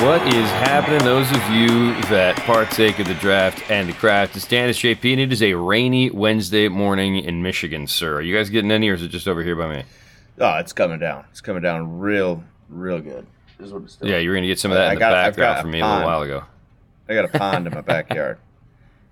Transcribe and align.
What 0.00 0.22
is 0.34 0.48
happening, 0.52 0.98
those 1.00 1.30
of 1.30 1.50
you 1.50 1.68
that 2.04 2.34
partake 2.46 2.98
of 3.00 3.06
the 3.06 3.12
draft 3.14 3.70
and 3.70 3.86
the 3.86 3.92
craft? 3.92 4.34
It's 4.34 4.46
Dennis 4.46 4.78
JP, 4.80 5.12
and 5.12 5.20
it 5.20 5.30
is 5.30 5.42
a 5.42 5.52
rainy 5.52 6.08
Wednesday 6.10 6.68
morning 6.68 7.16
in 7.16 7.42
Michigan, 7.42 7.86
sir. 7.86 8.14
Are 8.16 8.20
you 8.22 8.34
guys 8.34 8.48
getting 8.48 8.70
any, 8.70 8.88
or 8.88 8.94
is 8.94 9.02
it 9.02 9.08
just 9.08 9.28
over 9.28 9.42
here 9.44 9.54
by 9.54 9.68
me? 9.76 9.84
Oh, 10.38 10.56
it's 10.56 10.72
coming 10.72 10.98
down. 10.98 11.26
It's 11.30 11.42
coming 11.42 11.62
down 11.62 11.98
real, 11.98 12.42
real 12.70 12.98
good. 13.00 13.26
Is 13.58 13.74
what 13.74 13.82
it's 13.82 13.96
doing. 13.96 14.10
Yeah, 14.10 14.18
you're 14.18 14.32
going 14.34 14.42
to 14.42 14.48
get 14.48 14.58
some 14.58 14.70
of 14.70 14.78
that 14.78 14.88
I 14.88 14.92
in 14.92 14.94
the 14.94 15.00
got- 15.00 15.12
I've 15.14 15.36
background 15.36 15.60
from 15.60 15.70
me 15.70 15.80
a 15.80 15.86
little 15.86 16.04
while 16.06 16.22
ago. 16.22 16.44
I 17.06 17.14
got 17.14 17.26
a 17.26 17.38
pond 17.38 17.66
in 17.66 17.74
my 17.74 17.82
backyard. 17.82 18.38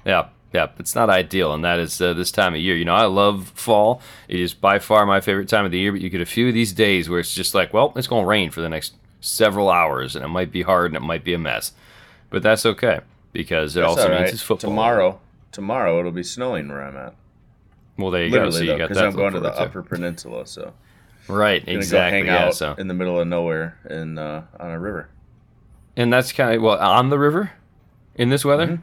Yeah, 0.06 0.28
yeah, 0.52 0.68
it's 0.78 0.94
not 0.94 1.10
ideal, 1.10 1.52
and 1.52 1.64
that 1.64 1.78
is 1.78 2.00
uh, 2.00 2.14
this 2.14 2.30
time 2.32 2.54
of 2.54 2.60
year. 2.60 2.74
You 2.76 2.84
know, 2.84 2.94
I 2.94 3.04
love 3.06 3.52
fall. 3.54 4.00
It 4.28 4.40
is 4.40 4.54
by 4.54 4.78
far 4.78 5.04
my 5.06 5.20
favorite 5.20 5.48
time 5.48 5.64
of 5.64 5.70
the 5.70 5.78
year, 5.78 5.92
but 5.92 6.00
you 6.00 6.08
get 6.08 6.20
a 6.20 6.26
few 6.26 6.48
of 6.48 6.54
these 6.54 6.72
days 6.72 7.08
where 7.08 7.20
it's 7.20 7.34
just 7.34 7.54
like, 7.54 7.72
well, 7.74 7.92
it's 7.96 8.06
going 8.06 8.24
to 8.24 8.28
rain 8.28 8.50
for 8.50 8.60
the 8.60 8.68
next 8.68 8.94
several 9.20 9.68
hours, 9.68 10.16
and 10.16 10.24
it 10.24 10.28
might 10.28 10.50
be 10.50 10.62
hard 10.62 10.86
and 10.86 10.96
it 10.96 11.06
might 11.06 11.24
be 11.24 11.34
a 11.34 11.38
mess. 11.38 11.72
But 12.30 12.42
that's 12.42 12.64
okay 12.66 13.00
because 13.32 13.76
it 13.76 13.80
That's 13.80 13.90
also 13.90 14.12
all 14.12 14.18
means 14.20 14.32
it's 14.32 14.42
football. 14.42 14.70
Tomorrow, 14.70 15.20
tomorrow 15.52 15.98
it'll 15.98 16.12
be 16.12 16.22
snowing 16.22 16.68
where 16.68 16.82
I'm 16.82 16.96
at. 16.96 17.14
Well, 17.96 18.10
there 18.10 18.24
you 18.24 18.30
go. 18.30 18.36
So 18.36 18.44
Literally, 18.44 18.66
you 18.66 18.72
though, 18.72 18.78
got 18.78 18.88
because 18.90 19.02
I'm 19.02 19.12
going 19.14 19.32
to 19.34 19.40
the 19.40 19.58
Upper 19.58 19.82
Peninsula, 19.82 20.46
so 20.46 20.72
Right, 21.26 21.66
exactly. 21.66 22.20
go 22.22 22.24
hang 22.24 22.26
yeah, 22.26 22.46
out 22.46 22.54
so 22.54 22.74
in 22.78 22.88
the 22.88 22.94
middle 22.94 23.18
of 23.20 23.26
nowhere 23.28 23.76
in 23.90 24.16
uh, 24.18 24.44
on 24.58 24.70
a 24.70 24.78
river. 24.78 25.08
and 25.96 26.10
that's 26.12 26.32
kind 26.32 26.54
of 26.54 26.62
well 26.62 26.78
on 26.78 27.10
the 27.10 27.18
river 27.18 27.52
in 28.14 28.28
this 28.30 28.44
weather. 28.44 28.80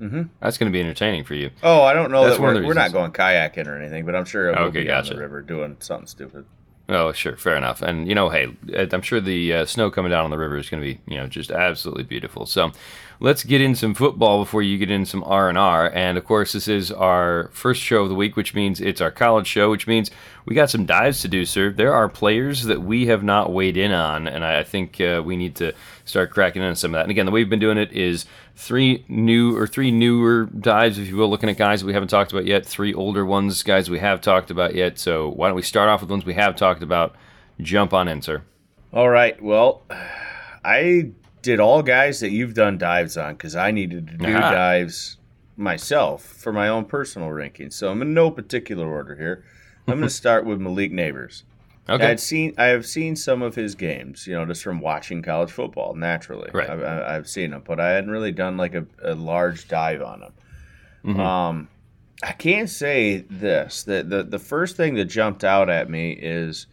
Mhm. 0.00 0.30
That's 0.40 0.56
going 0.56 0.72
to 0.72 0.76
be 0.76 0.80
entertaining 0.80 1.24
for 1.24 1.34
you. 1.34 1.50
Oh, 1.62 1.82
I 1.82 1.92
don't 1.92 2.10
know 2.10 2.24
That's 2.24 2.36
that 2.38 2.42
we're, 2.42 2.64
we're 2.66 2.72
not 2.74 2.92
going 2.92 3.12
kayaking 3.12 3.66
or 3.66 3.76
anything, 3.76 4.06
but 4.06 4.14
I'm 4.16 4.24
sure 4.24 4.48
it 4.48 4.58
will 4.58 4.66
Okay, 4.68 4.80
be 4.80 4.86
gotcha. 4.86 5.10
on 5.10 5.16
the 5.16 5.22
river 5.22 5.42
doing 5.42 5.76
something 5.80 6.06
stupid. 6.06 6.46
Oh, 6.88 7.12
sure, 7.12 7.36
fair 7.36 7.56
enough. 7.56 7.82
And 7.82 8.08
you 8.08 8.14
know, 8.14 8.30
hey, 8.30 8.48
I'm 8.92 9.02
sure 9.02 9.20
the 9.20 9.52
uh, 9.54 9.64
snow 9.66 9.90
coming 9.90 10.10
down 10.10 10.24
on 10.24 10.30
the 10.30 10.38
river 10.38 10.56
is 10.56 10.68
going 10.70 10.82
to 10.82 10.94
be, 10.94 11.00
you 11.06 11.18
know, 11.18 11.26
just 11.28 11.50
absolutely 11.50 12.02
beautiful. 12.04 12.46
So, 12.46 12.72
let's 13.20 13.44
get 13.44 13.60
in 13.60 13.74
some 13.74 13.92
football 13.92 14.42
before 14.42 14.62
you 14.62 14.78
get 14.78 14.90
in 14.90 15.04
some 15.04 15.22
R 15.24 15.50
and 15.50 15.58
R. 15.58 15.90
And 15.94 16.16
of 16.16 16.24
course, 16.24 16.52
this 16.52 16.66
is 16.66 16.90
our 16.90 17.50
first 17.52 17.82
show 17.82 18.02
of 18.02 18.08
the 18.08 18.14
week, 18.14 18.34
which 18.34 18.54
means 18.54 18.80
it's 18.80 19.00
our 19.00 19.10
college 19.10 19.46
show, 19.46 19.70
which 19.70 19.86
means 19.86 20.10
we 20.46 20.54
got 20.54 20.70
some 20.70 20.86
dives 20.86 21.20
to 21.20 21.28
do, 21.28 21.44
sir. 21.44 21.70
There 21.70 21.92
are 21.94 22.08
players 22.08 22.64
that 22.64 22.80
we 22.80 23.06
have 23.06 23.22
not 23.22 23.52
weighed 23.52 23.76
in 23.76 23.92
on, 23.92 24.26
and 24.26 24.42
I 24.42 24.64
think 24.64 25.00
uh, 25.00 25.22
we 25.24 25.36
need 25.36 25.54
to 25.56 25.74
start 26.06 26.30
cracking 26.30 26.62
into 26.62 26.76
some 26.76 26.94
of 26.94 26.98
that. 26.98 27.02
And 27.02 27.10
again, 27.10 27.26
the 27.26 27.32
way 27.32 27.40
we've 27.40 27.50
been 27.50 27.60
doing 27.60 27.78
it 27.78 27.92
is 27.92 28.24
three 28.56 29.04
new 29.06 29.56
or 29.56 29.66
three 29.66 29.90
newer 29.90 30.46
dives, 30.46 30.98
if 30.98 31.06
you 31.06 31.16
will, 31.16 31.28
looking 31.28 31.50
at 31.50 31.58
guys 31.58 31.84
we 31.84 31.92
haven't 31.92 32.08
talked 32.08 32.32
about 32.32 32.46
yet, 32.46 32.64
three 32.64 32.94
older 32.94 33.24
ones, 33.24 33.62
guys 33.62 33.90
we 33.90 33.98
have 33.98 34.22
talked 34.22 34.50
about 34.50 34.74
yet. 34.74 34.98
So 34.98 35.28
why 35.28 35.48
don't 35.48 35.56
we 35.56 35.62
start 35.62 35.90
off 35.90 36.00
with 36.00 36.10
ones 36.10 36.24
we 36.24 36.34
have 36.34 36.56
talked 36.56 36.82
about? 36.82 37.14
Jump 37.60 37.92
on 37.92 38.08
in, 38.08 38.22
sir. 38.22 38.42
All 38.92 39.10
right. 39.10 39.40
Well, 39.42 39.82
I 40.64 41.10
did 41.42 41.60
all 41.60 41.82
guys 41.82 42.20
that 42.20 42.30
you've 42.30 42.54
done 42.54 42.78
dives 42.78 43.16
on 43.16 43.34
because 43.34 43.56
I 43.56 43.70
needed 43.70 44.06
to 44.08 44.14
do 44.16 44.34
Aha. 44.36 44.50
dives 44.52 45.16
myself 45.56 46.22
for 46.24 46.52
my 46.52 46.68
own 46.68 46.84
personal 46.84 47.30
ranking. 47.30 47.70
So 47.70 47.90
I'm 47.90 48.02
in 48.02 48.14
no 48.14 48.30
particular 48.30 48.86
order 48.88 49.14
here. 49.16 49.44
I'm 49.86 49.94
going 49.98 50.02
to 50.08 50.10
start 50.10 50.44
with 50.44 50.60
Malik 50.60 50.92
Nabers. 50.92 51.42
Okay. 51.88 52.06
I'd 52.06 52.20
seen 52.20 52.54
I 52.56 52.66
have 52.66 52.86
seen 52.86 53.16
some 53.16 53.42
of 53.42 53.54
his 53.56 53.74
games, 53.74 54.26
you 54.26 54.34
know, 54.34 54.44
just 54.46 54.62
from 54.62 54.80
watching 54.80 55.22
college 55.22 55.50
football. 55.50 55.94
Naturally, 55.94 56.50
Right. 56.52 56.68
I've, 56.70 56.82
I- 56.82 57.16
I've 57.16 57.28
seen 57.28 57.52
him, 57.52 57.62
but 57.66 57.80
I 57.80 57.90
hadn't 57.90 58.10
really 58.10 58.32
done 58.32 58.56
like 58.56 58.74
a, 58.74 58.86
a 59.02 59.14
large 59.14 59.66
dive 59.66 60.02
on 60.02 60.22
him. 60.22 60.32
Mhm. 61.04 61.18
Um, 61.18 61.68
I 62.22 62.32
can't 62.32 62.68
say 62.68 63.24
this. 63.30 63.82
The, 63.84 64.02
the 64.02 64.22
the 64.22 64.38
first 64.38 64.76
thing 64.76 64.94
that 64.96 65.06
jumped 65.06 65.42
out 65.42 65.70
at 65.70 65.88
me 65.88 66.12
is, 66.12 66.66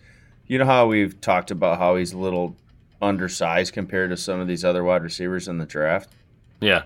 you 0.45 0.59
know 0.59 0.65
how 0.65 0.87
we've 0.87 1.19
talked 1.21 1.51
about 1.51 1.79
how 1.79 1.95
he's 1.95 2.11
a 2.13 2.17
little 2.17 2.55
undersized 3.01 3.73
compared 3.73 4.09
to 4.09 4.17
some 4.17 4.39
of 4.39 4.47
these 4.47 4.63
other 4.65 4.83
wide 4.83 5.03
receivers 5.03 5.47
in 5.47 5.57
the 5.57 5.65
draft. 5.65 6.09
yeah. 6.61 6.83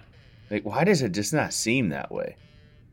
Like, 0.49 0.66
why 0.66 0.83
does 0.83 1.01
it 1.01 1.13
just 1.13 1.33
not 1.33 1.53
seem 1.53 1.89
that 1.89 2.11
way 2.11 2.35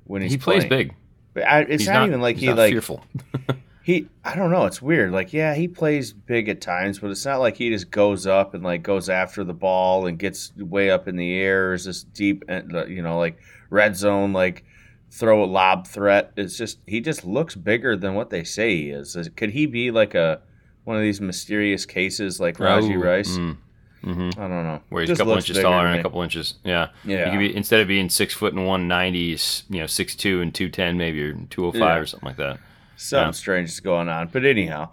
when 0.05 0.23
he's 0.23 0.31
He 0.33 0.39
plays 0.39 0.65
playing? 0.65 0.89
big. 0.89 0.95
But 1.35 1.43
I, 1.49 1.61
it's 1.63 1.83
He's 1.83 1.89
not, 1.89 2.07
even 2.07 2.21
like 2.21 2.37
he 2.37 2.47
not 2.47 2.57
like 2.59 2.71
fearful. 2.73 3.05
he 3.83 4.07
I 4.25 4.37
don't 4.37 4.53
know, 4.53 4.65
it's 4.67 4.81
weird. 4.81 5.11
Like, 5.11 5.33
yeah, 5.33 5.55
he 5.57 5.67
plays 5.67 6.13
big 6.13 6.49
at 6.49 6.61
times, 6.61 7.01
but 7.01 7.11
it's 7.11 7.25
not 7.25 7.39
like 7.41 7.57
he 7.57 7.71
just 7.71 7.91
goes 7.91 8.27
up 8.29 8.55
and 8.55 8.63
like 8.63 8.85
goes 8.85 9.09
after 9.09 9.43
the 9.43 9.55
ball 9.55 10.07
and 10.07 10.19
gets 10.21 10.53
way 10.57 10.89
up 10.91 11.09
in 11.09 11.17
the 11.17 11.35
air 11.35 11.73
is 11.75 11.85
this 11.85 12.05
deep 12.05 12.45
uh, 12.49 12.53
and 12.53 12.91
you 12.95 13.03
know, 13.03 13.19
like 13.19 13.39
red 13.71 13.97
zone 13.97 14.33
like 14.33 14.65
throw 15.11 15.43
a 15.43 15.47
lob 15.47 15.87
threat. 15.89 16.33
It's 16.37 16.57
just 16.57 16.79
he 16.87 17.01
just 17.01 17.25
looks 17.25 17.57
bigger 17.57 17.97
than 17.97 18.15
what 18.15 18.31
they 18.31 18.45
say 18.45 18.77
he. 18.77 18.91
Is- 18.91 19.17
Could 19.35 19.51
he 19.51 19.67
be 19.67 19.91
like 19.91 20.15
a 20.15 20.43
one 20.89 20.97
of 20.97 21.03
these 21.03 21.21
mysterious 21.21 21.85
cases 21.87 22.41
like 22.41 22.57
Rashee 22.57 22.97
Oh, 22.97 23.01
Rice? 23.01 23.37
mm, 23.37 23.57
mhm. 24.03 24.39
I 24.39 24.49
don't 24.49 24.65
know. 24.65 24.81
Where 24.89 25.03
he's 25.03 25.11
a 25.11 25.17
couple 25.17 25.35
inches 25.35 25.59
taller 25.59 25.87
and 25.87 26.01
a 26.01 26.03
couple 26.03 26.23
inches. 26.23 26.55
Yeah. 26.65 26.89
Yeah. 27.05 27.37
Be 27.37 27.55
instead 27.55 27.81
of 27.81 27.89
being 27.89 28.09
six 28.09 28.33
foot 28.35 28.55
and 28.55 28.67
one 28.67 28.89
ninety, 28.89 29.37
you 29.69 29.81
know, 29.81 29.87
six 29.87 30.17
two 30.17 30.41
and 30.41 30.55
two 30.55 30.69
ten 30.71 30.97
maybe 30.97 31.23
or 31.23 31.35
two 31.51 31.67
oh 31.67 31.73
five 31.73 32.03
or 32.03 32.07
something 32.07 32.27
like 32.27 32.39
that. 32.39 32.59
Something 32.97 33.27
Yeah. 33.29 33.31
strange 33.33 33.69
is 33.69 33.81
going 33.81 34.09
on. 34.09 34.29
But 34.33 34.45
anyhow, 34.47 34.89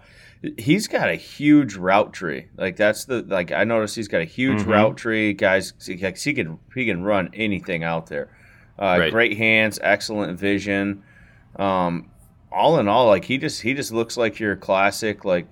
he's 0.57 0.87
got 0.87 1.09
a 1.09 1.15
huge 1.15 1.75
route 1.75 2.11
tree. 2.13 2.47
Like 2.57 2.75
that's 2.75 3.05
the 3.05 3.21
like 3.23 3.51
I 3.53 3.63
noticed 3.63 3.95
he's 3.95 4.07
got 4.09 4.21
a 4.21 4.25
huge 4.25 4.63
Mhm. 4.63 4.67
route 4.67 4.97
tree. 4.97 5.31
Guys, 5.33 5.73
he, 5.83 5.95
like, 5.97 6.17
he 6.17 6.33
can 6.33 6.59
he 6.75 6.85
can 6.85 7.03
run 7.03 7.29
anything 7.33 7.83
out 7.83 8.07
there. 8.07 8.27
Uh, 8.77 8.97
Right. 8.99 9.11
Great 9.13 9.37
hands, 9.37 9.79
excellent 9.81 10.37
vision. 10.37 11.01
Um, 11.55 12.09
all 12.51 12.79
in 12.79 12.87
all, 12.87 13.07
like 13.07 13.23
he 13.25 13.37
just 13.37 13.61
he 13.61 13.73
just 13.73 13.91
looks 13.93 14.17
like 14.17 14.39
your 14.39 14.55
classic. 14.55 15.23
Like 15.25 15.47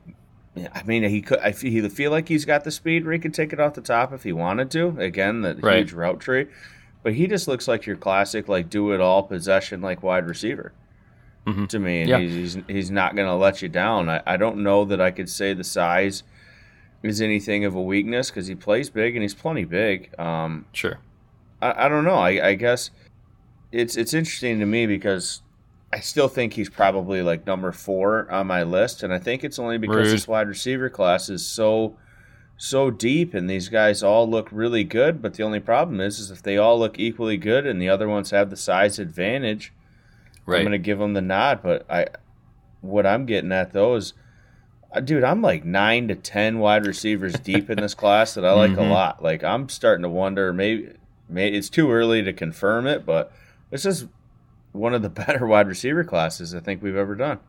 I 0.56 0.84
mean, 0.84 1.04
he 1.04 1.22
could 1.22 1.40
I 1.40 1.52
feel, 1.52 1.90
feel 1.90 2.12
like 2.12 2.28
he's 2.28 2.46
got 2.46 2.64
the 2.64 2.72
speed 2.72 3.06
where 3.06 3.14
he 3.14 3.20
could 3.20 3.34
take 3.34 3.54
it 3.54 3.60
off 3.60 3.74
the 3.74 3.82
top 3.82 4.14
if 4.14 4.24
he 4.24 4.34
wanted 4.34 4.70
to. 4.72 4.96
Again, 5.00 5.42
the 5.42 5.56
Right. 5.56 5.78
huge 5.80 5.94
route 5.94 6.20
tree. 6.20 6.48
But 7.02 7.14
he 7.14 7.28
just 7.28 7.48
looks 7.48 7.68
like 7.68 7.86
your 7.86 7.96
classic, 7.98 8.48
like 8.48 8.70
do 8.70 8.92
it 8.94 9.02
all 9.02 9.24
possession, 9.24 9.82
like 9.82 10.04
wide 10.04 10.26
receiver 10.28 10.72
Mhm. 11.46 11.68
to 11.70 11.80
me, 11.80 12.02
and 12.02 12.10
Yeah. 12.10 12.20
he's, 12.20 12.54
he's 12.54 12.64
he's 12.68 12.92
not 12.92 13.16
going 13.16 13.28
to 13.28 13.36
let 13.36 13.62
you 13.62 13.68
down. 13.70 14.08
I, 14.10 14.22
I 14.26 14.38
don't 14.38 14.58
know 14.64 14.86
that 14.86 15.02
I 15.02 15.12
could 15.12 15.30
say 15.30 15.54
the 15.54 15.64
size 15.66 16.24
is 17.02 17.20
anything 17.20 17.66
of 17.66 17.76
a 17.76 17.82
weakness 17.82 18.30
because 18.30 18.48
he 18.48 18.56
plays 18.56 18.90
big 18.90 19.16
and 19.16 19.22
he's 19.24 19.34
plenty 19.34 19.66
big. 19.66 20.18
Um, 20.20 20.66
Sure. 20.72 21.00
I, 21.62 21.86
I 21.86 21.90
don't 21.90 22.06
know. 22.06 22.16
I, 22.16 22.50
I 22.50 22.54
guess 22.56 22.92
it's 23.74 23.98
it's 23.98 24.14
interesting 24.14 24.60
to 24.60 24.66
me 24.66 24.86
because 24.86 25.42
I 25.94 26.00
still 26.00 26.28
think 26.28 26.54
he's 26.54 26.70
probably 26.70 27.22
like 27.22 27.46
number 27.46 27.72
four 27.72 28.30
on 28.32 28.48
my 28.48 28.64
list, 28.64 29.04
and 29.04 29.14
I 29.14 29.20
think 29.20 29.44
it's 29.44 29.60
only 29.60 29.78
because 29.78 30.08
Rude. 30.08 30.14
this 30.14 30.28
wide 30.28 30.48
receiver 30.48 30.90
class 30.90 31.30
is 31.30 31.46
so 31.46 31.96
so 32.58 32.90
deep, 32.90 33.34
and 33.34 33.50
these 33.50 33.70
guys 33.70 34.02
all 34.02 34.28
look 34.30 34.48
really 34.52 34.84
good. 34.84 35.22
But 35.22 35.36
the 35.36 35.44
only 35.44 35.60
problem 35.60 36.00
is, 36.02 36.20
is 36.20 36.32
if 36.32 36.42
they 36.42 36.58
all 36.58 36.80
look 36.80 36.98
equally 37.00 37.38
good 37.38 37.66
and 37.68 37.82
the 37.82 37.90
other 37.90 38.08
ones 38.08 38.32
have 38.32 38.50
the 38.50 38.56
size 38.58 38.98
advantage. 39.00 39.72
I'm 40.60 40.66
gonna 40.66 40.78
give 40.78 40.98
them 41.00 41.14
the 41.14 41.22
nod, 41.22 41.62
but 41.62 41.86
I, 41.90 42.08
what 42.82 43.06
I'm 43.06 43.26
getting 43.26 43.52
at 43.52 43.72
though 43.74 43.96
is, 43.96 44.14
uh, 44.94 45.00
dude, 45.00 45.24
I'm 45.24 45.42
like 45.42 45.64
nine 45.64 46.08
to 46.10 46.16
ten 46.16 46.60
wide 46.60 46.86
receivers 46.88 47.34
deep 47.34 47.70
in 47.70 47.78
this 47.78 47.94
class 48.04 48.34
that 48.34 48.44
I 48.46 48.52
like 48.54 48.72
Mhm. 48.72 48.90
a 48.90 48.94
lot. 48.94 49.22
Like 49.24 49.44
I'm 49.44 49.70
starting 49.70 50.04
to 50.04 50.10
wonder, 50.10 50.52
maybe, 50.54 50.90
maybe 51.30 51.56
it's 51.58 51.70
too 51.70 51.92
early 51.92 52.24
to 52.24 52.34
confirm 52.34 52.88
it, 52.88 53.06
but 53.06 53.32
this 53.70 53.86
is 53.86 54.06
one 54.74 54.94
of 54.94 55.02
the 55.02 55.10
better 55.26 55.48
wide 55.48 55.68
receiver 55.68 56.04
classes 56.04 56.54
I 56.54 56.60
think 56.60 56.84
we've 56.84 56.96
ever 56.96 57.16
done, 57.16 57.40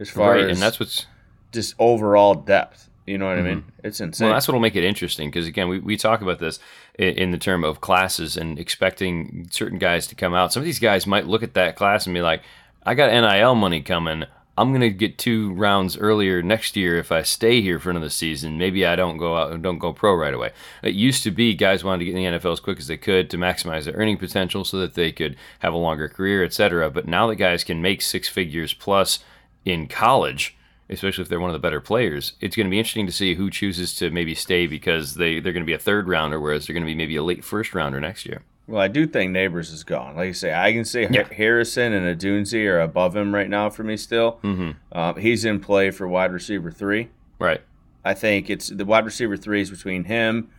as 0.00 0.10
far 0.10 0.32
right. 0.32 0.44
as 0.44 0.56
And 0.56 0.62
that's 0.62 0.80
what's 0.80 1.06
just 1.52 1.74
overall 1.78 2.34
depth. 2.34 2.88
You 3.06 3.18
know 3.18 3.26
what 3.26 3.38
I 3.38 3.42
mm-hmm. 3.42 3.48
mean? 3.48 3.64
It's 3.82 4.00
insane. 4.00 4.26
Well, 4.26 4.34
that's 4.34 4.46
what'll 4.46 4.60
make 4.60 4.76
it 4.76 4.84
interesting 4.84 5.30
because 5.30 5.46
again, 5.46 5.68
we, 5.68 5.78
we 5.78 5.96
talk 5.96 6.20
about 6.20 6.38
this 6.38 6.60
in, 6.98 7.08
in 7.14 7.30
the 7.30 7.38
term 7.38 7.64
of 7.64 7.80
classes 7.80 8.36
and 8.36 8.58
expecting 8.58 9.48
certain 9.50 9.78
guys 9.78 10.06
to 10.08 10.14
come 10.14 10.34
out. 10.34 10.52
Some 10.52 10.60
of 10.60 10.64
these 10.64 10.78
guys 10.78 11.06
might 11.06 11.26
look 11.26 11.42
at 11.42 11.54
that 11.54 11.76
class 11.76 12.06
and 12.06 12.14
be 12.14 12.20
like, 12.20 12.42
"I 12.84 12.94
got 12.94 13.10
NIL 13.10 13.54
money 13.54 13.80
coming. 13.80 14.24
I'm 14.60 14.72
gonna 14.72 14.90
get 14.90 15.16
two 15.16 15.54
rounds 15.54 15.96
earlier 15.96 16.42
next 16.42 16.76
year 16.76 16.98
if 16.98 17.10
I 17.10 17.22
stay 17.22 17.62
here 17.62 17.78
for 17.78 17.88
another 17.88 18.10
season. 18.10 18.58
Maybe 18.58 18.84
I 18.84 18.94
don't 18.94 19.16
go 19.16 19.34
out 19.36 19.52
and 19.52 19.62
don't 19.62 19.78
go 19.78 19.94
pro 19.94 20.14
right 20.14 20.34
away." 20.34 20.50
It 20.82 20.94
used 20.94 21.22
to 21.22 21.30
be 21.30 21.54
guys 21.54 21.82
wanted 21.82 22.00
to 22.00 22.04
get 22.04 22.14
in 22.14 22.32
the 22.32 22.38
NFL 22.38 22.52
as 22.52 22.60
quick 22.60 22.78
as 22.78 22.86
they 22.86 22.98
could 22.98 23.30
to 23.30 23.38
maximize 23.38 23.84
their 23.84 23.94
earning 23.94 24.18
potential 24.18 24.64
so 24.64 24.76
that 24.76 24.94
they 24.94 25.12
could 25.12 25.36
have 25.60 25.72
a 25.72 25.78
longer 25.78 26.08
career, 26.10 26.44
etc. 26.44 26.90
But 26.90 27.08
now 27.08 27.26
that 27.28 27.36
guys 27.36 27.64
can 27.64 27.80
make 27.80 28.02
six 28.02 28.28
figures 28.28 28.74
plus 28.74 29.20
in 29.64 29.86
college 29.86 30.56
especially 30.90 31.22
if 31.22 31.28
they're 31.28 31.40
one 31.40 31.50
of 31.50 31.54
the 31.54 31.60
better 31.60 31.80
players, 31.80 32.32
it's 32.40 32.56
going 32.56 32.66
to 32.66 32.70
be 32.70 32.78
interesting 32.78 33.06
to 33.06 33.12
see 33.12 33.36
who 33.36 33.48
chooses 33.48 33.94
to 33.94 34.10
maybe 34.10 34.34
stay 34.34 34.66
because 34.66 35.14
they, 35.14 35.38
they're 35.38 35.52
going 35.52 35.62
to 35.62 35.66
be 35.66 35.72
a 35.72 35.78
third 35.78 36.08
rounder, 36.08 36.40
whereas 36.40 36.66
they're 36.66 36.74
going 36.74 36.84
to 36.84 36.90
be 36.90 36.96
maybe 36.96 37.14
a 37.14 37.22
late 37.22 37.44
first 37.44 37.74
rounder 37.74 38.00
next 38.00 38.26
year. 38.26 38.42
Well, 38.70 38.80
I 38.80 38.88
do 38.88 39.06
think 39.06 39.34
Nabers 39.34 39.72
is 39.72 39.84
gone. 39.84 40.16
Like 40.16 40.28
you 40.28 40.32
say, 40.32 40.54
I 40.54 40.72
can 40.72 40.84
say 40.84 41.08
Yeah. 41.10 41.26
Harrison 41.32 41.92
and 41.92 42.18
Odunze 42.18 42.54
are 42.66 42.80
above 42.80 43.16
him 43.16 43.34
right 43.34 43.48
now 43.48 43.68
for 43.68 43.82
me 43.82 43.96
still. 43.96 44.38
Mm-hmm. 44.44 44.98
Um, 44.98 45.16
he's 45.16 45.44
in 45.44 45.60
play 45.60 45.90
for 45.90 46.06
wide 46.06 46.32
receiver 46.32 46.70
three. 46.70 47.08
Right. 47.38 47.60
I 48.04 48.14
think 48.14 48.48
it's 48.48 48.68
the 48.68 48.84
wide 48.84 49.04
receiver 49.04 49.36
three 49.36 49.60
is 49.60 49.70
between 49.70 50.04
him, 50.04 50.50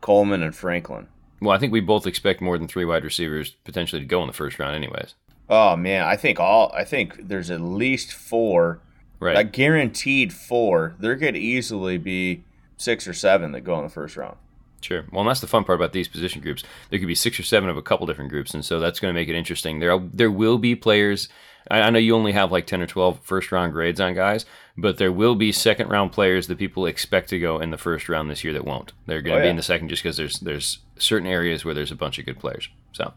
Coleman, 0.00 0.42
and 0.42 0.54
Franklin. 0.54 1.08
Well, 1.40 1.54
I 1.54 1.58
think 1.58 1.72
we 1.72 1.80
both 1.80 2.06
expect 2.06 2.40
more 2.40 2.58
than 2.58 2.66
three 2.66 2.84
wide 2.84 3.04
receivers 3.04 3.50
potentially 3.64 4.00
to 4.00 4.06
go 4.06 4.20
in 4.22 4.26
the 4.26 4.32
first 4.32 4.58
round, 4.58 4.74
anyways. 4.74 5.14
Oh 5.48 5.76
man, 5.76 6.04
I 6.04 6.16
think 6.16 6.40
all 6.40 6.72
I 6.74 6.84
think 6.84 7.28
there's 7.28 7.50
at 7.50 7.60
least 7.60 8.12
four 8.12 8.80
Right. 9.20 9.52
Guaranteed 9.52 10.32
four. 10.32 10.94
There 10.98 11.14
could 11.16 11.36
easily 11.36 11.98
be 11.98 12.42
six 12.78 13.06
or 13.06 13.12
seven 13.12 13.52
that 13.52 13.60
go 13.60 13.76
in 13.76 13.84
the 13.84 13.90
first 13.90 14.16
round. 14.16 14.38
Sure. 14.80 15.04
Well, 15.12 15.20
and 15.20 15.28
that's 15.28 15.40
the 15.40 15.46
fun 15.46 15.64
part 15.64 15.78
about 15.78 15.92
these 15.92 16.08
position 16.08 16.40
groups. 16.40 16.64
There 16.88 16.98
could 16.98 17.08
be 17.08 17.14
six 17.14 17.38
or 17.38 17.42
seven 17.42 17.68
of 17.68 17.76
a 17.76 17.82
couple 17.82 18.06
different 18.06 18.30
groups, 18.30 18.54
and 18.54 18.64
so 18.64 18.80
that's 18.80 18.98
going 19.00 19.12
to 19.12 19.18
make 19.20 19.28
it 19.28 19.34
interesting. 19.34 19.78
There, 19.78 19.98
there 19.98 20.30
will 20.30 20.56
be 20.58 20.74
players. 20.74 21.28
I, 21.70 21.82
I 21.82 21.90
know 21.90 21.98
you 21.98 22.14
only 22.16 22.32
have 22.32 22.50
like 22.50 22.66
ten 22.66 22.80
or 22.80 22.86
12 22.86 23.20
first 23.22 23.52
round 23.52 23.72
grades 23.72 24.00
on 24.00 24.14
guys, 24.14 24.46
but 24.78 24.96
there 24.96 25.12
will 25.12 25.34
be 25.34 25.52
second 25.52 25.88
round 25.90 26.12
players 26.12 26.46
that 26.46 26.56
people 26.56 26.86
expect 26.86 27.28
to 27.30 27.38
go 27.38 27.58
in 27.60 27.70
the 27.70 27.76
first 27.78 28.08
round 28.08 28.30
this 28.30 28.42
year 28.42 28.54
that 28.54 28.64
won't. 28.64 28.92
They're 29.06 29.20
going 29.20 29.36
to 29.36 29.42
Oh, 29.42 29.44
be 29.44 29.50
in 29.50 29.56
the 29.56 29.62
second 29.62 29.88
just 29.88 30.02
because 30.02 30.16
there's 30.16 30.40
there's 30.40 30.78
certain 30.98 31.28
areas 31.28 31.64
where 31.64 31.74
there's 31.74 31.92
a 31.92 31.96
bunch 31.96 32.18
of 32.18 32.24
good 32.26 32.38
players. 32.38 32.68
So. 32.92 33.12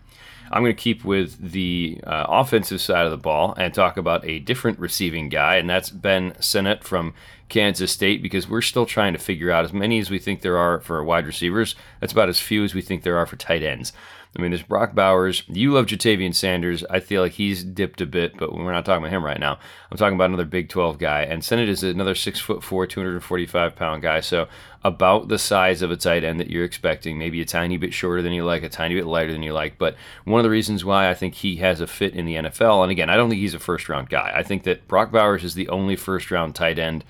I'm 0.51 0.61
going 0.61 0.75
to 0.75 0.79
keep 0.79 1.03
with 1.03 1.51
the 1.53 1.99
uh, 2.05 2.25
offensive 2.29 2.79
side 2.79 3.05
of 3.05 3.11
the 3.11 3.17
ball 3.17 3.55
and 3.57 3.73
talk 3.73 3.97
about 3.97 4.23
a 4.27 4.37
different 4.37 4.77
receiving 4.77 5.27
guy, 5.29 5.55
and 5.55 5.67
that's 5.67 5.89
Ben 5.89 6.35
Sinnott 6.41 6.83
from 6.83 7.15
Kansas 7.49 7.91
State 7.91 8.23
because 8.23 8.49
we're 8.49 8.61
still 8.61 8.85
trying 8.85 9.13
to 9.13 9.19
figure 9.19 9.51
out 9.51 9.65
as 9.65 9.73
many 9.73 9.99
as 9.99 10.09
we 10.09 10.19
think 10.19 10.41
there 10.41 10.57
are 10.57 10.79
for 10.79 11.03
wide 11.03 11.27
receivers. 11.27 11.75
That's 11.99 12.13
about 12.13 12.29
as 12.29 12.39
few 12.39 12.63
as 12.63 12.73
we 12.73 12.81
think 12.81 13.03
there 13.03 13.17
are 13.17 13.25
for 13.25 13.35
tight 13.35 13.63
ends. 13.63 13.93
I 14.35 14.41
mean, 14.41 14.49
there's 14.49 14.63
Brock 14.63 14.95
Bowers. 14.95 15.43
You 15.47 15.71
love 15.73 15.85
Ja'Tavion 15.85 16.33
Sanders. 16.33 16.83
I 16.89 16.99
feel 16.99 17.21
like 17.21 17.33
he's 17.33 17.63
dipped 17.63 18.01
a 18.01 18.07
bit, 18.07 18.35
but 18.35 18.51
we're 18.51 18.71
not 18.71 18.83
talking 18.83 19.03
about 19.03 19.15
him 19.15 19.23
right 19.23 19.39
now. 19.39 19.59
I'm 19.91 19.97
talking 19.97 20.15
about 20.15 20.29
another 20.29 20.45
Big 20.45 20.69
12 20.69 20.97
guy, 20.97 21.21
and 21.21 21.45
Sinnott 21.45 21.69
is 21.69 21.83
another 21.83 22.15
six 22.15 22.39
foot 22.39 22.63
four, 22.63 22.87
245 22.87 23.75
pound 23.75 24.01
guy. 24.01 24.21
So 24.21 24.47
about 24.83 25.27
the 25.27 25.37
size 25.37 25.83
of 25.83 25.91
a 25.91 25.95
tight 25.95 26.23
end 26.23 26.39
that 26.39 26.49
you're 26.49 26.63
expecting, 26.63 27.19
maybe 27.19 27.41
a 27.41 27.45
tiny 27.45 27.77
bit 27.77 27.93
shorter 27.93 28.23
than 28.23 28.33
you 28.33 28.43
like, 28.43 28.63
a 28.63 28.69
tiny 28.69 28.95
bit 28.95 29.05
lighter 29.05 29.31
than 29.31 29.43
you 29.43 29.53
like. 29.53 29.77
But 29.77 29.95
one 30.25 30.39
of 30.39 30.43
the 30.43 30.49
reasons 30.49 30.83
why 30.83 31.11
I 31.11 31.13
think 31.13 31.35
he 31.35 31.57
has 31.57 31.79
a 31.79 31.85
fit 31.85 32.15
in 32.15 32.25
the 32.25 32.35
NFL, 32.35 32.81
and 32.81 32.91
again, 32.91 33.11
I 33.11 33.15
don't 33.15 33.29
think 33.29 33.39
he's 33.39 33.53
a 33.53 33.59
first 33.59 33.87
round 33.87 34.09
guy. 34.09 34.31
I 34.35 34.41
think 34.41 34.63
that 34.63 34.87
Brock 34.87 35.11
Bowers 35.11 35.43
is 35.43 35.53
the 35.53 35.69
only 35.69 35.95
first 35.95 36.31
round 36.31 36.55
tight 36.55 36.79
end 36.79 37.05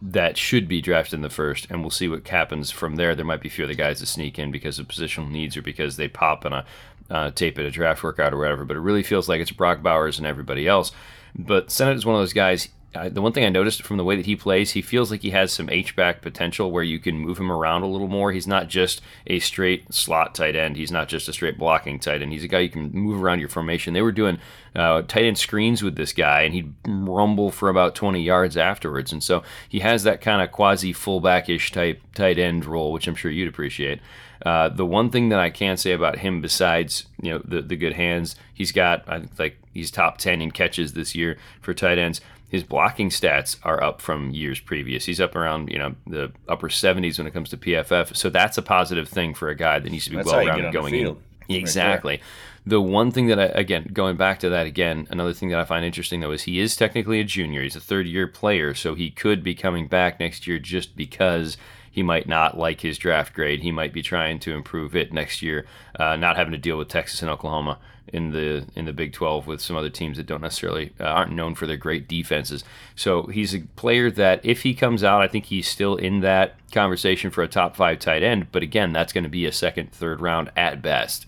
that 0.00 0.36
should 0.36 0.68
be 0.68 0.82
drafted 0.82 1.14
in 1.14 1.22
the 1.22 1.30
first, 1.30 1.66
and 1.70 1.80
we'll 1.80 1.90
see 1.90 2.08
what 2.08 2.28
happens 2.28 2.70
from 2.70 2.96
there. 2.96 3.14
There 3.14 3.24
might 3.24 3.40
be 3.40 3.48
a 3.48 3.50
few 3.50 3.64
other 3.64 3.74
guys 3.74 4.00
that 4.00 4.06
sneak 4.06 4.38
in 4.38 4.50
because 4.50 4.78
of 4.78 4.88
positional 4.88 5.30
needs 5.30 5.56
or 5.56 5.62
because 5.62 5.96
they 5.96 6.08
pop 6.08 6.44
in 6.44 6.52
a 6.52 6.64
uh, 7.10 7.30
tape 7.30 7.58
at 7.58 7.64
a 7.64 7.70
draft 7.70 8.02
workout 8.02 8.34
or 8.34 8.38
whatever. 8.38 8.64
But 8.64 8.76
it 8.76 8.80
really 8.80 9.02
feels 9.02 9.28
like 9.28 9.40
it's 9.40 9.50
Brock 9.50 9.82
Bowers 9.82 10.18
and 10.18 10.26
everybody 10.26 10.66
else. 10.68 10.92
But 11.38 11.70
Sinnott 11.70 11.96
is 11.96 12.06
one 12.06 12.14
of 12.14 12.20
those 12.20 12.32
guys. 12.32 12.68
Uh, 12.96 13.08
the 13.08 13.20
one 13.20 13.32
thing 13.32 13.44
I 13.44 13.50
noticed 13.50 13.82
from 13.82 13.96
the 13.98 14.04
way 14.04 14.16
that 14.16 14.26
he 14.26 14.36
plays, 14.36 14.72
he 14.72 14.82
feels 14.82 15.10
like 15.10 15.22
he 15.22 15.30
has 15.30 15.52
some 15.52 15.68
H 15.68 15.94
back 15.94 16.22
potential 16.22 16.70
where 16.70 16.82
you 16.82 16.98
can 16.98 17.18
move 17.18 17.38
him 17.38 17.52
around 17.52 17.82
a 17.82 17.86
little 17.86 18.08
more. 18.08 18.32
He's 18.32 18.46
not 18.46 18.68
just 18.68 19.02
a 19.26 19.38
straight 19.38 19.92
slot 19.92 20.34
tight 20.34 20.56
end. 20.56 20.76
He's 20.76 20.90
not 20.90 21.08
just 21.08 21.28
a 21.28 21.32
straight 21.32 21.58
blocking 21.58 21.98
tight 21.98 22.22
end. 22.22 22.32
He's 22.32 22.44
a 22.44 22.48
guy 22.48 22.60
you 22.60 22.70
can 22.70 22.90
move 22.92 23.22
around 23.22 23.40
your 23.40 23.48
formation. 23.48 23.94
They 23.94 24.02
were 24.02 24.12
doing 24.12 24.38
uh, 24.74 25.02
tight 25.02 25.24
end 25.24 25.38
screens 25.38 25.82
with 25.82 25.96
this 25.96 26.12
guy, 26.12 26.42
and 26.42 26.54
he'd 26.54 26.72
rumble 26.86 27.50
for 27.50 27.68
about 27.68 27.94
20 27.94 28.22
yards 28.22 28.56
afterwards. 28.56 29.12
And 29.12 29.22
so 29.22 29.42
he 29.68 29.80
has 29.80 30.02
that 30.04 30.20
kind 30.20 30.40
of 30.40 30.50
quasi 30.50 30.92
fullback-ish 30.92 31.72
type 31.72 32.00
tight 32.14 32.38
end 32.38 32.64
role, 32.64 32.92
which 32.92 33.06
I'm 33.06 33.14
sure 33.14 33.30
you'd 33.30 33.48
appreciate. 33.48 34.00
Uh, 34.44 34.68
the 34.68 34.84
one 34.84 35.10
thing 35.10 35.30
that 35.30 35.38
I 35.38 35.50
can 35.50 35.76
say 35.76 35.92
about 35.92 36.18
him, 36.18 36.40
besides 36.40 37.06
you 37.22 37.32
know 37.32 37.40
the 37.44 37.62
the 37.62 37.76
good 37.76 37.94
hands, 37.94 38.36
he's 38.52 38.70
got 38.70 39.02
I 39.08 39.20
think 39.20 39.38
like 39.38 39.58
he's 39.72 39.90
top 39.90 40.18
10 40.18 40.42
in 40.42 40.50
catches 40.50 40.92
this 40.92 41.14
year 41.14 41.38
for 41.60 41.72
tight 41.72 41.98
ends. 41.98 42.20
His 42.48 42.62
blocking 42.62 43.10
stats 43.10 43.56
are 43.64 43.82
up 43.82 44.00
from 44.00 44.30
years 44.30 44.60
previous. 44.60 45.04
He's 45.04 45.20
up 45.20 45.34
around 45.34 45.70
you 45.70 45.78
know 45.78 45.94
the 46.06 46.32
upper 46.48 46.68
70s 46.68 47.18
when 47.18 47.26
it 47.26 47.32
comes 47.32 47.50
to 47.50 47.56
PFF. 47.56 48.16
So 48.16 48.30
that's 48.30 48.56
a 48.56 48.62
positive 48.62 49.08
thing 49.08 49.34
for 49.34 49.48
a 49.48 49.54
guy 49.54 49.78
that 49.78 49.90
needs 49.90 50.04
to 50.04 50.10
be 50.10 50.16
well 50.16 50.44
rounded 50.46 50.72
going 50.72 50.94
in. 50.94 51.06
Right. 51.08 51.16
Exactly. 51.48 52.20
The 52.64 52.80
one 52.80 53.12
thing 53.12 53.28
that 53.28 53.38
I, 53.38 53.44
again, 53.44 53.90
going 53.92 54.16
back 54.16 54.40
to 54.40 54.48
that 54.50 54.66
again, 54.66 55.06
another 55.10 55.32
thing 55.32 55.50
that 55.50 55.60
I 55.60 55.64
find 55.64 55.84
interesting 55.84 56.20
though 56.20 56.32
is 56.32 56.42
he 56.42 56.58
is 56.58 56.74
technically 56.74 57.20
a 57.20 57.24
junior. 57.24 57.62
He's 57.62 57.76
a 57.76 57.80
third 57.80 58.06
year 58.06 58.26
player, 58.26 58.74
so 58.74 58.94
he 58.94 59.10
could 59.10 59.42
be 59.42 59.54
coming 59.54 59.86
back 59.86 60.18
next 60.18 60.46
year 60.46 60.58
just 60.58 60.96
because 60.96 61.56
he 61.90 62.02
might 62.02 62.28
not 62.28 62.58
like 62.58 62.80
his 62.80 62.98
draft 62.98 63.32
grade. 63.34 63.62
He 63.62 63.70
might 63.70 63.92
be 63.92 64.02
trying 64.02 64.38
to 64.40 64.52
improve 64.52 64.96
it 64.96 65.12
next 65.12 65.42
year, 65.42 65.66
uh, 65.98 66.16
not 66.16 66.36
having 66.36 66.52
to 66.52 66.58
deal 66.58 66.76
with 66.76 66.88
Texas 66.88 67.22
and 67.22 67.30
Oklahoma 67.30 67.78
in 68.12 68.30
the 68.30 68.64
in 68.74 68.84
the 68.84 68.92
Big 68.92 69.12
12 69.12 69.46
with 69.46 69.60
some 69.60 69.76
other 69.76 69.90
teams 69.90 70.16
that 70.16 70.26
don't 70.26 70.40
necessarily 70.40 70.92
uh, 71.00 71.04
aren't 71.04 71.32
known 71.32 71.54
for 71.54 71.66
their 71.66 71.76
great 71.76 72.08
defenses. 72.08 72.64
So 72.94 73.24
he's 73.24 73.54
a 73.54 73.60
player 73.76 74.10
that 74.12 74.44
if 74.44 74.62
he 74.62 74.74
comes 74.74 75.02
out, 75.02 75.22
I 75.22 75.28
think 75.28 75.46
he's 75.46 75.68
still 75.68 75.96
in 75.96 76.20
that 76.20 76.56
conversation 76.72 77.30
for 77.30 77.42
a 77.42 77.48
top 77.48 77.76
five 77.76 77.98
tight 77.98 78.22
end. 78.22 78.52
But 78.52 78.62
again, 78.62 78.92
that's 78.92 79.12
going 79.12 79.24
to 79.24 79.30
be 79.30 79.46
a 79.46 79.52
second, 79.52 79.92
third 79.92 80.20
round 80.20 80.50
at 80.56 80.82
best. 80.82 81.26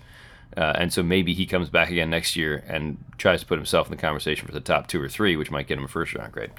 Uh, 0.57 0.73
and 0.77 0.93
so 0.93 1.03
maybe 1.03 1.35
he 1.35 1.47
comes 1.47 1.69
back 1.69 1.91
again 1.91 2.11
next 2.11 2.35
year 2.35 2.65
and 2.67 2.99
tries 3.17 3.41
to 3.41 3.47
put 3.47 3.59
himself 3.59 3.87
in 3.87 3.91
the 3.91 4.01
conversation 4.01 4.47
for 4.47 4.53
the 4.53 4.61
top 4.61 4.89
two 4.89 5.01
or 5.01 5.09
three, 5.09 5.37
which 5.37 5.51
might 5.51 5.67
get 5.67 5.79
him 5.79 5.85
a 5.85 5.89
first 5.89 6.15
round 6.15 6.33
grade. 6.33 6.51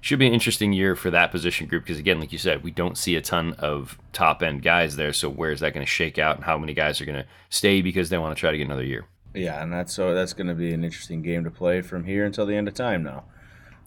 Should 0.00 0.20
be 0.20 0.28
an 0.28 0.34
interesting 0.34 0.72
year 0.72 0.94
for 0.94 1.10
that 1.10 1.32
position 1.32 1.66
group 1.66 1.82
because, 1.82 1.98
again, 1.98 2.20
like 2.20 2.30
you 2.30 2.38
said, 2.38 2.62
we 2.62 2.70
don't 2.70 2.96
see 2.96 3.16
a 3.16 3.20
ton 3.20 3.54
of 3.54 3.98
top 4.12 4.42
end 4.42 4.62
guys 4.62 4.94
there. 4.94 5.12
So 5.12 5.28
where 5.28 5.50
is 5.50 5.58
that 5.58 5.74
going 5.74 5.84
to 5.84 5.90
shake 5.90 6.18
out, 6.18 6.36
and 6.36 6.44
how 6.44 6.56
many 6.56 6.72
guys 6.72 7.00
are 7.00 7.04
going 7.04 7.18
to 7.18 7.26
stay 7.50 7.82
because 7.82 8.08
they 8.08 8.18
want 8.18 8.36
to 8.36 8.38
try 8.38 8.52
to 8.52 8.58
get 8.58 8.66
another 8.66 8.84
year? 8.84 9.06
Yeah, 9.38 9.62
and 9.62 9.72
that's 9.72 9.92
so 9.92 10.14
that's 10.14 10.32
going 10.32 10.48
to 10.48 10.54
be 10.54 10.72
an 10.72 10.84
interesting 10.84 11.22
game 11.22 11.44
to 11.44 11.50
play 11.50 11.80
from 11.82 12.04
here 12.04 12.24
until 12.24 12.46
the 12.46 12.54
end 12.56 12.68
of 12.68 12.74
time. 12.74 13.02
Now, 13.02 13.24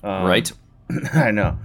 um, 0.04 0.24
right? 0.26 0.52
I 1.14 1.32
know. 1.32 1.58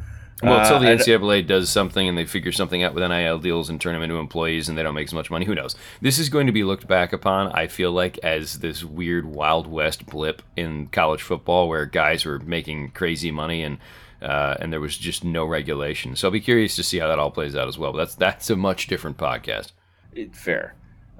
Well, 0.43 0.61
until 0.61 0.81
the 0.81 0.93
Uh, 0.93 0.97
NCAA 0.99 1.47
does 1.47 1.71
something 1.71 2.07
and 2.07 2.19
they 2.19 2.27
figure 2.27 2.53
something 2.53 2.83
out 2.83 2.93
with 2.93 3.03
NIL 3.09 3.39
deals 3.39 3.71
and 3.71 3.81
turn 3.81 3.95
them 3.95 4.03
into 4.03 4.17
employees 4.17 4.69
and 4.69 4.77
they 4.77 4.83
don't 4.83 4.95
make 4.95 5.07
as 5.09 5.15
much 5.15 5.31
money, 5.31 5.47
who 5.47 5.55
knows? 5.55 5.75
This 6.03 6.19
is 6.19 6.29
going 6.29 6.47
to 6.47 6.53
be 6.53 6.63
looked 6.63 6.87
back 6.87 7.15
upon, 7.15 7.51
I 7.53 7.69
feel 7.69 7.91
like, 7.91 8.19
as 8.23 8.59
this 8.59 8.85
weird 8.85 9.25
Wild 9.25 9.67
West 9.67 10.05
blip 10.05 10.43
in 10.55 10.89
college 10.89 11.23
football 11.23 11.71
where 11.71 11.87
guys 11.87 12.27
were 12.27 12.39
making 12.41 12.91
crazy 12.91 13.31
money 13.31 13.63
and 13.63 13.79
uh, 14.21 14.57
and 14.61 14.73
there 14.73 14.81
was 14.81 14.97
just 14.99 15.25
no 15.25 15.45
regulation. 15.47 16.17
So 16.17 16.29
I'll 16.29 16.33
be 16.33 16.41
curious 16.41 16.77
to 16.77 16.83
see 16.83 16.99
how 16.99 17.09
that 17.09 17.19
all 17.19 17.31
plays 17.31 17.57
out 17.57 17.69
as 17.69 17.79
well. 17.79 17.93
But 17.93 17.99
that's 17.99 18.15
that's 18.15 18.51
a 18.51 18.57
much 18.57 18.89
different 18.89 19.17
podcast. 19.17 19.73
It- 20.13 20.37
fair. 20.37 20.75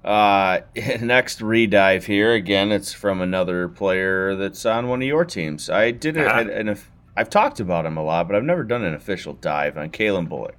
Uh, 0.07 0.61
next 1.01 1.41
redive 1.41 2.05
here 2.05 2.33
again. 2.33 2.71
It's 2.73 2.93
from 2.93 3.21
another 3.21 3.69
player 3.69 4.37
that's 4.37 4.65
on 4.65 4.89
one 4.89 5.03
of 5.03 5.09
your 5.09 5.25
teams. 5.25 5.69
I 5.69 5.91
did 5.91 6.17
it, 6.17 6.27
Ah. 6.29 6.39
and, 6.41 6.79
I've 7.19 7.31
talked 7.31 7.61
about 7.61 7.87
him 7.87 7.97
a 7.97 8.03
lot, 8.05 8.29
but 8.29 8.37
I've 8.37 8.45
never 8.45 8.63
done 8.63 8.85
an 8.85 8.93
official 8.95 9.33
dive 9.33 9.79
on 9.79 9.89
Calen 9.91 10.29
Bullock. 10.29 10.59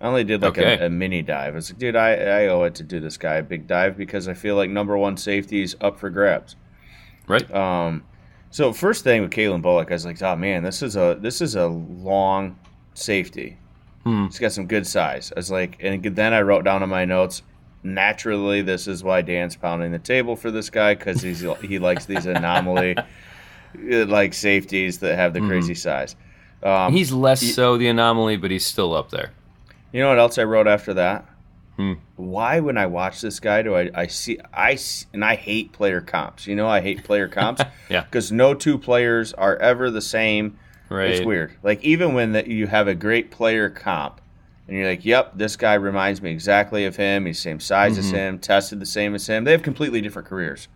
I 0.00 0.06
only 0.06 0.24
did 0.24 0.40
like 0.40 0.56
Okay. 0.58 0.78
a, 0.78 0.86
a 0.86 0.88
mini 0.90 1.20
dive. 1.20 1.52
I 1.52 1.56
was 1.56 1.70
like, 1.70 1.78
dude, 1.78 1.94
I, 1.94 2.14
I 2.14 2.46
owe 2.46 2.62
it 2.64 2.74
to 2.76 2.82
do 2.82 3.00
this 3.00 3.18
guy 3.18 3.34
a 3.34 3.42
big 3.42 3.66
dive 3.66 3.98
because 3.98 4.26
I 4.26 4.32
feel 4.32 4.56
like 4.56 4.70
number 4.70 4.96
one 4.96 5.18
safety 5.18 5.62
is 5.62 5.76
up 5.82 5.98
for 6.00 6.08
grabs. 6.08 6.56
Right? 7.28 7.54
Um, 7.54 8.02
so 8.50 8.72
first 8.72 9.04
thing 9.04 9.20
with 9.20 9.30
Calen 9.30 9.60
Bullock, 9.60 9.90
I 9.90 9.94
was 9.94 10.06
like, 10.06 10.20
oh 10.22 10.36
man, 10.36 10.62
this 10.64 10.82
is 10.82 10.96
a 10.96 11.18
this 11.20 11.42
is 11.42 11.54
a 11.54 11.66
long 11.66 12.58
safety. 12.94 13.58
Hmm. 14.04 14.24
He's 14.24 14.38
got 14.38 14.52
some 14.52 14.66
good 14.66 14.86
size. 14.86 15.30
I 15.36 15.38
was 15.38 15.50
like, 15.50 15.76
and 15.80 16.02
then 16.02 16.32
I 16.32 16.40
wrote 16.40 16.64
down 16.64 16.82
in 16.82 16.88
my 16.88 17.04
notes. 17.04 17.42
Naturally, 17.82 18.60
this 18.62 18.86
is 18.86 19.02
why 19.02 19.22
Dan's 19.22 19.56
pounding 19.56 19.92
the 19.92 19.98
table 19.98 20.36
for 20.36 20.50
this 20.50 20.68
guy 20.70 20.94
because 20.94 21.22
he's 21.22 21.44
he 21.62 21.78
likes 21.78 22.04
these 22.04 22.26
anomaly 22.26 22.94
like 23.74 24.34
safeties 24.34 24.98
that 24.98 25.16
have 25.16 25.32
the 25.32 25.40
crazy 25.40 25.74
size. 25.74 26.16
Um, 26.62 26.92
He's 26.92 27.10
less 27.10 27.40
so 27.54 27.78
the 27.78 27.88
anomaly, 27.88 28.36
but 28.36 28.50
he's 28.50 28.66
still 28.66 28.94
up 28.94 29.10
there. 29.10 29.30
you 29.92 30.00
know 30.02 30.08
what 30.10 30.18
else 30.18 30.36
I 30.36 30.44
wrote 30.44 30.66
after 30.66 30.92
that? 30.94 31.24
Hmm. 31.76 31.94
Why, 32.16 32.60
when 32.60 32.76
I 32.76 32.84
watch 32.84 33.22
this 33.22 33.40
guy, 33.40 33.62
do 33.62 33.74
I, 33.74 33.88
I 33.94 34.06
see 34.08 34.38
I 34.52 34.78
and 35.14 35.24
I 35.24 35.36
hate 35.36 35.72
player 35.72 36.02
comps. 36.02 36.46
You 36.46 36.56
know, 36.56 36.68
I 36.68 36.82
hate 36.82 37.02
player 37.04 37.28
comps. 37.38 37.62
Yeah. 37.88 38.02
Because 38.02 38.30
no 38.30 38.52
two 38.52 38.76
players 38.76 39.32
are 39.32 39.56
ever 39.56 39.90
the 39.90 40.02
same. 40.02 40.58
Right? 40.90 41.12
It's 41.12 41.24
weird. 41.24 41.54
Like 41.62 41.82
even 41.82 42.12
when 42.12 42.32
that 42.32 42.48
you 42.48 42.66
have 42.66 42.88
a 42.88 42.94
great 42.94 43.30
player 43.30 43.70
comp, 43.70 44.20
and 44.70 44.78
you're 44.78 44.88
like, 44.88 45.04
"Yep, 45.04 45.32
this 45.36 45.56
guy 45.56 45.74
reminds 45.74 46.22
me 46.22 46.30
exactly 46.30 46.86
of 46.86 46.96
him. 46.96 47.26
He's 47.26 47.36
the 47.36 47.42
same 47.42 47.60
size 47.60 47.98
as 47.98 48.10
him, 48.10 48.38
tested 48.38 48.80
the 48.80 48.86
same 48.86 49.14
as 49.14 49.26
him. 49.26 49.44
They 49.44 49.50
have 49.52 49.62
completely 49.62 50.00
different 50.00 50.28
careers." 50.28 50.68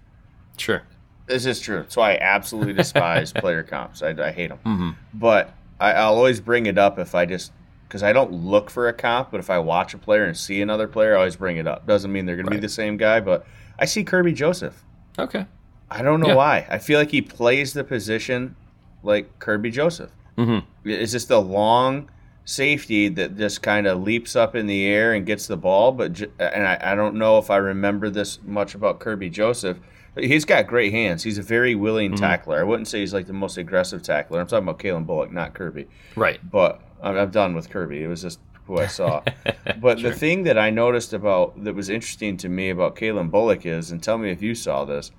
Sure. 0.58 0.82
This 1.26 1.46
is 1.46 1.58
true. 1.60 1.78
That's 1.78 1.96
why 1.96 2.12
I 2.14 2.18
absolutely 2.18 2.74
despise 2.74 3.32
player 3.42 3.62
comps. 3.62 4.02
I, 4.02 4.10
I 4.10 4.30
hate 4.32 4.48
them. 4.50 4.58
hmm 4.64 4.90
But 5.14 5.54
I, 5.80 5.92
I'll 5.92 6.14
always 6.16 6.40
bring 6.40 6.66
it 6.66 6.76
up 6.76 6.98
if 6.98 7.14
I 7.14 7.24
just 7.24 7.52
because 7.88 8.02
I 8.02 8.12
don't 8.12 8.32
look 8.32 8.68
for 8.70 8.88
a 8.88 8.92
comp, 8.92 9.30
but 9.30 9.38
if 9.40 9.48
I 9.48 9.58
watch 9.58 9.94
a 9.94 9.98
player 9.98 10.24
and 10.24 10.36
see 10.36 10.60
another 10.60 10.88
player, 10.88 11.14
I 11.14 11.18
always 11.18 11.36
bring 11.36 11.56
it 11.56 11.66
up. 11.66 11.86
Doesn't 11.86 12.12
mean 12.12 12.26
they're 12.26 12.34
going 12.36 12.46
to 12.46 12.50
be 12.50 12.58
the 12.58 12.68
same 12.68 12.96
guy, 12.96 13.20
but 13.20 13.46
I 13.78 13.84
see 13.84 14.04
Kerby 14.04 14.34
Joseph. 14.34 14.82
Okay. 15.18 15.46
I 15.90 16.02
don't 16.02 16.18
know 16.20 16.28
Yeah. 16.28 16.34
why. 16.34 16.66
I 16.68 16.78
feel 16.78 16.98
like 16.98 17.10
he 17.12 17.22
plays 17.22 17.72
the 17.72 17.84
position 17.84 18.56
like 19.04 19.38
Kerby 19.38 19.70
Joseph. 19.70 20.10
hmm 20.36 20.58
It's 20.84 21.12
just 21.12 21.30
a 21.30 21.38
long 21.38 22.10
safety 22.44 23.08
that 23.08 23.36
just 23.36 23.62
kind 23.62 23.86
of 23.86 24.02
leaps 24.02 24.36
up 24.36 24.54
in 24.54 24.66
the 24.66 24.84
air 24.84 25.14
and 25.14 25.24
gets 25.26 25.46
the 25.46 25.56
ball. 25.56 25.92
But 25.92 26.20
and 26.38 26.66
I, 26.66 26.78
I 26.80 26.94
don't 26.94 27.16
know 27.16 27.38
if 27.38 27.50
I 27.50 27.56
remember 27.56 28.10
this 28.10 28.38
much 28.44 28.74
about 28.74 29.00
Kerby 29.00 29.30
Joseph. 29.30 29.78
But 30.14 30.24
he's 30.24 30.44
got 30.44 30.68
great 30.68 30.92
hands. 30.92 31.24
He's 31.24 31.38
a 31.38 31.42
very 31.42 31.74
willing 31.74 32.12
Mm-hmm. 32.12 32.20
tackler. 32.22 32.60
I 32.60 32.62
wouldn't 32.62 32.86
say 32.86 33.00
he's 33.00 33.12
like 33.12 33.26
the 33.26 33.32
most 33.32 33.56
aggressive 33.56 34.02
tackler. 34.02 34.40
I'm 34.40 34.46
talking 34.46 34.68
about 34.68 34.78
Calen 34.78 35.06
Bullock, 35.06 35.32
not 35.32 35.54
Kerby. 35.54 35.88
Right. 36.14 36.38
But 36.48 36.80
I'm, 37.02 37.16
I'm 37.16 37.30
done 37.30 37.54
with 37.54 37.68
Kerby. 37.68 38.00
It 38.00 38.06
was 38.08 38.22
just 38.22 38.38
who 38.66 38.78
I 38.78 38.86
saw. 38.86 39.22
but 39.80 40.00
the 40.00 40.12
thing 40.12 40.44
that 40.44 40.56
I 40.56 40.70
noticed 40.70 41.12
about 41.12 41.64
that 41.64 41.74
was 41.74 41.88
interesting 41.88 42.36
to 42.38 42.48
me 42.48 42.70
about 42.70 42.94
Calen 42.94 43.30
Bullock 43.32 43.66
is, 43.66 43.90
and 43.90 44.00
tell 44.00 44.16
me 44.18 44.30
if 44.30 44.40
you 44.40 44.54
saw 44.54 44.84
this, 44.84 45.10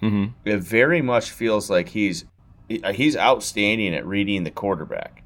hmm 0.00 0.26
it 0.44 0.58
very 0.58 1.00
much 1.00 1.30
feels 1.30 1.70
like 1.70 1.88
he's 1.90 2.24
he's 2.68 3.16
outstanding 3.16 3.94
at 3.94 4.04
reading 4.06 4.44
the 4.44 4.50
quarterback. 4.50 5.21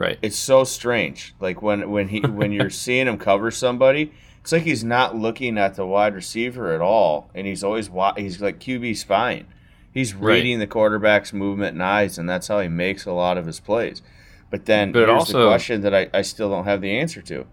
Right. 0.00 0.18
It's 0.22 0.38
so 0.38 0.64
strange. 0.64 1.34
Like 1.40 1.60
when 1.60 1.90
when 1.90 2.08
he 2.08 2.20
when 2.40 2.52
you're 2.52 2.70
seeing 2.70 3.06
him 3.06 3.18
cover 3.18 3.50
somebody, 3.50 4.12
it's 4.40 4.50
like 4.50 4.62
he's 4.62 4.82
not 4.82 5.14
looking 5.14 5.58
at 5.58 5.74
the 5.76 5.84
wide 5.86 6.14
receiver 6.14 6.72
at 6.72 6.80
all, 6.80 7.30
and 7.34 7.46
he's 7.46 7.62
always 7.62 7.90
wa- 7.90 8.14
he's 8.16 8.40
like 8.40 8.58
QB 8.58 8.96
spying. 8.96 9.46
He's 9.92 10.14
Right. 10.14 10.34
reading 10.36 10.58
the 10.58 10.66
quarterback's 10.66 11.32
movement 11.34 11.74
and 11.74 11.82
eyes, 11.82 12.16
and 12.16 12.26
that's 12.28 12.48
how 12.48 12.60
he 12.60 12.68
makes 12.68 13.04
a 13.04 13.12
lot 13.12 13.36
of 13.36 13.44
his 13.44 13.60
plays. 13.60 14.00
But 14.48 14.64
then 14.64 14.90
But 14.92 15.00
here's 15.00 15.10
also- 15.10 15.42
the 15.42 15.48
question 15.48 15.82
that 15.82 15.94
I, 15.94 16.08
I 16.14 16.22
still 16.22 16.48
don't 16.48 16.64
have 16.64 16.80
the 16.80 16.96
answer 16.96 17.20
to. 17.22 17.44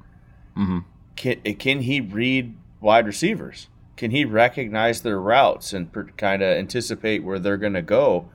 hmm 0.56 0.80
Can, 1.18 1.42
can 1.42 1.82
he 1.82 2.00
read 2.00 2.56
wide 2.80 3.06
receivers? 3.08 3.68
Can 3.98 4.12
he 4.12 4.24
recognize 4.24 5.01
their 5.01 5.20
routes 5.20 5.74
and 5.74 5.92
per, 5.92 6.06
kind 6.16 6.42
of 6.44 6.56
anticipate 6.58 7.24
where 7.24 7.39
they're 7.39 7.58
going 7.58 7.74
to 7.74 7.82
go? 7.82 8.30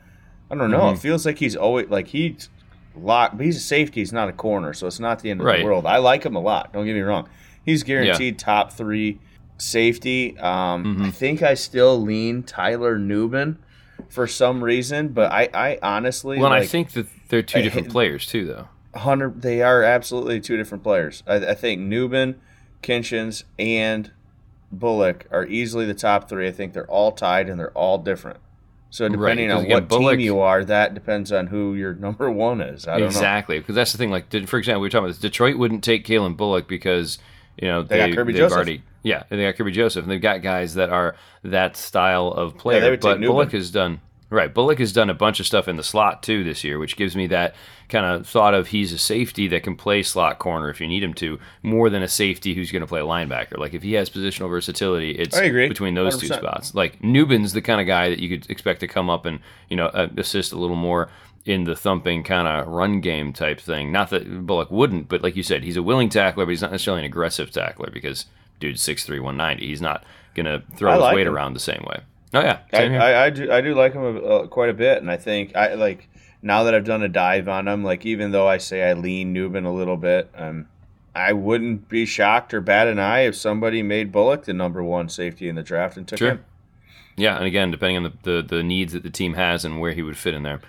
I 0.51 0.57
don't 0.57 0.71
know. 0.71 0.81
Mhm. 0.81 0.95
It 0.95 0.99
feels 0.99 1.25
like 1.25 1.39
he's 1.39 1.57
always 1.57 1.89
like 1.89 2.09
he's 2.09 2.49
locked. 2.97 3.37
But 3.37 3.47
he's 3.47 3.57
a 3.57 3.61
safety. 3.61 4.01
He's 4.01 4.13
not 4.13 4.29
a 4.29 4.33
corner, 4.33 4.73
so 4.73 4.87
it's 4.87 5.01
not 5.01 5.21
the 5.21 5.31
end 5.31 5.41
of 5.41 5.47
Right. 5.47 5.61
the 5.61 5.65
world. 5.65 5.87
I 5.87 5.99
like 5.99 6.25
him 6.25 6.37
a 6.37 6.41
lot. 6.41 6.73
Don't 6.73 6.85
get 6.87 6.95
me 6.95 7.01
wrong. 7.01 7.29
He's 7.65 7.83
guaranteed 7.83 8.39
top 8.39 8.73
three 8.73 9.19
safety. 9.59 10.37
Um, 10.39 10.97
Mhm. 10.99 11.07
I 11.07 11.11
think 11.11 11.43
I 11.43 11.55
still 11.55 12.01
lean 12.01 12.43
Tyler 12.43 12.99
Nubin 12.99 13.57
for 14.09 14.27
some 14.27 14.63
reason, 14.65 15.09
but 15.09 15.31
I, 15.33 15.49
I 15.55 15.79
honestly 15.83 16.39
Well, 16.39 16.47
and 16.53 16.55
I 16.63 16.67
think 16.67 16.93
that 16.93 17.07
they're 17.29 17.43
two 17.43 17.63
different 17.63 17.87
hate- 17.87 17.93
players 17.93 18.27
too, 18.27 18.47
though. 18.47 18.69
hundred. 18.99 19.41
They 19.43 19.63
are 19.63 19.83
absolutely 19.83 20.41
two 20.41 20.57
different 20.57 20.83
players. 20.83 21.23
I, 21.27 21.37
I 21.37 21.55
think 21.55 21.81
Nubin, 21.81 22.35
Kinchens, 22.83 23.45
and 23.59 24.11
Bullock 24.71 25.27
are 25.31 25.47
easily 25.47 25.87
the 25.87 25.95
top 25.95 26.29
three. 26.29 26.49
I 26.49 26.51
think 26.53 26.73
they're 26.73 26.91
all 26.91 27.13
tied 27.13 27.49
and 27.49 27.59
they're 27.61 27.71
all 27.73 27.99
different. 27.99 28.39
So 28.93 29.09
Right, 29.09 29.51
on 29.51 29.67
what 29.69 29.89
Bullock- 29.89 30.19
team 30.19 30.21
you 30.21 30.41
are, 30.41 30.65
that 30.67 30.93
depends 30.93 31.33
on 31.33 31.47
who 31.47 31.75
your 31.75 31.95
number 31.95 32.31
one 32.31 32.61
is. 32.61 32.87
I 32.87 32.99
don't 32.99 33.07
exactly, 33.07 33.59
because 33.59 33.75
that's 33.75 33.91
the 33.93 33.97
thing. 33.99 34.11
Like, 34.11 34.29
did, 34.29 34.49
for 34.51 34.59
example, 34.59 34.83
we 34.83 34.87
were 34.87 34.91
talking 34.91 35.07
about 35.07 35.15
this. 35.15 35.19
Detroit 35.19 35.57
wouldn't 35.57 35.83
take 35.83 36.07
Calen 36.07 36.37
Bullock 36.37 36.69
because 36.69 37.19
you 37.57 37.69
know 37.69 37.83
They 37.83 37.97
got 37.99 38.11
Kerby 38.11 38.27
they've 38.29 38.37
Joseph. 38.37 38.57
already 38.57 38.83
yeah 39.03 39.23
they 39.31 39.43
got 39.51 39.57
Kerby 39.57 39.73
Joseph, 39.73 40.05
and 40.05 40.11
they've 40.13 40.21
got 40.21 40.43
guys 40.43 40.75
that 40.75 40.91
are 40.91 41.17
that 41.43 41.77
style 41.77 42.29
of 42.29 42.57
player. 42.59 42.81
they 42.81 42.91
would 42.91 43.01
but. 43.01 43.19
Bullock 43.21 43.53
has 43.53 43.71
done 43.71 44.01
right. 44.33 44.53
Bullock 44.53 44.79
has 44.79 44.93
done 44.93 45.11
a 45.11 45.15
bunch 45.15 45.41
of 45.41 45.47
stuff 45.47 45.69
in 45.69 45.77
the 45.77 45.83
slot 45.83 46.23
too 46.23 46.43
this 46.43 46.65
year, 46.65 46.79
which 46.79 46.97
gives 46.97 47.15
me 47.15 47.27
that 47.29 47.55
kind 47.89 48.07
of 48.07 48.27
thought 48.27 48.55
of 48.55 48.69
he's 48.69 48.93
a 48.93 48.99
safety 48.99 49.47
that 49.49 49.63
can 49.63 49.77
play 49.77 50.03
slot 50.03 50.39
corner 50.39 50.71
if 50.71 50.81
you 50.81 50.89
need 50.89 51.03
him 51.03 51.13
to, 51.15 51.39
more 51.63 51.91
than 51.91 52.03
a 52.03 52.09
safety 52.09 52.55
who's 52.55 52.73
going 52.73 52.81
to 52.81 52.87
play 52.87 53.01
linebacker. 53.01 53.59
Like 53.59 53.75
if 53.75 53.83
he 53.83 53.93
has 53.95 54.09
positional 54.11 54.49
versatility, 54.49 55.11
it's 55.13 55.37
between 55.69 55.95
those 55.95 56.19
two 56.19 56.29
100%. 56.29 56.39
spots. 56.39 56.75
Like 56.75 57.03
Nubin's 57.03 57.53
the 57.53 57.63
kind 57.63 57.81
of 57.81 57.87
guy 57.87 58.09
that 58.09 58.19
you 58.19 58.29
could 58.29 58.51
expect 58.51 58.81
to 58.81 58.89
come 58.89 59.11
up 59.11 59.27
and 59.27 59.39
you 59.69 59.77
know 59.77 59.89
assist 60.17 60.53
a 60.53 60.59
little 60.59 60.77
more 60.77 61.11
in 61.45 61.65
the 61.65 61.75
thumping 61.75 62.23
kind 62.23 62.47
of 62.47 62.69
run 62.69 63.01
game 63.01 63.33
type 63.33 63.61
thing. 63.61 63.91
Not 63.93 64.11
that 64.11 64.47
Bullock 64.47 64.71
wouldn't, 64.71 65.09
but 65.09 65.23
like 65.23 65.37
you 65.37 65.43
said, 65.43 65.65
he's 65.65 65.77
a 65.77 65.83
willing 65.83 66.09
tackler, 66.09 66.47
but 66.47 66.51
he's 66.51 66.63
not 66.63 66.71
necessarily 66.71 67.03
an 67.03 67.07
aggressive 67.07 67.51
tackler 67.51 67.91
because 67.93 68.27
dude's 68.61 68.83
6'3", 68.83 69.21
190. 69.21 69.67
He's 69.67 69.83
not 69.83 70.05
gonna 70.35 70.63
throw 70.77 70.91
I 70.93 70.95
his 70.95 71.03
like 71.03 71.15
weight 71.17 71.27
him. 71.27 71.35
around 71.35 71.55
the 71.55 71.61
same 71.61 71.85
way. 71.89 72.01
Oh 72.35 72.41
yeah, 72.41 72.61
I. 72.73 72.85
I, 72.95 73.25
I 73.27 73.31
do 73.31 73.53
I 73.53 73.61
do 73.61 73.75
like 73.75 73.93
him 73.93 74.23
uh, 74.25 74.47
quite 74.47 74.71
a 74.71 74.75
bit, 74.75 74.99
and 74.99 75.11
I 75.11 75.17
think 75.17 75.55
I 75.55 75.75
like 75.75 76.09
now 76.41 76.65
that 76.65 76.75
I've 76.75 76.85
done 76.85 77.03
a 77.03 77.09
dive 77.09 77.49
on 77.49 77.69
him. 77.69 77.85
Like 77.85 78.07
even 78.07 78.33
though 78.33 78.49
I 78.49 78.59
say 78.59 78.83
I 78.89 78.95
lean 78.95 79.35
Nubin 79.35 79.67
a 79.67 79.71
little 79.73 79.97
bit, 79.97 80.31
um, 80.35 80.67
I 81.15 81.33
wouldn't 81.35 81.89
be 81.89 82.07
shocked 82.07 82.55
or 82.55 82.61
bat 82.61 82.89
an 82.89 82.99
eye 82.99 83.21
if 83.21 83.37
somebody 83.37 83.83
made 83.83 84.13
Bullock 84.13 84.45
the 84.45 84.55
number 84.55 84.83
one 84.83 85.09
safety 85.09 85.49
in 85.49 85.57
the 85.57 85.63
draft 85.63 85.97
and 85.97 86.09
took 86.09 86.19
Sure. 86.19 86.31
him. 86.33 86.45
Yeah, 87.17 87.37
and 87.37 87.45
again, 87.45 87.71
depending 87.71 87.99
on 87.99 88.03
the, 88.05 88.13
the, 88.23 88.43
the 88.57 88.63
needs 88.63 88.95
that 88.95 89.03
the 89.03 89.11
team 89.11 89.35
has 89.35 89.67
and 89.67 89.79
where 89.81 89.93
he 89.93 90.01
would 90.01 90.17
fit 90.17 90.33
in 90.33 90.43
there. 90.43 90.63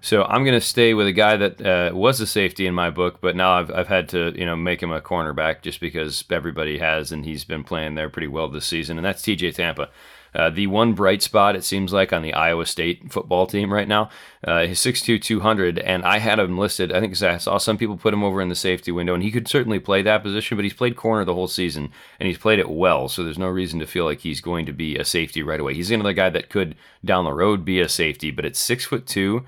So 0.00 0.24
I'm 0.24 0.42
going 0.42 0.58
to 0.58 0.60
stay 0.60 0.94
with 0.94 1.06
a 1.06 1.12
guy 1.12 1.36
that 1.36 1.60
uh, 1.60 1.94
was 1.94 2.20
a 2.20 2.26
safety 2.26 2.66
in 2.66 2.74
my 2.74 2.88
book, 2.90 3.20
but 3.20 3.36
now 3.36 3.52
I've, 3.52 3.70
I've 3.70 3.88
had 3.88 4.08
to 4.08 4.32
you 4.36 4.46
know 4.46 4.56
make 4.56 4.82
him 4.82 4.90
a 4.90 5.00
cornerback 5.00 5.60
just 5.62 5.78
because 5.80 6.24
everybody 6.30 6.78
has, 6.78 7.12
and 7.12 7.24
he's 7.24 7.44
been 7.44 7.62
playing 7.62 7.94
there 7.94 8.08
pretty 8.08 8.26
well 8.26 8.48
this 8.48 8.64
season, 8.64 8.96
and 8.96 9.04
that's 9.04 9.22
T.J. 9.22 9.52
Tampa. 9.52 9.90
Uh, 10.34 10.48
the 10.50 10.66
one 10.66 10.94
bright 10.94 11.22
spot 11.22 11.54
it 11.54 11.64
seems 11.64 11.92
like 11.92 12.12
on 12.12 12.22
the 12.22 12.32
Iowa 12.32 12.64
State 12.64 13.12
football 13.12 13.46
team 13.46 13.72
right 13.72 13.86
now, 13.86 14.08
uh, 14.44 14.66
he's 14.66 14.80
6'2", 14.80 15.20
200, 15.20 15.78
and 15.78 16.04
I 16.04 16.18
had 16.18 16.38
him 16.38 16.58
listed. 16.58 16.92
I 16.92 17.00
think 17.00 17.20
I 17.22 17.36
saw 17.36 17.58
some 17.58 17.76
people 17.76 17.96
put 17.96 18.14
him 18.14 18.24
over 18.24 18.40
in 18.40 18.48
the 18.48 18.54
safety 18.54 18.90
window, 18.90 19.14
and 19.14 19.22
he 19.22 19.30
could 19.30 19.46
certainly 19.46 19.78
play 19.78 20.02
that 20.02 20.22
position, 20.22 20.56
but 20.56 20.64
he's 20.64 20.72
played 20.72 20.96
corner 20.96 21.24
the 21.24 21.34
whole 21.34 21.48
season, 21.48 21.90
and 22.18 22.26
he's 22.26 22.38
played 22.38 22.58
it 22.58 22.70
well. 22.70 23.08
So 23.08 23.22
there's 23.22 23.38
no 23.38 23.48
reason 23.48 23.78
to 23.80 23.86
feel 23.86 24.04
like 24.04 24.20
he's 24.20 24.40
going 24.40 24.66
to 24.66 24.72
be 24.72 24.96
a 24.96 25.04
safety 25.04 25.42
right 25.42 25.60
away. 25.60 25.74
He's 25.74 25.90
another 25.90 26.14
guy 26.14 26.30
that 26.30 26.48
could 26.48 26.76
down 27.04 27.24
the 27.24 27.32
road 27.34 27.64
be 27.64 27.80
a 27.80 27.88
safety, 27.88 28.30
but 28.30 28.44
at 28.46 28.56
six 28.56 28.86
foot 28.86 29.06
two, 29.06 29.44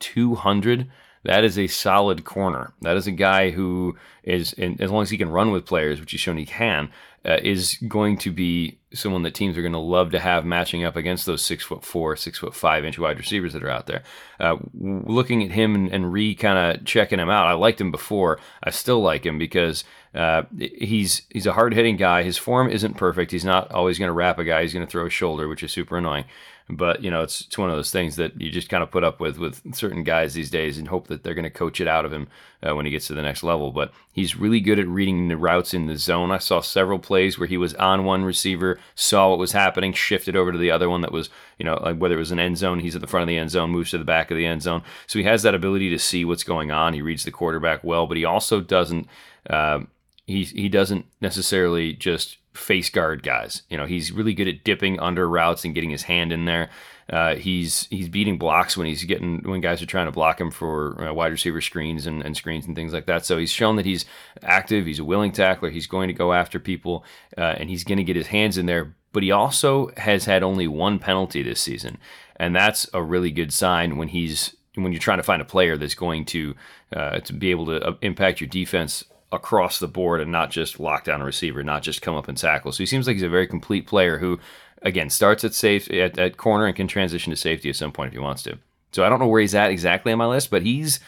200 0.00 0.88
that 1.24 1.44
is 1.44 1.58
a 1.58 1.66
solid 1.66 2.24
corner 2.24 2.72
that 2.80 2.96
is 2.96 3.06
a 3.06 3.12
guy 3.12 3.50
who 3.50 3.96
is 4.22 4.52
as 4.54 4.90
long 4.90 5.02
as 5.02 5.10
he 5.10 5.18
can 5.18 5.30
run 5.30 5.50
with 5.50 5.66
players 5.66 6.00
which 6.00 6.12
he's 6.12 6.20
shown 6.20 6.36
he 6.36 6.46
can 6.46 6.88
uh, 7.28 7.38
is 7.42 7.76
going 7.86 8.16
to 8.16 8.30
be 8.32 8.78
someone 8.94 9.22
that 9.22 9.34
teams 9.34 9.58
are 9.58 9.62
going 9.62 9.72
to 9.72 9.78
love 9.78 10.10
to 10.12 10.18
have 10.18 10.46
matching 10.46 10.82
up 10.82 10.96
against 10.96 11.26
those 11.26 11.42
six 11.42 11.62
foot 11.62 11.84
four 11.84 12.16
six 12.16 12.38
foot 12.38 12.54
five 12.54 12.86
inch 12.86 12.98
wide 12.98 13.18
receivers 13.18 13.52
that 13.52 13.62
are 13.62 13.68
out 13.68 13.86
there. 13.86 14.02
Uh, 14.40 14.56
looking 14.74 15.44
at 15.44 15.50
him 15.50 15.74
and, 15.74 15.92
and 15.92 16.10
re 16.10 16.34
kind 16.34 16.58
of 16.58 16.84
checking 16.86 17.18
him 17.18 17.28
out 17.28 17.46
i 17.46 17.52
liked 17.52 17.80
him 17.80 17.90
before. 17.90 18.40
I 18.62 18.70
still 18.70 19.02
like 19.02 19.26
him 19.26 19.36
because 19.36 19.84
uh, 20.14 20.44
he's 20.58 21.22
he's 21.28 21.46
a 21.46 21.52
hard 21.52 21.74
hitting 21.74 21.96
guy. 21.96 22.22
His 22.22 22.38
form 22.38 22.70
isn't 22.70 22.94
perfect. 22.94 23.30
He's 23.30 23.44
not 23.44 23.70
always 23.72 23.98
going 23.98 24.08
to 24.08 24.14
wrap 24.14 24.38
a 24.38 24.44
guy. 24.44 24.62
He's 24.62 24.72
going 24.72 24.86
to 24.86 24.90
throw 24.90 25.06
a 25.06 25.10
shoulder 25.10 25.48
which 25.48 25.62
is 25.62 25.70
super 25.70 25.98
annoying 25.98 26.24
but 26.70 27.02
you 27.02 27.10
know 27.10 27.22
it's, 27.22 27.42
it's 27.42 27.56
one 27.56 27.70
of 27.70 27.76
those 27.76 27.90
things 27.90 28.16
that 28.16 28.38
you 28.40 28.50
just 28.50 28.68
kind 28.68 28.82
of 28.82 28.90
put 28.90 29.02
up 29.02 29.20
with 29.20 29.38
with 29.38 29.62
certain 29.74 30.04
guys 30.04 30.34
these 30.34 30.50
days 30.50 30.76
and 30.76 30.88
hope 30.88 31.06
that 31.08 31.22
they're 31.22 31.34
going 31.34 31.44
to 31.44 31.50
coach 31.50 31.80
it 31.80 31.88
out 31.88 32.04
of 32.04 32.12
him 32.12 32.28
uh, 32.62 32.74
when 32.74 32.84
he 32.84 32.92
gets 32.92 33.06
to 33.06 33.14
the 33.14 33.22
next 33.22 33.42
level. 33.42 33.70
But 33.70 33.90
he's 34.12 34.36
really 34.36 34.60
good 34.60 34.78
at 34.78 34.86
reading 34.86 35.28
the 35.28 35.36
routes 35.36 35.72
in 35.72 35.86
the 35.86 35.96
zone. 35.96 36.30
I 36.30 36.38
saw 36.38 36.60
several 36.60 36.98
plays 36.98 37.38
where 37.38 37.48
he 37.48 37.56
was 37.56 37.74
on 37.74 38.04
one 38.04 38.24
receiver 38.24 38.78
saw 38.94 39.30
what 39.30 39.38
was 39.38 39.52
happening 39.52 39.92
shifted 39.92 40.36
over 40.36 40.52
to 40.52 40.58
the 40.58 40.70
other 40.70 40.90
one 40.90 41.00
that 41.00 41.12
was 41.12 41.30
you 41.58 41.64
know 41.64 41.80
like 41.82 41.96
whether 41.96 42.16
it 42.16 42.18
was 42.18 42.32
an 42.32 42.38
end 42.38 42.58
zone 42.58 42.80
he's 42.80 42.94
at 42.94 43.00
the 43.00 43.06
front 43.06 43.22
of 43.22 43.28
the 43.28 43.38
end 43.38 43.50
zone 43.50 43.70
moves 43.70 43.90
to 43.90 43.98
the 43.98 44.04
back 44.04 44.30
of 44.30 44.36
the 44.36 44.46
end 44.46 44.62
zone. 44.62 44.82
So 45.06 45.18
he 45.18 45.24
has 45.24 45.42
that 45.44 45.54
ability 45.54 45.88
to 45.90 45.98
see 45.98 46.24
what's 46.24 46.44
going 46.44 46.70
on. 46.70 46.92
He 46.92 47.02
reads 47.02 47.24
the 47.24 47.30
quarterback 47.30 47.82
well 47.82 48.06
but 48.06 48.18
he 48.18 48.24
also 48.24 48.60
doesn't 48.60 49.08
uh, 49.48 49.80
he 50.26 50.44
he 50.44 50.68
doesn't 50.68 51.06
necessarily 51.22 51.94
just 51.94 52.36
face 52.58 52.90
guard 52.90 53.22
guys. 53.22 53.62
You 53.68 53.76
know, 53.76 53.86
he's 53.86 54.12
really 54.12 54.34
good 54.34 54.48
at 54.48 54.64
dipping 54.64 54.98
under 55.00 55.28
routes 55.28 55.64
and 55.64 55.74
getting 55.74 55.90
his 55.90 56.02
hand 56.02 56.32
in 56.32 56.44
there. 56.44 56.70
Uh, 57.10 57.36
he's 57.36 57.86
he's 57.86 58.08
beating 58.08 58.36
blocks 58.36 58.76
when 58.76 58.86
he's 58.86 59.04
getting 59.04 59.42
when 59.44 59.62
guys 59.62 59.80
are 59.80 59.86
trying 59.86 60.06
to 60.06 60.12
block 60.12 60.38
him 60.38 60.50
for 60.50 61.08
uh, 61.08 61.12
wide 61.12 61.32
receiver 61.32 61.60
screens 61.62 62.06
and, 62.06 62.22
and 62.22 62.36
screens 62.36 62.66
and 62.66 62.76
things 62.76 62.92
like 62.92 63.06
that. 63.06 63.24
So 63.24 63.38
he's 63.38 63.50
shown 63.50 63.76
that 63.76 63.86
he's 63.86 64.04
active. 64.42 64.84
He's 64.84 64.98
a 64.98 65.04
willing 65.04 65.32
tackler. 65.32 65.70
He's 65.70 65.86
going 65.86 66.08
to 66.08 66.14
go 66.14 66.34
after 66.34 66.58
people 66.58 67.04
uh, 67.38 67.54
and 67.58 67.70
he's 67.70 67.84
going 67.84 67.96
to 67.96 68.04
get 68.04 68.16
his 68.16 68.26
hands 68.26 68.58
in 68.58 68.66
there. 68.66 68.94
But 69.12 69.22
he 69.22 69.30
also 69.30 69.90
has 69.96 70.26
had 70.26 70.42
only 70.42 70.68
one 70.68 70.98
penalty 70.98 71.42
this 71.42 71.62
season, 71.62 71.96
and 72.36 72.54
that's 72.54 72.86
a 72.92 73.02
really 73.02 73.30
good 73.30 73.54
sign 73.54 73.96
when 73.96 74.08
he's 74.08 74.54
when 74.74 74.92
you're 74.92 75.00
trying 75.00 75.18
to 75.18 75.22
find 75.24 75.40
a 75.40 75.46
player 75.46 75.78
that's 75.78 75.94
going 75.94 76.26
to 76.26 76.54
uh, 76.94 77.20
to 77.20 77.32
be 77.32 77.50
able 77.50 77.66
to 77.66 77.82
uh, 77.82 77.94
impact 78.02 78.40
your 78.42 78.48
defense 78.48 79.04
across 79.30 79.78
the 79.78 79.88
board 79.88 80.20
and 80.20 80.32
not 80.32 80.50
just 80.50 80.80
lock 80.80 81.04
down 81.04 81.20
a 81.20 81.24
receiver, 81.24 81.62
not 81.62 81.82
just 81.82 82.00
come 82.02 82.14
up 82.14 82.28
and 82.28 82.38
tackle. 82.38 82.72
So 82.72 82.78
he 82.78 82.86
seems 82.86 83.06
like 83.06 83.14
he's 83.14 83.22
a 83.22 83.28
very 83.28 83.46
complete 83.46 83.86
player 83.86 84.18
who, 84.18 84.40
again, 84.82 85.10
starts 85.10 85.44
at 85.44 85.52
safe 85.54 85.90
at, 85.90 86.18
at 86.18 86.36
corner 86.38 86.66
and 86.66 86.74
can 86.76 86.88
transition 86.88 87.30
to 87.30 87.36
safety 87.36 87.68
at 87.68 87.76
some 87.76 87.92
point 87.92 88.08
if 88.08 88.12
he 88.14 88.18
wants 88.18 88.42
to. 88.44 88.58
So 88.92 89.04
I 89.04 89.08
don't 89.10 89.18
know 89.18 89.26
where 89.26 89.40
he's 89.42 89.54
at 89.54 89.70
exactly 89.70 90.12
on 90.12 90.18
my 90.18 90.26
list, 90.26 90.50
but 90.50 90.62
he's 90.62 90.98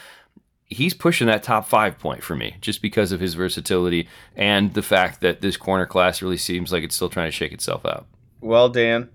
he's 0.67 0.95
pushing 0.95 1.27
that 1.27 1.43
top 1.43 1.67
five 1.67 1.99
point 1.99 2.23
for 2.23 2.37
me 2.37 2.55
just 2.61 2.81
because 2.83 3.11
of 3.11 3.19
his 3.21 3.35
versatility 3.35 4.07
and 4.37 4.73
the 4.75 4.83
fact 4.83 5.21
that 5.21 5.41
this 5.41 5.57
corner 5.57 5.85
class 5.87 6.23
really 6.23 6.37
seems 6.37 6.71
like 6.71 6.85
it's 6.85 6.95
still 6.95 7.09
trying 7.09 7.27
to 7.27 7.33
shake 7.37 7.53
itself 7.53 7.85
out. 7.85 8.07
Well, 8.41 8.69
Dan, 8.69 9.09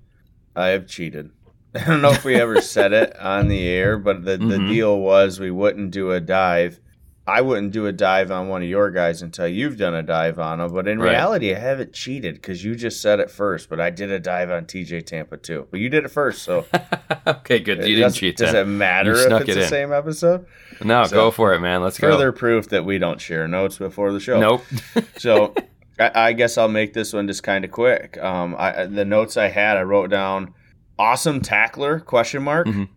I 0.55 0.67
have 0.69 0.87
cheated. 0.87 1.29
I 1.75 1.83
don't 1.85 2.01
know 2.01 2.11
if 2.11 2.25
we 2.25 2.35
ever 2.35 2.59
said 2.59 2.91
it 2.91 3.15
on 3.19 3.47
the 3.49 3.67
air, 3.67 3.97
but 3.97 4.25
the, 4.25 4.31
the 4.37 4.57
Mhm. 4.57 4.69
deal 4.69 4.99
was 4.99 5.39
we 5.39 5.51
wouldn't 5.51 5.91
do 5.91 6.11
a 6.11 6.19
dive. 6.19 6.79
I 7.27 7.41
wouldn't 7.41 7.71
do 7.71 7.87
a 7.87 7.91
dive 7.91 8.29
on 8.29 8.49
one 8.49 8.61
of 8.61 8.69
your 8.69 8.91
guys 8.91 9.23
until 9.23 9.47
you've 9.47 9.77
done 9.77 9.95
a 9.95 10.03
dive 10.03 10.37
on 10.37 10.59
them. 10.59 10.71
But 10.71 10.87
in 10.87 10.99
Right. 10.99 11.09
reality, 11.11 11.55
I 11.55 11.57
haven't 11.57 11.91
cheated 11.91 12.35
because 12.35 12.63
you 12.63 12.75
just 12.75 13.01
said 13.01 13.19
it 13.19 13.31
first. 13.31 13.67
But 13.67 13.79
I 13.81 13.89
did 13.89 14.11
a 14.11 14.19
dive 14.19 14.51
on 14.51 14.65
TJ 14.65 15.01
Tampa 15.07 15.37
too. 15.37 15.67
But 15.71 15.79
you 15.79 15.89
did 15.89 16.05
it 16.05 16.09
first, 16.11 16.43
so 16.43 16.65
okay, 17.27 17.59
good. 17.59 17.79
You 17.87 17.95
didn't 17.95 18.13
cheat. 18.13 18.37
Does 18.37 18.51
then. 18.51 18.67
it 18.67 18.69
matter 18.69 19.13
You 19.15 19.35
if 19.35 19.41
it's 19.41 19.49
it 19.49 19.55
the 19.55 19.63
in. 19.63 19.69
same 19.69 19.91
episode? 19.91 20.45
No, 20.83 21.03
So, 21.05 21.15
go 21.15 21.31
for 21.31 21.53
it, 21.55 21.61
man. 21.61 21.81
Let's 21.81 21.97
go. 21.97 22.11
Further 22.11 22.31
proof 22.31 22.69
that 22.69 22.85
we 22.85 22.99
don't 22.99 23.19
share 23.19 23.47
notes 23.47 23.77
before 23.79 24.11
the 24.11 24.19
show. 24.19 24.39
Nope. 24.39 24.63
so 25.17 25.55
I, 25.99 26.11
I 26.27 26.33
guess 26.33 26.57
I'll 26.59 26.67
make 26.67 26.93
this 26.93 27.11
one 27.11 27.25
just 27.27 27.41
kind 27.41 27.65
of 27.65 27.71
quick. 27.71 28.17
Um, 28.21 28.55
I, 28.57 28.85
the 28.85 29.05
notes 29.05 29.35
I 29.35 29.47
had, 29.47 29.77
I 29.77 29.81
wrote 29.81 30.11
down 30.11 30.53
awesome 30.99 31.41
tackler 31.41 31.99
question 32.01 32.43
mark. 32.43 32.67
Mhm. 32.67 32.87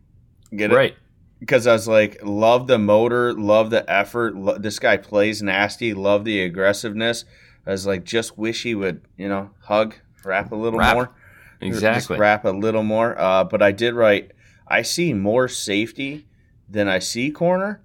Get 0.54 0.70
it? 0.70 0.74
right. 0.76 0.96
Because 1.40 1.66
I 1.66 1.72
was 1.72 1.86
like, 1.86 2.18
love 2.22 2.66
the 2.66 2.78
motor, 2.78 3.32
love 3.32 3.70
the 3.70 3.88
effort. 3.90 4.34
Lo- 4.34 4.58
this 4.58 4.78
guy 4.78 4.96
plays 4.96 5.42
nasty. 5.42 5.94
Love 5.94 6.24
the 6.24 6.42
aggressiveness. 6.42 7.24
I 7.66 7.70
was 7.70 7.86
like, 7.86 8.04
just 8.04 8.36
wish 8.36 8.62
he 8.62 8.74
would, 8.74 9.02
you 9.16 9.28
know, 9.28 9.50
hug, 9.60 9.94
rap 10.24 10.50
a 10.52 10.56
little 10.56 10.78
Rap. 10.78 10.94
more. 10.94 11.14
Exactly. 11.60 12.14
Just 12.14 12.20
rap 12.20 12.44
a 12.44 12.50
little 12.50 12.82
more. 12.82 13.18
Uh, 13.18 13.44
but 13.44 13.62
I 13.62 13.72
did 13.72 13.94
write, 13.94 14.32
I 14.66 14.82
see 14.82 15.12
more 15.12 15.48
safety 15.48 16.26
than 16.68 16.88
I 16.88 16.98
see 16.98 17.30
corner. 17.30 17.82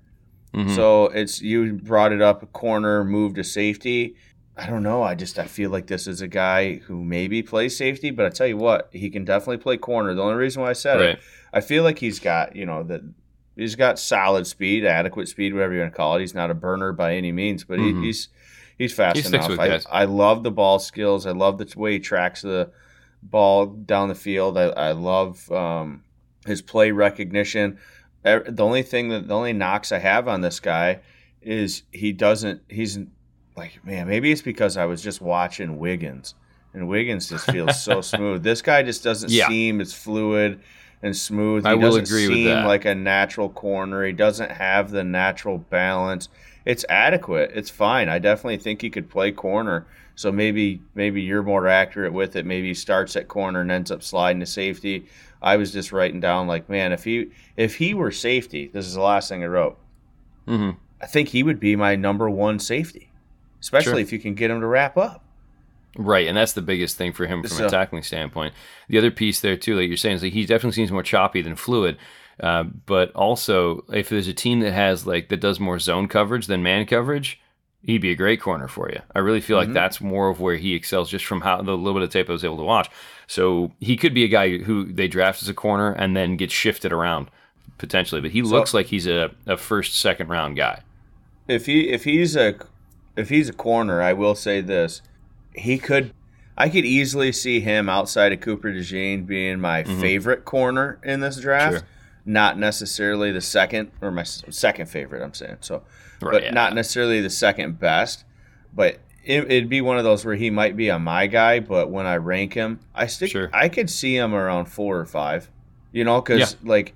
Mm-hmm. 0.54 0.76
So 0.76 1.06
it's 1.06 1.42
you 1.42 1.74
brought 1.74 2.12
it 2.12 2.22
up, 2.22 2.44
a 2.44 2.46
corner, 2.46 3.04
move 3.04 3.34
to 3.36 3.44
safety. 3.44 4.16
I 4.56 4.68
don't 4.68 4.84
know. 4.84 5.02
I 5.02 5.16
just 5.16 5.40
I 5.40 5.46
feel 5.46 5.72
like 5.72 5.88
this 5.88 6.06
is 6.06 6.22
a 6.22 6.28
guy 6.28 6.76
who 6.76 7.04
maybe 7.04 7.42
plays 7.42 7.76
safety, 7.76 8.12
but 8.12 8.26
I 8.26 8.30
tell 8.30 8.46
you 8.46 8.58
what, 8.58 8.90
he 8.92 9.10
can 9.10 9.26
definitely 9.26 9.58
play 9.58 9.78
corner. 9.78 10.14
The 10.14 10.22
only 10.22 10.36
reason 10.36 10.62
why 10.62 10.70
I 10.70 10.74
said 10.74 11.00
right. 11.00 11.10
it, 11.10 11.20
I 11.52 11.62
feel 11.62 11.84
like 11.84 11.98
he's 11.98 12.20
got 12.20 12.56
you 12.56 12.66
know 12.68 12.84
that 12.84 13.02
he's 13.56 13.76
got 13.76 14.00
solid 14.00 14.48
speed, 14.48 14.86
adequate 14.86 15.28
speed, 15.28 15.54
whatever 15.54 15.74
you 15.74 15.80
want 15.82 15.94
to 15.94 15.98
call 15.98 16.16
it. 16.16 16.22
He's 16.22 16.34
not 16.34 16.52
a 16.52 16.56
burner 16.56 16.92
by 16.92 17.16
any 17.16 17.32
means, 17.32 17.64
but 17.64 17.80
mm-hmm. 17.80 18.02
he, 18.02 18.08
he's 18.08 18.30
he's 18.78 18.94
fast 18.94 19.18
he 19.18 19.28
enough. 19.28 19.60
I, 19.60 19.80
I, 19.92 20.06
love 20.06 20.44
the 20.44 20.52
ball 20.52 20.80
skills. 20.80 21.26
I 21.26 21.32
love 21.32 21.58
the 21.58 21.72
way 21.78 21.94
he 21.94 22.00
tracks 22.00 22.42
the 22.42 22.72
ball 23.22 23.68
down 23.68 24.10
the 24.10 24.16
field. 24.16 24.58
I, 24.58 24.66
I 24.66 24.92
love 24.92 25.52
um, 25.52 26.04
his 26.46 26.62
play 26.62 26.92
recognition. 26.92 27.80
The 28.24 28.64
only 28.64 28.84
thing 28.84 29.10
that 29.10 29.28
the 29.28 29.36
only 29.36 29.54
knocks 29.54 29.92
I 29.92 30.00
have 30.00 30.28
on 30.28 30.42
this 30.42 30.60
guy 30.60 31.02
is 31.42 31.84
he 31.92 32.14
doesn't. 32.14 32.62
He's 32.70 32.98
like 33.56 33.84
man, 33.86 34.08
maybe 34.08 34.32
it's 34.32 34.42
because 34.42 34.78
I 34.78 34.86
was 34.86 35.02
just 35.02 35.22
watching 35.22 35.78
Wiggins, 35.78 36.34
and 36.74 36.88
Wiggins 36.88 37.30
just 37.30 37.52
feels 37.52 37.82
so 37.82 38.02
smooth. 38.02 38.42
This 38.42 38.62
guy 38.62 38.82
just 38.82 39.04
doesn't 39.04 39.30
yeah. 39.30 39.48
seem 39.50 39.82
as 39.82 39.94
fluid 39.94 40.62
and 41.04 41.16
smooth. 41.16 41.66
He 41.66 41.70
I 41.70 41.76
will 41.76 41.98
agree 41.98 42.28
with 42.28 42.46
that. 42.46 42.66
Like 42.66 42.86
a 42.86 42.96
natural 42.96 43.50
corner, 43.50 44.04
he 44.06 44.14
doesn't 44.14 44.50
have 44.50 44.90
the 44.90 45.04
natural 45.04 45.60
balance. 45.60 46.30
It's 46.66 46.86
adequate. 46.90 47.52
It's 47.54 47.70
fine. 47.70 48.10
I 48.10 48.18
definitely 48.20 48.58
think 48.58 48.82
he 48.82 48.90
could 48.90 49.10
play 49.10 49.32
corner. 49.32 49.86
So 50.16 50.32
maybe 50.32 50.82
maybe 50.96 51.22
you're 51.22 51.44
more 51.44 51.68
accurate 51.68 52.14
with 52.14 52.36
it. 52.36 52.46
Maybe 52.46 52.70
he 52.70 52.74
starts 52.74 53.16
at 53.16 53.28
corner 53.28 53.62
and 53.62 53.72
ends 53.72 53.92
up 53.92 54.02
sliding 54.02 54.40
to 54.40 54.46
safety. 54.46 55.06
I 55.42 55.58
was 55.58 55.74
just 55.74 55.92
writing 55.92 56.22
down 56.22 56.48
like, 56.48 56.70
man, 56.70 56.94
if 56.94 57.04
he 57.04 57.28
if 57.58 57.76
he 57.76 57.94
were 57.94 58.12
safety, 58.12 58.70
this 58.72 58.86
is 58.86 58.94
the 58.94 59.02
last 59.02 59.30
thing 59.30 59.44
I 59.44 59.48
wrote. 59.48 59.78
Mm-hmm. 60.48 60.78
I 61.02 61.06
think 61.06 61.30
he 61.30 61.44
would 61.44 61.60
be 61.60 61.76
my 61.76 61.96
number 61.96 62.30
one 62.30 62.60
safety, 62.60 63.10
especially 63.60 63.94
sure. 63.94 64.00
if 64.00 64.14
you 64.14 64.20
can 64.20 64.36
get 64.36 64.50
him 64.50 64.62
to 64.62 64.68
wrap 64.68 64.98
up. 64.98 65.23
Right, 65.96 66.28
and 66.28 66.36
that's 66.36 66.54
the 66.54 66.62
biggest 66.62 66.98
thing 66.98 67.14
for 67.14 67.28
him 67.28 67.42
from 67.42 67.52
so, 67.52 67.68
a 67.68 67.70
tackling 67.70 68.04
standpoint. 68.04 68.54
The 68.90 68.98
other 68.98 69.12
piece 69.12 69.42
there 69.42 69.56
too, 69.56 69.76
like 69.76 69.88
you're 69.88 69.98
saying, 69.98 70.16
is 70.16 70.24
like 70.24 70.34
he 70.34 70.46
definitely 70.46 70.76
seems 70.76 70.92
more 70.92 71.04
choppy 71.04 71.42
than 71.42 71.56
fluid. 71.56 71.98
Uh, 72.40 72.64
but 72.64 73.12
also, 73.12 73.86
if 73.94 74.10
there's 74.10 74.28
a 74.28 74.34
team 74.34 74.62
that 74.62 74.74
has 74.74 75.06
like 75.06 75.30
that 75.30 75.40
does 75.40 75.60
more 75.60 75.78
zone 75.78 76.08
coverage 76.08 76.48
than 76.48 76.64
man 76.64 76.86
coverage, 76.86 77.40
he'd 77.84 78.00
be 78.00 78.12
a 78.12 78.16
great 78.16 78.42
corner 78.42 78.68
for 78.68 78.90
you. 78.90 79.00
I 79.14 79.20
really 79.20 79.42
feel 79.42 79.60
mm-hmm. 79.60 79.70
like 79.70 79.74
that's 79.74 80.02
more 80.02 80.30
of 80.30 80.40
where 80.40 80.56
he 80.56 80.74
excels, 80.74 81.12
just 81.12 81.26
from 81.26 81.42
how 81.42 81.62
the 81.62 81.78
little 81.78 81.94
bit 81.94 82.04
of 82.04 82.10
tape 82.10 82.30
I 82.30 82.34
was 82.34 82.44
able 82.44 82.58
to 82.58 82.64
watch. 82.64 82.90
So 83.28 83.72
he 83.80 83.96
could 83.96 84.14
be 84.14 84.24
a 84.24 84.28
guy 84.28 84.58
who 84.58 84.92
they 84.92 85.08
draft 85.08 85.44
as 85.44 85.50
a 85.50 85.54
corner 85.54 85.92
and 85.92 86.18
then 86.18 86.38
gets 86.38 86.54
shifted 86.54 86.92
around 86.92 87.30
potentially. 87.78 88.22
But 88.22 88.32
he 88.32 88.44
so, 88.44 88.50
looks 88.50 88.74
like 88.74 88.88
he's 88.88 89.08
a, 89.08 89.32
a 89.46 89.58
first, 89.58 90.00
second 90.00 90.30
round 90.30 90.58
guy. 90.58 90.82
If 91.48 91.66
he 91.66 91.90
if 91.90 92.04
he's 92.06 92.36
a 92.36 92.56
if 93.16 93.30
he's 93.30 93.50
a 93.50 93.54
corner, 93.54 94.02
I 94.02 94.14
will 94.14 94.36
say 94.36 94.62
this 94.62 95.02
he 95.56 95.78
could 95.78 96.14
I 96.58 96.70
could 96.70 96.86
easily 96.86 97.32
see 97.32 97.62
him 97.62 97.90
outside 97.90 98.32
of 98.32 98.42
Cooper 98.42 98.72
DeJean 98.72 99.26
being 99.26 99.60
my 99.60 99.84
mm-hmm. 99.84 100.00
favorite 100.00 100.46
corner 100.46 101.00
in 101.04 101.20
this 101.20 101.40
draft. 101.40 101.78
Sure. 101.78 101.88
Not 102.26 102.58
necessarily 102.58 103.32
the 103.32 103.42
second 103.42 103.92
or 104.02 104.12
my 104.12 104.24
second 104.24 104.88
favorite, 104.88 105.24
I'm 105.24 105.34
saying. 105.34 105.58
So, 105.62 105.84
right, 106.22 106.32
but 106.32 106.44
yeah. 106.44 106.52
not 106.52 106.74
necessarily 106.74 107.22
the 107.22 107.30
second 107.30 107.80
best. 107.80 108.24
But 108.74 109.00
it, 109.26 109.48
would 109.48 109.70
be 109.70 109.82
one 109.82 109.98
of 109.98 110.04
those 110.04 110.24
where 110.24 110.36
he 110.36 110.50
might 110.50 110.78
be 110.78 110.90
a 110.90 111.00
my 111.00 111.28
guy, 111.28 111.60
but 111.60 111.90
when 111.90 112.06
I 112.06 112.16
rank 112.18 112.54
him, 112.54 112.80
I 112.94 113.08
stick. 113.08 113.32
Sure. 113.32 113.50
I 113.52 113.68
could 113.68 113.90
see 113.90 114.16
him 114.16 114.34
around 114.34 114.66
four 114.66 114.98
or 114.98 115.06
five. 115.06 115.50
You 115.92 116.04
know, 116.04 116.22
because 116.22 116.54
yeah. 116.54 116.70
like 116.70 116.96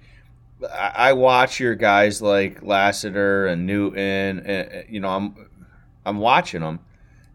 I 0.71 1.13
watch 1.13 1.59
your 1.59 1.75
guys 1.75 2.21
like 2.21 2.63
Lassiter 2.63 3.47
and 3.47 3.67
Newton, 3.67 4.39
and 4.39 4.85
you 4.87 4.99
know, 4.99 5.09
I'm 5.09 5.49
I'm 6.05 6.19
watching 6.19 6.61
them, 6.61 6.79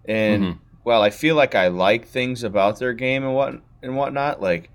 and. 0.04 0.42
Mm-hmm 0.42 0.58
well, 0.84 1.02
I 1.02 1.10
feel 1.10 1.34
like 1.34 1.54
I 1.54 1.68
like 1.68 2.06
things 2.06 2.42
about 2.42 2.78
their 2.78 2.92
game 2.92 3.24
and 3.24 3.34
what 3.34 3.60
and 3.82 3.96
whatnot, 3.96 4.40
like 4.40 4.70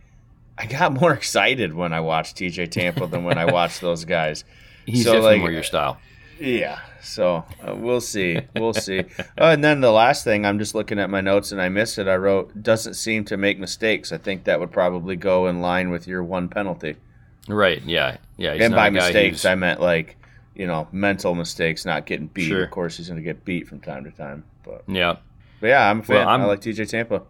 I 0.57 0.65
got 0.65 0.93
more 1.01 1.13
excited 1.13 1.73
when 1.73 1.93
I 1.93 1.99
watched 1.99 2.37
TJ 2.37 2.71
Tampa 2.71 3.07
than 3.07 3.23
when 3.23 3.37
I 3.37 3.45
watched 3.45 3.81
those 3.81 4.05
guys. 4.05 4.43
He's 4.85 5.03
so, 5.03 5.13
definitely 5.13 5.33
like, 5.33 5.41
more 5.41 5.51
your 5.51 5.63
style. 5.63 5.99
Yeah, 6.39 6.79
so 7.01 7.45
uh, 7.67 7.75
we'll 7.75 7.99
see, 7.99 8.39
we'll 8.55 8.73
see. 8.73 8.99
Uh, 8.99 9.23
and 9.37 9.63
then 9.63 9.81
the 9.81 9.91
last 9.91 10.23
thing, 10.23 10.45
I'm 10.45 10.59
just 10.59 10.75
looking 10.75 10.99
at 10.99 11.09
my 11.09 11.19
notes 11.19 11.51
and 11.51 11.61
I 11.61 11.67
missed 11.67 11.97
it. 11.97 12.07
I 12.07 12.15
wrote 12.15 12.61
doesn't 12.61 12.93
seem 12.93 13.25
to 13.25 13.37
make 13.37 13.59
mistakes. 13.59 14.11
I 14.11 14.17
think 14.17 14.43
that 14.43 14.59
would 14.59 14.71
probably 14.71 15.15
go 15.15 15.47
in 15.47 15.61
line 15.61 15.89
with 15.89 16.07
your 16.07 16.23
one 16.23 16.47
penalty. 16.47 16.95
Right. 17.47 17.81
Yeah. 17.83 18.17
Yeah. 18.37 18.53
and 18.53 18.73
by 18.73 18.89
mistakes, 18.89 19.45
I 19.45 19.55
meant 19.55 19.81
like 19.81 20.15
you 20.55 20.67
know 20.67 20.87
mental 20.91 21.33
mistakes, 21.33 21.85
not 21.85 22.05
getting 22.05 22.27
beat. 22.27 22.47
Sure. 22.47 22.63
Of 22.63 22.71
course, 22.71 22.97
he's 22.97 23.07
going 23.07 23.17
to 23.17 23.23
get 23.23 23.43
beat 23.45 23.67
from 23.67 23.79
time 23.79 24.03
to 24.03 24.11
time. 24.11 24.43
But 24.63 24.83
yeah. 24.87 25.17
But 25.59 25.67
yeah, 25.67 25.89
I'm 25.89 25.99
a 25.99 26.03
fan. 26.03 26.17
Well, 26.17 26.29
I'm, 26.29 26.41
i 26.41 26.45
like 26.45 26.61
TJ 26.61 26.89
Tampa. 26.89 27.23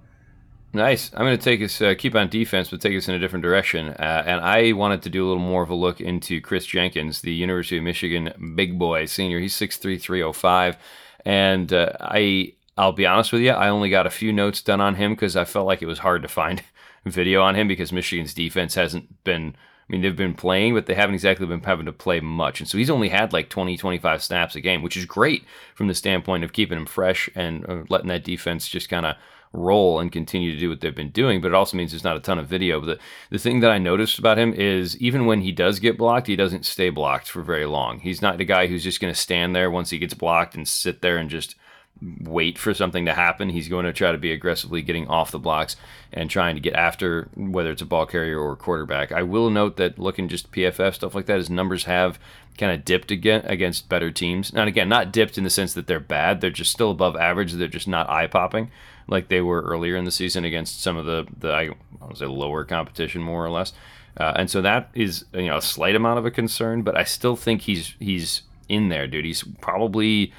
Nice. 0.74 1.12
I'm 1.14 1.22
going 1.22 1.38
to 1.38 1.44
take 1.44 1.62
us, 1.62 1.82
uh, 1.82 1.96
keep 1.98 2.14
on 2.14 2.30
defense, 2.30 2.70
but 2.70 2.82
take 2.82 2.96
us 2.96 3.08
in 3.08 3.16
a 3.16 3.20
different 3.20 3.44
direction. 3.44 3.90
Uh, 3.90 4.24
and 4.26 4.42
I 4.42 4.74
wanted 4.74 5.02
to 5.04 5.10
do 5.10 5.26
a 5.26 5.28
little 5.28 5.42
more 5.42 5.64
of 5.64 5.70
a 5.70 5.76
look 5.76 6.02
into 6.02 6.42
Kris 6.42 6.66
Jenkins, 6.66 7.22
the 7.22 7.34
University 7.34 7.78
of 7.78 7.84
Michigan 7.84 8.54
big 8.56 8.78
boy 8.78 9.06
senior. 9.06 9.40
He's 9.40 9.56
6'3", 9.56 10.00
305. 10.00 10.78
And 11.26 11.72
uh, 11.72 11.94
I, 12.00 12.54
I'll 12.78 12.92
be 12.92 13.06
honest 13.06 13.32
with 13.32 13.42
you, 13.42 13.52
I 13.52 13.70
only 13.70 13.90
got 13.90 14.06
a 14.06 14.12
few 14.12 14.34
notes 14.34 14.62
done 14.62 14.82
on 14.82 14.96
him 14.96 15.14
because 15.14 15.36
I 15.36 15.46
felt 15.46 15.68
like 15.68 15.82
it 15.82 15.88
was 15.88 16.00
hard 16.00 16.22
to 16.22 16.28
find 16.28 16.62
video 17.06 17.42
on 17.42 17.56
him 17.56 17.68
because 17.68 17.94
Michigan's 17.94 18.34
defense 18.34 18.76
hasn't 18.76 19.24
been– 19.24 19.56
I 19.90 19.94
mean, 19.94 20.02
they've 20.02 20.16
been 20.16 20.34
playing, 20.34 20.74
but 20.74 20.86
they 20.86 20.96
haven't 20.96 21.16
exactly 21.16 21.46
been 21.46 21.62
having 21.62 21.86
to 21.86 21.94
play 21.94 22.20
much. 22.20 22.60
And 22.60 22.68
so 22.68 22.78
he's 22.78 22.90
only 22.90 23.10
had 23.10 23.32
like 23.32 23.50
20, 23.50 23.78
25 23.78 24.22
snaps 24.22 24.56
a 24.56 24.62
game, 24.62 24.82
which 24.82 24.98
is 24.98 25.06
great 25.06 25.46
from 25.76 25.88
the 25.88 25.94
standpoint 25.94 26.44
of 26.44 26.52
keeping 26.52 26.78
him 26.78 26.86
fresh 26.86 27.30
and 27.36 27.68
uh, 27.70 27.84
letting 27.88 28.10
that 28.10 28.26
defense 28.26 28.68
just 28.68 28.90
kind 28.90 29.06
of 29.06 29.16
roll 29.54 30.02
and 30.02 30.12
continue 30.12 30.52
to 30.52 30.60
do 30.60 30.68
what 30.68 30.82
they've 30.82 30.94
been 30.94 31.12
doing. 31.12 31.40
But 31.40 31.50
it 31.50 31.54
also 31.54 31.78
means 31.78 31.92
there's 31.92 32.04
not 32.04 32.18
a 32.18 32.22
ton 32.22 32.38
of 32.38 32.48
video. 32.48 32.82
But 32.82 32.86
the, 32.86 33.00
the 33.30 33.40
thing 33.40 33.62
that 33.62 33.72
I 33.72 33.78
noticed 33.78 34.20
about 34.20 34.38
him 34.38 34.54
is 34.54 34.98
even 34.98 35.26
when 35.26 35.40
he 35.40 35.54
does 35.54 35.80
get 35.80 35.98
blocked, 35.98 36.28
he 36.28 36.36
doesn't 36.36 36.66
stay 36.66 36.90
blocked 36.90 37.30
for 37.30 37.42
very 37.42 37.66
long. 37.66 38.00
He's 38.00 38.22
not 38.22 38.38
the 38.38 38.46
guy 38.46 38.68
who's 38.68 38.84
just 38.84 39.00
going 39.00 39.14
to 39.14 39.20
stand 39.20 39.56
there 39.56 39.72
once 39.72 39.90
he 39.90 40.00
gets 40.00 40.14
blocked 40.14 40.54
and 40.56 40.68
sit 40.68 41.02
there 41.02 41.18
and 41.18 41.30
just– 41.30 41.56
wait 42.02 42.58
for 42.58 42.74
something 42.74 43.06
to 43.06 43.14
happen. 43.14 43.50
He's 43.50 43.70
going 43.70 43.86
to 43.86 43.94
try 43.94 44.12
to 44.12 44.18
be 44.18 44.32
aggressively 44.32 44.82
getting 44.82 45.08
off 45.08 45.32
the 45.32 45.40
blocks 45.40 45.76
and 46.12 46.30
trying 46.30 46.56
to 46.56 46.62
get 46.62 46.74
after 46.74 47.30
whether 47.36 47.72
it's 47.72 47.82
a 47.82 47.86
ball 47.86 48.06
carrier 48.06 48.40
or 48.40 48.56
quarterback. 48.56 49.12
I 49.12 49.24
will 49.24 49.50
note 49.50 49.78
that 49.78 50.00
looking 50.00 50.28
just 50.28 50.52
PFF 50.52 50.96
stuff 50.96 51.16
like 51.16 51.26
that, 51.26 51.38
his 51.38 51.50
numbers 51.50 51.86
have 51.86 52.20
kind 52.58 52.72
of 52.72 52.86
dipped 52.86 53.12
again 53.12 53.42
against 53.46 53.90
better 53.90 54.12
teams. 54.12 54.52
And 54.52 54.68
again, 54.68 54.90
not 54.90 55.12
dipped 55.12 55.38
in 55.38 55.44
the 55.44 55.50
sense 55.50 55.74
that 55.74 55.88
they're 55.88 56.00
bad; 56.00 56.42
they're 56.42 56.50
just 56.50 56.72
still 56.72 56.92
above 56.92 57.16
average. 57.16 57.54
They're 57.54 57.68
just 57.68 57.88
not 57.88 58.10
eye 58.10 58.28
popping 58.28 58.72
like 59.08 59.30
they 59.30 59.42
were 59.42 59.62
earlier 59.62 59.96
in 59.96 60.06
the 60.06 60.12
season 60.12 60.46
against 60.46 60.82
some 60.82 60.98
of 60.98 61.06
the 61.06 61.26
the 61.38 61.52
I 61.54 61.72
was 62.08 62.22
a 62.22 62.28
lower 62.28 62.64
competition 62.64 63.22
more 63.22 63.46
or 63.46 63.50
less. 63.50 63.74
Uh, 64.18 64.34
and 64.36 64.50
so 64.50 64.62
that 64.62 64.90
is 64.94 65.26
you 65.34 65.48
know 65.48 65.58
a 65.58 65.62
slight 65.62 65.96
amount 65.96 66.20
of 66.20 66.26
a 66.26 66.32
concern, 66.32 66.82
but 66.82 66.98
I 66.98 67.04
still 67.04 67.36
think 67.36 67.62
he's 67.62 67.96
he's 68.00 68.44
in 68.68 68.90
there, 68.90 69.08
dude. 69.08 69.26
He's 69.26 69.44
probably 69.62 70.34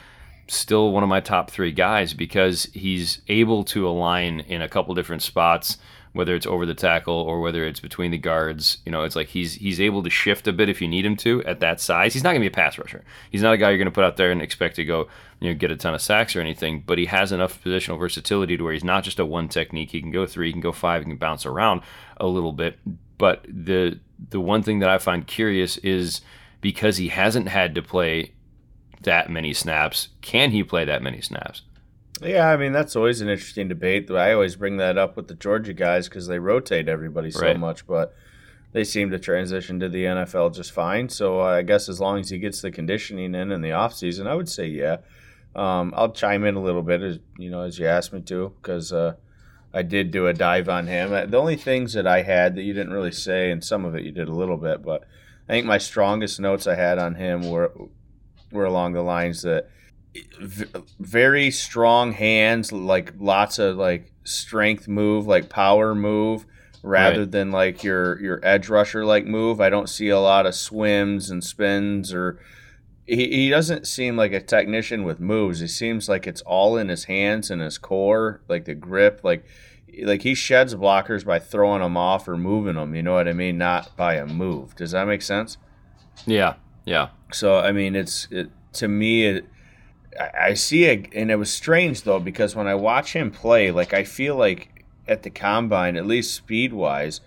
still 0.49 0.93
one 0.93 1.03
of 1.03 1.09
my 1.09 1.21
top 1.21 1.51
three 1.51 1.73
guys 1.73 2.15
because 2.15 2.65
he's 2.73 3.21
able 3.29 3.65
to 3.65 3.87
align 3.87 4.41
in 4.41 4.63
a 4.63 4.69
couple 4.69 4.95
different 4.95 5.23
spots, 5.23 5.79
whether 6.13 6.35
it's 6.35 6.47
over 6.47 6.65
the 6.65 6.75
tackle 6.75 7.15
or 7.15 7.41
whether 7.41 7.65
it's 7.65 7.81
between 7.81 8.11
the 8.11 8.19
guards. 8.19 8.79
You 8.85 8.93
know, 8.93 9.05
it's 9.05 9.15
like 9.15 9.29
he's 9.29 9.55
he's 9.55 9.81
able 9.81 10.03
to 10.03 10.11
shift 10.11 10.49
a 10.49 10.53
bit 10.53 10.69
if 10.69 10.81
you 10.81 10.89
need 10.89 11.05
him 11.05 11.17
to 11.17 11.45
at 11.45 11.61
that 11.61 11.81
size. 11.81 12.15
He's 12.15 12.25
not 12.25 12.31
going 12.31 12.41
to 12.41 12.49
be 12.49 12.53
a 12.53 12.57
pass 12.57 12.79
rusher. 12.79 13.05
He's 13.31 13.43
not 13.43 13.55
a 13.55 13.59
guy 13.59 13.69
you're 13.69 13.79
going 13.79 13.87
to 13.87 13.93
put 13.93 14.05
out 14.05 14.17
there 14.17 14.31
and 14.31 14.43
expect 14.43 14.77
to 14.77 14.85
go 14.85 15.09
you 15.41 15.51
know 15.51 15.59
get 15.59 15.71
a 15.71 15.77
ton 15.77 15.95
of 15.95 16.03
sacks 16.03 16.35
or 16.35 16.41
anything. 16.41 16.83
But 16.87 16.99
he 16.99 17.07
has 17.07 17.31
enough 17.31 17.63
positional 17.63 17.99
versatility 17.99 18.57
to 18.57 18.65
where 18.65 18.73
he's 18.73 18.85
not 18.85 19.05
just 19.05 19.19
a 19.19 19.27
one 19.27 19.49
technique. 19.49 19.91
He 19.91 20.01
can 20.01 20.11
go 20.11 20.27
three, 20.27 20.49
he 20.49 20.53
can 20.53 20.63
go 20.63 20.73
five, 20.73 21.03
he 21.03 21.09
can 21.09 21.19
bounce 21.19 21.45
around 21.45 21.83
a 22.17 22.27
little 22.27 22.53
bit. 22.53 22.79
But 23.19 23.45
the 23.49 24.01
the 24.31 24.41
one 24.41 24.63
thing 24.63 24.79
that 24.81 24.89
I 24.89 24.99
find 24.99 25.27
curious 25.27 25.77
is 25.79 26.23
because 26.61 26.97
he 26.97 27.09
hasn't 27.09 27.49
had 27.49 27.75
to 27.75 27.83
play 27.83 28.33
that 29.03 29.31
many 29.31 29.53
snaps. 29.53 30.09
Can 30.21 30.51
he 30.51 30.63
play 30.63 30.85
that 30.85 31.03
many 31.03 31.21
snaps? 31.21 31.63
Yeah, 32.23 32.49
I 32.49 32.57
mean 32.57 32.73
that's 32.73 32.97
always 32.97 33.21
an 33.21 33.29
interesting 33.29 33.69
debate. 33.69 34.11
I 34.11 34.33
always 34.33 34.57
bring 34.57 34.79
that 34.79 34.99
up 34.99 35.17
with 35.17 35.29
the 35.29 35.35
Georgia 35.35 35.73
guys 35.73 36.09
because 36.09 36.27
they 36.27 36.39
rotate 36.39 36.89
everybody 36.89 37.31
so 37.31 37.43
right. 37.43 37.59
much, 37.59 37.87
but 37.87 38.15
they 38.73 38.85
seem 38.85 39.11
to 39.11 39.19
transition 39.19 39.81
to 39.81 39.89
the 39.89 40.05
NFL 40.05 40.55
just 40.55 40.73
fine. 40.73 41.09
So 41.09 41.41
uh, 41.41 41.45
I 41.45 41.63
guess 41.63 41.89
as 41.89 42.01
long 42.01 42.21
as 42.21 42.31
he 42.31 42.39
gets 42.39 42.61
the 42.61 42.71
conditioning 42.71 43.35
in 43.35 43.53
in 43.53 43.63
the 43.63 43.73
off 43.73 43.95
season, 43.95 44.27
I 44.27 44.35
would 44.35 44.49
say 44.49 44.67
yeah. 44.67 44.99
Um, 45.55 45.93
I'll 45.97 46.13
chime 46.13 46.45
in 46.45 46.57
a 46.57 46.63
little 46.63 46.83
bit 46.83 47.03
as 47.03 47.19
you 47.39 47.51
know 47.51 47.63
as 47.63 47.79
you 47.79 47.87
asked 47.87 48.13
me 48.13 48.21
to 48.23 48.53
because 48.61 48.93
uh, 48.93 49.15
I 49.73 49.83
did 49.83 50.11
do 50.11 50.27
a 50.27 50.35
dive 50.35 50.69
on 50.69 50.87
him. 50.87 51.13
Uh, 51.13 51.27
the 51.27 51.39
only 51.39 51.57
things 51.57 51.93
that 51.93 52.07
I 52.07 52.23
had 52.23 52.57
that 52.57 52.63
you 52.63 52.75
didn't 52.75 52.93
really 52.93 53.13
say, 53.13 53.51
and 53.51 53.63
some 53.63 53.85
of 53.85 53.95
it 53.95 54.05
you 54.05 54.13
did 54.13 54.29
a 54.29 54.35
little 54.35 54.57
bit, 54.57 54.83
but 54.83 55.05
I 55.49 55.53
think 55.53 55.67
my 55.67 55.79
strongest 55.79 56.41
notes 56.41 56.67
I 56.67 56.75
had 56.75 56.99
on 56.99 57.15
him 57.15 57.49
were 57.49 57.73
were 58.51 58.65
along 58.65 58.93
the 58.93 59.03
lines 59.03 59.43
that 59.43 59.69
very 60.99 61.51
strong 61.51 62.13
hands, 62.13 62.73
like 62.73 63.13
lots 63.19 63.59
of 63.59 63.77
like 63.77 64.13
strength 64.25 64.89
move, 64.89 65.27
like 65.27 65.49
power 65.49 65.95
move, 65.95 66.47
rather 66.83 67.21
right. 67.21 67.31
than 67.31 67.51
like 67.51 67.85
your 67.85 68.21
your 68.21 68.41
edge 68.43 68.69
rusher 68.69 69.05
like 69.05 69.25
move. 69.25 69.61
I 69.61 69.71
don't 69.71 69.89
see 69.89 70.09
a 70.09 70.21
lot 70.21 70.47
of 70.47 70.55
swims 70.55 71.31
and 71.31 71.43
spins 71.43 72.13
or 72.13 72.41
he, 73.09 73.29
he 73.29 73.51
doesn't 73.51 73.87
seem 73.87 74.17
like 74.17 74.33
a 74.33 74.41
technician 74.41 75.03
with 75.03 75.19
moves. 75.19 75.61
He 75.61 75.67
seems 75.67 76.09
like 76.09 76.27
it's 76.27 76.43
all 76.43 76.77
in 76.77 76.89
his 76.89 77.05
hands 77.05 77.51
and 77.51 77.63
his 77.63 77.79
core, 77.79 78.43
like 78.49 78.67
the 78.67 78.75
grip, 78.75 79.21
like 79.25 79.45
like 80.03 80.23
he 80.23 80.35
sheds 80.35 80.75
blockers 80.75 81.25
by 81.25 81.39
throwing 81.39 81.81
them 81.81 81.97
off 81.97 82.29
or 82.29 82.37
moving 82.37 82.75
them. 82.75 82.95
You 82.95 83.03
know 83.03 83.15
what 83.15 83.27
I 83.27 83.33
mean? 83.33 83.57
Not 83.57 83.97
by 83.97 84.15
a 84.15 84.27
move. 84.27 84.77
Does 84.77 84.91
that 84.91 85.07
make 85.07 85.23
sense? 85.23 85.57
Yeah, 86.27 86.55
yeah. 86.88 87.09
So 87.33 87.59
I 87.59 87.72
mean, 87.72 87.94
it's 87.94 88.27
it, 88.31 88.51
to 88.74 88.88
me. 88.88 89.27
It, 89.27 89.46
I, 90.18 90.31
I 90.51 90.55
see 90.55 90.85
it, 90.85 91.09
and 91.14 91.31
it 91.31 91.37
was 91.37 91.53
strange 91.53 92.03
though 92.03 92.20
because 92.20 92.57
when 92.57 92.66
I 92.66 92.74
watch 92.74 93.12
him 93.12 93.31
play, 93.31 93.70
like 93.70 93.92
I 93.92 94.05
feel 94.05 94.37
like 94.37 94.85
at 95.07 95.22
the 95.22 95.31
combine, 95.31 95.96
at 95.96 96.07
least 96.07 96.35
speed 96.35 96.72
wise, 96.72 97.20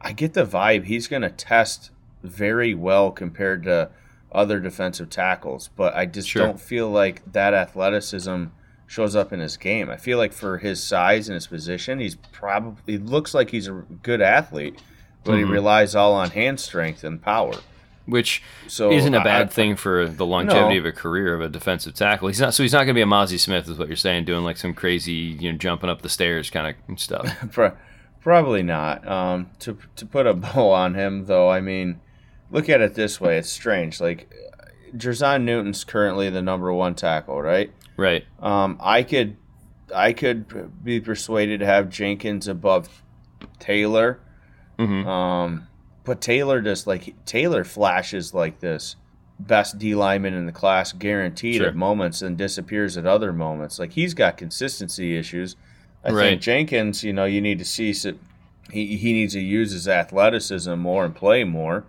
I 0.00 0.12
get 0.12 0.34
the 0.34 0.44
vibe 0.46 0.84
he's 0.84 1.06
going 1.08 1.22
to 1.22 1.30
test 1.30 1.90
very 2.22 2.74
well 2.74 3.10
compared 3.10 3.64
to 3.64 3.90
other 4.32 4.58
defensive 4.60 5.10
tackles, 5.10 5.68
but 5.76 5.94
I 5.94 6.06
just 6.06 6.28
Sure. 6.28 6.46
don't 6.46 6.60
feel 6.60 6.90
like 6.90 7.22
that 7.32 7.54
athleticism 7.54 8.46
shows 8.86 9.14
up 9.14 9.32
in 9.32 9.38
his 9.40 9.56
game. 9.56 9.88
I 9.90 9.96
feel 9.96 10.18
like 10.18 10.32
for 10.32 10.58
his 10.58 10.82
size 10.82 11.28
and 11.28 11.34
his 11.34 11.46
position, 11.46 12.00
he's 12.00 12.16
probably 12.16 12.94
he 12.94 12.98
looks 12.98 13.32
like 13.34 13.50
he's 13.50 13.68
a 13.68 13.84
good 14.02 14.20
athlete, 14.20 14.80
but 15.24 15.36
he 15.38 15.44
Mhm. 15.44 15.50
relies 15.50 15.94
all 15.94 16.14
on 16.14 16.30
hand 16.30 16.58
strength 16.60 17.04
and 17.04 17.20
power. 17.22 17.54
Which 18.06 18.42
So 18.66 18.92
isn't 18.92 19.14
a 19.14 19.24
bad 19.24 19.46
I- 19.46 19.50
thing 19.50 19.76
for 19.76 20.06
the 20.06 20.26
longevity 20.26 20.74
No. 20.74 20.80
of 20.80 20.84
a 20.86 20.92
career 20.92 21.34
of 21.34 21.40
a 21.40 21.48
defensive 21.48 21.94
tackle. 21.94 22.28
He's 22.28 22.40
not 22.40 22.52
so 22.52 22.62
he's 22.62 22.72
not 22.72 22.80
going 22.80 22.88
to 22.88 22.94
be 22.94 23.00
a 23.02 23.06
Mazi 23.06 23.38
Smith, 23.40 23.66
is 23.68 23.78
what 23.78 23.88
you're 23.88 23.96
saying, 23.96 24.26
doing 24.26 24.44
like 24.44 24.58
some 24.58 24.74
crazy, 24.74 25.12
you 25.12 25.50
know, 25.50 25.56
jumping 25.56 25.88
up 25.88 26.02
the 26.02 26.08
stairs 26.10 26.50
kind 26.50 26.74
of 26.88 27.00
stuff. 27.00 27.26
Probably 28.20 28.62
not. 28.62 29.06
Um, 29.08 29.50
to 29.60 29.78
to 29.96 30.06
put 30.06 30.26
a 30.26 30.34
bow 30.34 30.70
on 30.70 30.94
him, 30.94 31.26
though, 31.26 31.50
I 31.50 31.60
mean, 31.60 32.00
look 32.50 32.68
at 32.68 32.80
it 32.80 32.94
this 32.94 33.20
way: 33.20 33.38
it's 33.38 33.50
strange. 33.50 34.00
Like, 34.00 34.32
Jer'Zhan 34.96 35.42
Newton's 35.44 35.84
currently 35.84 36.30
the 36.30 36.40
number 36.42 36.72
one 36.72 36.94
tackle, 36.94 37.40
right? 37.42 37.70
right. 37.96 38.24
Um, 38.40 38.78
I 38.82 39.02
could, 39.02 39.36
I 39.94 40.12
could 40.14 40.82
be 40.84 41.00
persuaded 41.00 41.60
to 41.60 41.66
have 41.66 41.88
Jenkins 41.90 42.48
above 42.48 43.02
Taylor. 43.58 44.20
hmm 44.78 45.06
Um, 45.06 45.66
but 46.04 46.20
Taylor 46.20 46.60
just 46.60 46.86
like 46.86 47.14
Taylor 47.26 47.64
flashes 47.64 48.34
like 48.34 48.60
this 48.60 48.96
best 49.40 49.78
D 49.78 49.94
lineman 49.94 50.34
in 50.34 50.46
the 50.46 50.52
class, 50.52 50.92
guaranteed 50.92 51.56
Sure. 51.56 51.66
at 51.68 51.74
moments, 51.74 52.22
and 52.22 52.36
disappears 52.38 52.96
at 52.96 53.06
other 53.06 53.32
moments. 53.32 53.78
Like 53.78 53.92
he's 53.92 54.14
got 54.14 54.36
consistency 54.36 55.16
issues. 55.16 55.56
I 56.04 56.10
Right. 56.12 56.22
think 56.30 56.42
Jenkins, 56.42 57.02
you 57.02 57.12
know, 57.12 57.24
you 57.24 57.40
need 57.40 57.58
to 57.58 57.64
see 57.64 57.92
he 58.70 58.96
he 58.96 59.12
needs 59.12 59.32
to 59.34 59.40
use 59.40 59.72
his 59.72 59.88
athleticism 59.88 60.74
more 60.74 61.04
and 61.04 61.14
play 61.14 61.44
more. 61.44 61.84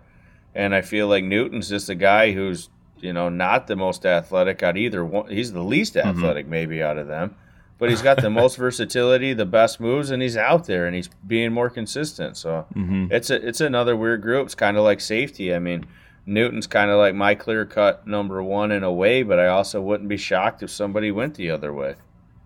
And 0.54 0.74
I 0.74 0.80
feel 0.80 1.06
like 1.08 1.22
Newton's 1.24 1.68
just 1.68 1.88
a 1.88 1.94
guy 1.94 2.32
who's 2.32 2.68
you 3.00 3.12
know 3.12 3.28
not 3.28 3.66
the 3.66 3.76
most 3.76 4.04
athletic 4.06 4.62
out 4.62 4.76
either 4.76 5.04
one. 5.04 5.30
He's 5.30 5.52
the 5.52 5.62
least 5.62 5.94
Mm-hmm. 5.94 6.08
athletic 6.18 6.46
maybe 6.48 6.82
out 6.82 6.98
of 6.98 7.06
them. 7.08 7.34
But 7.78 7.90
he's 7.90 8.00
got 8.02 8.20
the 8.22 8.30
most 8.30 8.56
versatility, 8.58 9.34
the 9.34 9.44
best 9.44 9.80
moves, 9.80 10.10
and 10.10 10.22
he's 10.22 10.36
out 10.36 10.66
there 10.66 10.86
and 10.86 10.94
he's 10.96 11.08
being 11.26 11.52
more 11.52 11.68
consistent. 11.70 12.36
So 12.36 12.66
hmm 12.72 13.06
it's 13.10 13.30
a 13.30 13.46
it's 13.46 13.60
another 13.60 13.94
weird 13.96 14.22
group. 14.22 14.46
It's 14.46 14.54
kind 14.54 14.76
of 14.76 14.84
like 14.84 15.00
safety. 15.00 15.54
I 15.54 15.58
mean, 15.58 15.84
Newton's 16.24 16.66
kind 16.66 16.90
of 16.90 16.98
like 16.98 17.14
my 17.14 17.34
clear 17.34 17.64
cut 17.66 18.06
number 18.06 18.42
one 18.42 18.72
in 18.72 18.82
a 18.82 18.92
way, 18.92 19.22
but 19.22 19.38
I 19.38 19.48
also 19.48 19.80
wouldn't 19.80 20.08
be 20.08 20.16
shocked 20.16 20.62
if 20.62 20.70
somebody 20.70 21.10
went 21.10 21.34
the 21.34 21.50
other 21.50 21.72
way. 21.72 21.94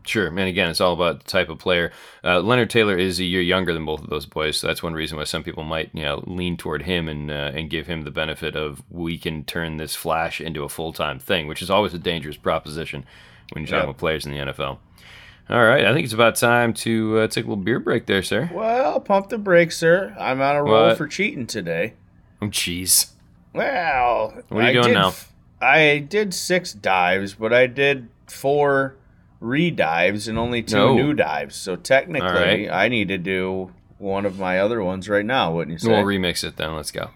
Sure, 0.06 0.26
and 0.26 0.38
again, 0.40 0.70
it's 0.70 0.80
all 0.80 0.94
about 0.94 1.20
the 1.20 1.30
type 1.30 1.50
of 1.50 1.58
player. 1.58 1.92
Uh, 2.24 2.40
Leonard 2.40 2.70
Taylor 2.70 2.96
is 2.96 3.20
a 3.20 3.24
year 3.24 3.42
younger 3.42 3.74
than 3.74 3.84
both 3.84 4.02
of 4.02 4.08
those 4.08 4.24
boys, 4.24 4.56
so 4.56 4.66
that's 4.66 4.82
one 4.82 4.94
reason 4.94 5.18
why 5.18 5.24
some 5.24 5.42
people 5.42 5.62
might, 5.62 5.90
you 5.92 6.02
know, 6.02 6.24
lean 6.26 6.56
toward 6.56 6.82
him 6.84 7.06
and 7.06 7.30
uh, 7.30 7.52
and 7.54 7.68
give 7.70 7.86
him 7.86 8.02
the 8.02 8.10
benefit 8.10 8.56
of 8.56 8.82
we 8.90 9.18
can 9.18 9.44
turn 9.44 9.76
this 9.76 9.94
flash 9.94 10.40
into 10.40 10.64
a 10.64 10.68
full 10.70 10.92
time 10.94 11.18
thing, 11.18 11.46
which 11.46 11.60
is 11.62 11.70
always 11.70 11.92
a 11.94 11.98
dangerous 11.98 12.38
proposition 12.38 13.04
when 13.52 13.62
you're 13.62 13.68
talking 13.68 13.78
Yeah. 13.80 13.84
about 13.90 13.98
players 13.98 14.24
in 14.26 14.32
the 14.32 14.38
NFL. 14.38 14.78
All 15.50 15.64
right, 15.64 15.84
I 15.84 15.92
think 15.92 16.04
it's 16.04 16.12
about 16.14 16.36
time 16.36 16.72
to 16.74 17.18
uh, 17.20 17.26
take 17.26 17.44
a 17.44 17.48
little 17.48 17.62
beer 17.64 17.80
break 17.80 18.06
there, 18.06 18.22
sir. 18.22 18.48
Well, 18.54 19.00
pump 19.00 19.30
the 19.30 19.38
brakes, 19.38 19.76
sir. 19.76 20.14
I'm 20.18 20.40
on 20.40 20.54
a 20.54 20.62
roll 20.62 20.88
What? 20.88 20.96
for 20.96 21.08
cheating 21.08 21.46
today. 21.46 21.94
Oh, 22.40 22.46
jeez. 22.46 23.10
Well, 23.52 24.42
Where 24.48 24.62
you 24.62 24.68
I 24.68 24.72
going 24.72 24.86
did, 24.88 24.94
now? 24.94 25.12
I 25.60 25.98
did 26.08 26.32
six 26.34 26.72
dives, 26.72 27.34
but 27.34 27.52
I 27.52 27.66
did 27.66 28.08
four 28.28 28.94
re-dives 29.40 30.28
and 30.28 30.38
only 30.38 30.62
two 30.62 30.76
No. 30.76 30.94
new 30.94 31.14
dives. 31.14 31.56
So 31.56 31.74
technically, 31.74 32.28
All 32.28 32.32
right. 32.34 32.70
I 32.70 32.86
need 32.88 33.08
to 33.08 33.18
do 33.18 33.72
one 33.98 34.24
of 34.26 34.38
my 34.38 34.60
other 34.60 34.82
ones 34.84 35.08
right 35.08 35.26
now. 35.26 35.52
Wouldn't 35.52 35.72
you 35.72 35.78
say? 35.78 35.88
We'll 35.88 36.04
remix 36.04 36.44
it 36.44 36.56
then. 36.58 36.76
Let's 36.76 36.92
go. 36.92 37.10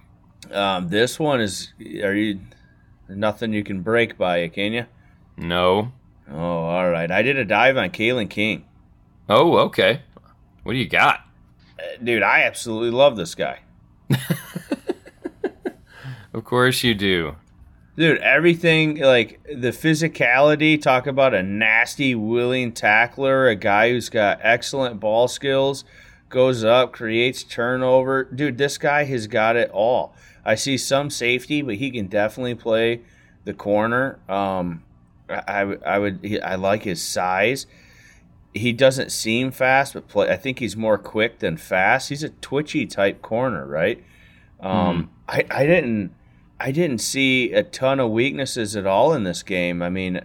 um, 0.51 0.88
this 0.88 1.20
one 1.20 1.40
is. 1.40 1.73
Are 2.03 2.14
you? 2.14 2.40
Nothing 3.09 3.53
you 3.53 3.62
can 3.62 3.83
break 3.83 4.18
by 4.18 4.38
it, 4.38 4.55
can 4.55 4.73
you? 4.73 4.87
No. 5.37 5.92
Oh, 6.30 6.37
all 6.37 6.90
right. 6.90 7.10
I 7.10 7.22
did 7.22 7.37
a 7.37 7.44
dive 7.44 7.76
on 7.76 7.90
Kalen 7.90 8.30
King. 8.30 8.64
Oh, 9.28 9.56
okay. 9.58 10.02
What 10.62 10.72
do 10.72 10.78
you 10.78 10.88
got? 10.88 11.20
Uh, 11.78 11.82
Dude, 12.02 12.22
I 12.22 12.42
absolutely 12.42 12.90
love 12.90 13.16
this 13.16 13.34
guy. 13.34 13.60
Of 16.34 16.42
course 16.42 16.82
you 16.82 16.94
do. 16.96 17.37
Dude, 17.96 18.18
everything 18.18 18.98
like 18.98 19.40
the 19.44 19.70
physicality, 19.70 20.82
talk 20.82 21.06
about 21.06 21.32
a 21.32 21.44
nasty, 21.44 22.16
willing 22.16 22.72
tackler, 22.72 23.46
a 23.46 23.54
guy 23.54 23.90
who's 23.90 24.08
got 24.08 24.40
excellent 24.42 24.98
ball 24.98 25.28
skills, 25.28 25.84
goes 26.28 26.64
up, 26.64 26.92
creates 26.92 27.44
turnover. 27.44 28.24
Dude, 28.24 28.58
this 28.58 28.78
guy 28.78 29.04
has 29.04 29.28
got 29.28 29.54
it 29.54 29.70
all. 29.70 30.12
I 30.44 30.56
see 30.56 30.76
some 30.76 31.08
safety, 31.08 31.62
but 31.62 31.76
he 31.76 31.92
can 31.92 32.08
definitely 32.08 32.56
play 32.56 33.02
the 33.44 33.54
corner. 33.54 34.18
Um, 34.28 34.82
I, 35.28 35.60
I, 35.87 35.98
would, 35.98 36.20
he, 36.22 36.40
I 36.40 36.54
like 36.56 36.82
his 36.82 37.02
size. 37.02 37.66
He 38.52 38.72
doesn't 38.72 39.10
seem 39.10 39.50
fast, 39.50 39.94
but 39.94 40.06
play, 40.08 40.30
I 40.30 40.37
think 40.37 40.58
he's 40.60 40.76
more 40.76 40.98
quick 40.98 41.38
than 41.40 41.56
fast. 41.56 42.08
He's 42.10 42.22
a 42.22 42.28
twitchy 42.28 42.87
type 42.87 43.20
corner, 43.22 43.66
right? 43.66 44.02
Um, 44.60 45.10
I, 45.28 45.44
I 45.50 45.66
didn't. 45.66 46.12
I 46.60 46.70
didn't 46.70 46.98
see 46.98 47.52
a 47.52 47.62
ton 47.64 47.98
of 48.00 48.10
weaknesses 48.12 48.76
at 48.76 48.87
all 48.87 49.12
in 49.12 49.24
this 49.24 49.42
game. 49.42 49.82
I 49.82 49.90
mean, 49.90 50.20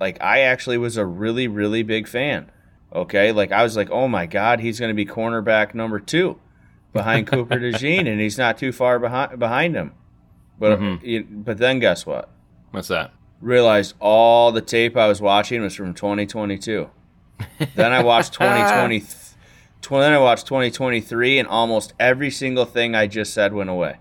like 0.00 0.20
I 0.20 0.40
actually 0.40 0.76
was 0.76 0.96
a 0.96 1.06
really, 1.06 1.46
really 1.46 1.82
big 1.84 2.08
fan. 2.08 2.50
Okay, 2.92 3.30
like 3.32 3.52
I 3.52 3.62
was 3.62 3.76
like, 3.76 3.90
oh 3.90 4.08
my 4.08 4.26
god, 4.26 4.60
he's 4.60 4.80
going 4.80 4.90
to 4.90 4.94
be 4.94 5.06
cornerback 5.06 5.74
number 5.74 6.00
two 6.00 6.38
behind 6.92 7.26
Cooper 7.28 7.56
DeJean, 7.56 8.08
and 8.08 8.20
he's 8.20 8.36
not 8.36 8.58
too 8.58 8.72
far 8.72 8.98
behind 8.98 9.38
behind 9.38 9.76
him. 9.76 9.92
But 10.58 10.80
Mhm. 10.80 11.44
but 11.44 11.58
then 11.58 11.78
guess 11.78 12.04
what? 12.04 12.28
What's 12.72 12.88
that? 12.88 13.12
Realized 13.40 13.94
all 14.00 14.50
the 14.52 14.60
tape 14.60 14.96
I 14.96 15.06
was 15.06 15.20
watching 15.20 15.62
was 15.62 15.74
from 15.74 15.94
2022. 15.94 16.90
then 17.76 17.92
I 17.92 18.02
watched 18.02 18.32
2020. 18.34 19.00
tw- 19.80 19.90
Then 19.90 20.12
I 20.12 20.18
watched 20.18 20.46
2023, 20.46 21.38
and 21.38 21.46
almost 21.48 21.94
every 22.00 22.30
single 22.30 22.64
thing 22.64 22.94
I 22.96 23.06
just 23.06 23.32
said 23.32 23.52
went 23.54 23.70
away. 23.70 23.98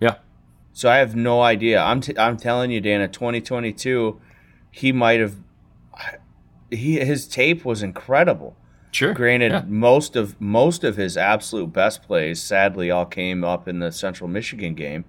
Yeah. 0.00 0.16
So 0.72 0.88
I 0.88 0.98
have 0.98 1.16
no 1.16 1.42
idea. 1.42 1.80
I'm 1.82 2.00
t- 2.00 2.16
I'm 2.16 2.36
telling 2.36 2.70
you, 2.70 2.80
Dana, 2.80 3.08
2022, 3.08 4.20
he 4.70 4.92
might 4.92 5.18
have. 5.20 5.34
He 6.70 6.98
his 7.00 7.26
tape 7.28 7.64
was 7.64 7.82
incredible. 7.82 8.56
Sure. 8.92 9.12
Granted, 9.12 9.52
Yeah. 9.52 9.62
most 9.66 10.16
of 10.16 10.40
most 10.40 10.84
of 10.84 10.96
his 10.96 11.16
absolute 11.16 11.72
best 11.72 12.02
plays, 12.02 12.42
sadly, 12.42 12.90
all 12.90 13.06
came 13.06 13.42
up 13.44 13.66
in 13.68 13.80
the 13.80 13.90
Central 13.92 14.28
Michigan 14.28 14.74
game. 14.74 15.04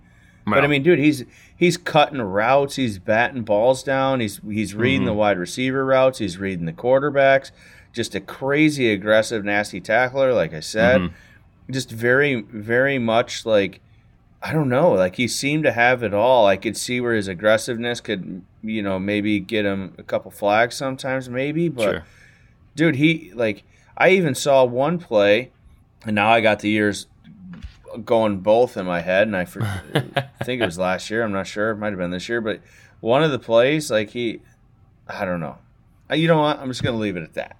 But 0.45 0.63
I 0.63 0.67
mean, 0.67 0.83
dude, 0.83 0.99
he's 0.99 1.23
he's 1.55 1.77
cutting 1.77 2.21
routes, 2.21 2.75
he's 2.75 2.99
batting 2.99 3.43
balls 3.43 3.81
down, 3.83 4.19
he's 4.19 4.41
he's 4.49 4.75
reading 4.75 5.01
Mm-hmm. 5.01 5.05
the 5.07 5.13
wide 5.13 5.37
receiver 5.37 5.85
routes, 5.85 6.19
he's 6.19 6.37
reading 6.37 6.65
the 6.65 6.73
quarterbacks. 6.73 7.51
Just 7.93 8.13
a 8.15 8.19
crazy 8.19 8.91
aggressive, 8.91 9.45
nasty 9.45 9.79
tackler, 9.79 10.33
like 10.33 10.53
I 10.53 10.59
said. 10.59 11.01
Mhm. 11.01 11.11
Just 11.71 11.91
very, 11.91 12.41
very 12.41 12.99
much 12.99 13.45
like 13.45 13.79
I 14.41 14.51
don't 14.51 14.67
know, 14.67 14.91
like 14.91 15.15
he 15.15 15.29
seemed 15.29 15.63
to 15.63 15.71
have 15.71 16.03
it 16.03 16.13
all. 16.13 16.45
I 16.45 16.57
could 16.57 16.75
see 16.75 16.99
where 16.99 17.13
his 17.13 17.29
aggressiveness 17.29 18.01
could, 18.01 18.41
you 18.61 18.81
know, 18.83 18.99
maybe 18.99 19.39
get 19.39 19.63
him 19.63 19.93
a 19.97 20.03
couple 20.03 20.29
flags 20.31 20.75
sometimes, 20.75 21.29
maybe. 21.29 21.69
But 21.69 21.83
sure. 21.83 22.03
dude, 22.75 22.97
he 22.97 23.31
like 23.33 23.63
I 23.97 24.09
even 24.09 24.35
saw 24.35 24.65
one 24.65 24.97
play, 24.99 25.51
and 26.05 26.15
now 26.15 26.27
I 26.29 26.41
got 26.41 26.59
the 26.59 26.67
years 26.69 27.07
going 27.99 28.39
both 28.39 28.77
in 28.77 28.85
my 28.85 29.01
head, 29.01 29.27
and 29.27 29.35
I, 29.35 29.45
for, 29.45 29.59
think 30.43 30.61
it 30.61 30.65
was 30.65 30.77
last 30.77 31.09
year. 31.09 31.23
I'm 31.23 31.31
not 31.31 31.47
sure. 31.47 31.71
It 31.71 31.77
might 31.77 31.89
have 31.89 31.97
been 31.99 32.11
this 32.11 32.27
year, 32.29 32.41
but 32.41 32.61
one 32.99 33.23
of 33.23 33.31
the 33.31 33.39
plays, 33.39 33.89
like 33.91 34.09
he, 34.11 34.41
I 35.07 35.25
don't 35.25 35.39
know. 35.39 35.57
You 36.11 36.27
know 36.27 36.41
what? 36.41 36.59
I'm 36.59 36.67
just 36.69 36.83
gonna 36.83 36.97
leave 36.97 37.17
it 37.17 37.23
at 37.23 37.33
that. 37.33 37.57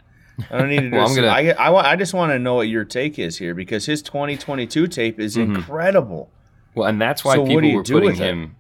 I 0.52 0.58
don't 0.58 0.70
need 0.70 0.82
to. 0.82 0.90
do 0.90 0.96
Well, 0.98 1.08
I'm 1.08 1.16
gonna- 1.16 1.28
I, 1.28 1.50
I, 1.52 1.92
I 1.92 1.96
just 1.96 2.14
want 2.14 2.32
to 2.32 2.40
know 2.40 2.56
what 2.56 2.68
your 2.68 2.86
take 2.86 3.18
is 3.20 3.38
here 3.38 3.54
because 3.54 3.86
his 3.86 4.02
2022 4.02 4.88
tape 4.88 5.20
is 5.20 5.36
Mhm. 5.38 5.56
incredible. 5.56 6.30
Well, 6.76 6.88
and 6.88 7.00
that's 7.02 7.24
why 7.24 7.36
So 7.36 7.46
people 7.46 7.74
were 7.74 7.84
putting 7.84 8.16
him. 8.16 8.56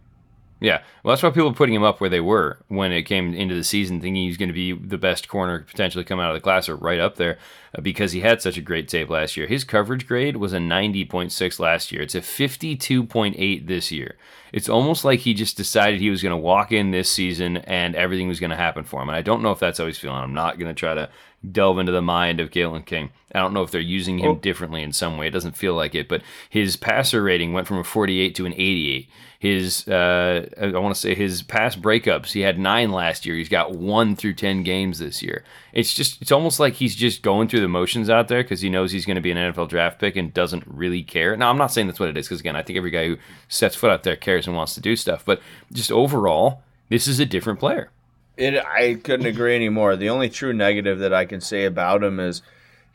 Yeah, 0.64 0.82
well, 1.04 1.12
that's 1.12 1.22
why 1.22 1.30
people 1.30 1.50
were 1.50 1.56
putting 1.56 1.76
him 1.76 1.84
up 1.84 2.00
where 2.00 2.10
they 2.10 2.22
were 2.22 2.58
when 2.70 2.94
it 2.94 3.04
came 3.04 3.34
into 3.34 3.54
the 3.54 3.66
season, 3.66 4.00
thinking 4.00 4.24
he 4.24 4.30
was 4.30 4.38
going 4.38 4.48
to 4.48 4.54
be 4.54 4.72
the 4.72 4.98
best 4.98 5.28
corner 5.28 5.60
potentially 5.60 6.06
come 6.06 6.22
out 6.22 6.30
of 6.30 6.36
the 6.36 6.42
class 6.42 6.70
or 6.70 6.78
right 6.78 7.02
up 7.02 7.18
there 7.18 7.38
uh, 7.78 7.82
because 7.82 8.14
he 8.14 8.22
had 8.22 8.42
such 8.42 8.56
a 8.56 8.62
great 8.62 8.88
tape 8.88 9.10
last 9.10 9.36
year. 9.36 9.46
His 9.46 9.66
coverage 9.66 10.08
grade 10.08 10.38
was 10.38 10.54
a 10.54 10.60
90.6 10.60 11.60
last 11.60 11.92
year. 11.92 12.02
It's 12.02 12.16
a 12.16 12.22
52.8 12.22 13.68
this 13.68 13.92
year. 13.92 14.16
It's 14.54 14.70
almost 14.70 15.04
like 15.04 15.20
he 15.20 15.34
just 15.34 15.58
decided 15.58 16.00
he 16.00 16.10
was 16.10 16.24
going 16.24 16.32
to 16.32 16.38
walk 16.38 16.72
in 16.72 16.92
this 16.92 17.12
season 17.12 17.58
and 17.58 17.94
everything 17.94 18.30
was 18.30 18.40
going 18.40 18.52
to 18.52 18.56
happen 18.56 18.86
for 18.86 19.02
him. 19.02 19.10
And 19.10 19.18
I 19.18 19.22
don't 19.22 19.42
know 19.42 19.52
if 19.52 19.60
that's 19.60 19.80
how 19.80 19.86
he's 19.86 19.98
feeling. 19.98 20.20
I'm 20.20 20.34
not 20.34 20.58
going 20.60 20.74
to 20.74 20.80
try 20.80 20.94
to 20.94 21.10
delve 21.52 21.80
into 21.80 21.92
the 21.92 22.02
mind 22.02 22.40
of 22.40 22.52
Kalen 22.52 22.86
King. 22.86 23.10
I 23.36 23.40
don't 23.40 23.54
know 23.54 23.64
if 23.64 23.72
they're 23.72 23.82
using 23.82 24.20
him 24.20 24.38
differently 24.38 24.82
in 24.82 24.94
some 24.94 25.18
way. 25.18 25.28
It 25.28 25.32
doesn't 25.32 25.58
feel 25.58 25.74
like 25.74 25.94
it, 25.94 26.08
but 26.08 26.22
his 26.50 26.78
passer 26.78 27.22
rating 27.22 27.52
went 27.52 27.68
from 27.68 27.80
a 27.80 27.84
48 27.84 28.34
to 28.36 28.46
an 28.46 28.54
88. 28.54 29.10
His, 29.44 29.86
uh, 29.90 30.48
I 30.58 30.70
want 30.80 30.96
to 30.96 31.02
say 31.02 31.16
his 31.16 31.42
past 31.42 31.82
breakups. 31.82 32.32
He 32.32 32.40
had 32.40 32.58
nine 32.58 32.94
last 32.94 33.26
year. 33.26 33.36
He's 33.36 33.50
got 33.50 33.76
one 33.76 34.16
through 34.16 34.36
10 34.36 34.64
games 34.64 35.00
this 35.00 35.22
year. 35.22 35.44
It's 35.74 35.94
just, 35.94 36.22
it's 36.22 36.32
almost 36.32 36.62
like 36.62 36.76
he's 36.76 36.96
just 36.96 37.24
going 37.24 37.50
through 37.50 37.60
the 37.60 37.68
motions 37.68 38.10
out 38.10 38.30
there 38.30 38.42
because 38.42 38.62
he 38.62 38.70
knows 38.70 38.94
he's 38.94 39.06
going 39.06 39.16
to 39.16 39.22
be 39.22 39.32
an 39.32 39.38
NFL 39.38 39.68
draft 39.68 40.00
pick 40.00 40.16
and 40.16 40.34
doesn't 40.34 40.64
really 40.66 41.04
care. 41.04 41.36
Now, 41.36 41.50
I'm 41.50 41.58
not 41.58 41.74
saying 41.74 41.88
that's 41.88 42.00
what 42.00 42.08
it 42.08 42.16
is 42.16 42.26
because 42.26 42.40
again, 42.40 42.56
I 42.56 42.62
think 42.62 42.78
every 42.78 42.90
guy 42.90 43.06
who 43.06 43.18
sets 43.50 43.76
foot 43.76 43.92
out 43.92 44.04
there 44.04 44.16
cares 44.16 44.48
and 44.48 44.56
wants 44.56 44.76
to 44.76 44.80
do 44.80 44.96
stuff, 44.96 45.26
but 45.26 45.42
just 45.74 45.92
overall, 45.92 46.64
this 46.88 47.06
is 47.06 47.20
a 47.20 47.26
different 47.26 47.60
player. 47.60 47.90
It, 48.38 48.56
I 48.56 48.94
couldn't 48.94 49.26
agree 49.26 49.58
anymore. 49.58 49.98
The 49.98 50.10
only 50.10 50.30
true 50.30 50.54
negative 50.54 51.00
that 51.00 51.14
I 51.14 51.26
can 51.26 51.42
say 51.42 51.66
about 51.66 52.02
him 52.02 52.18
is 52.22 52.44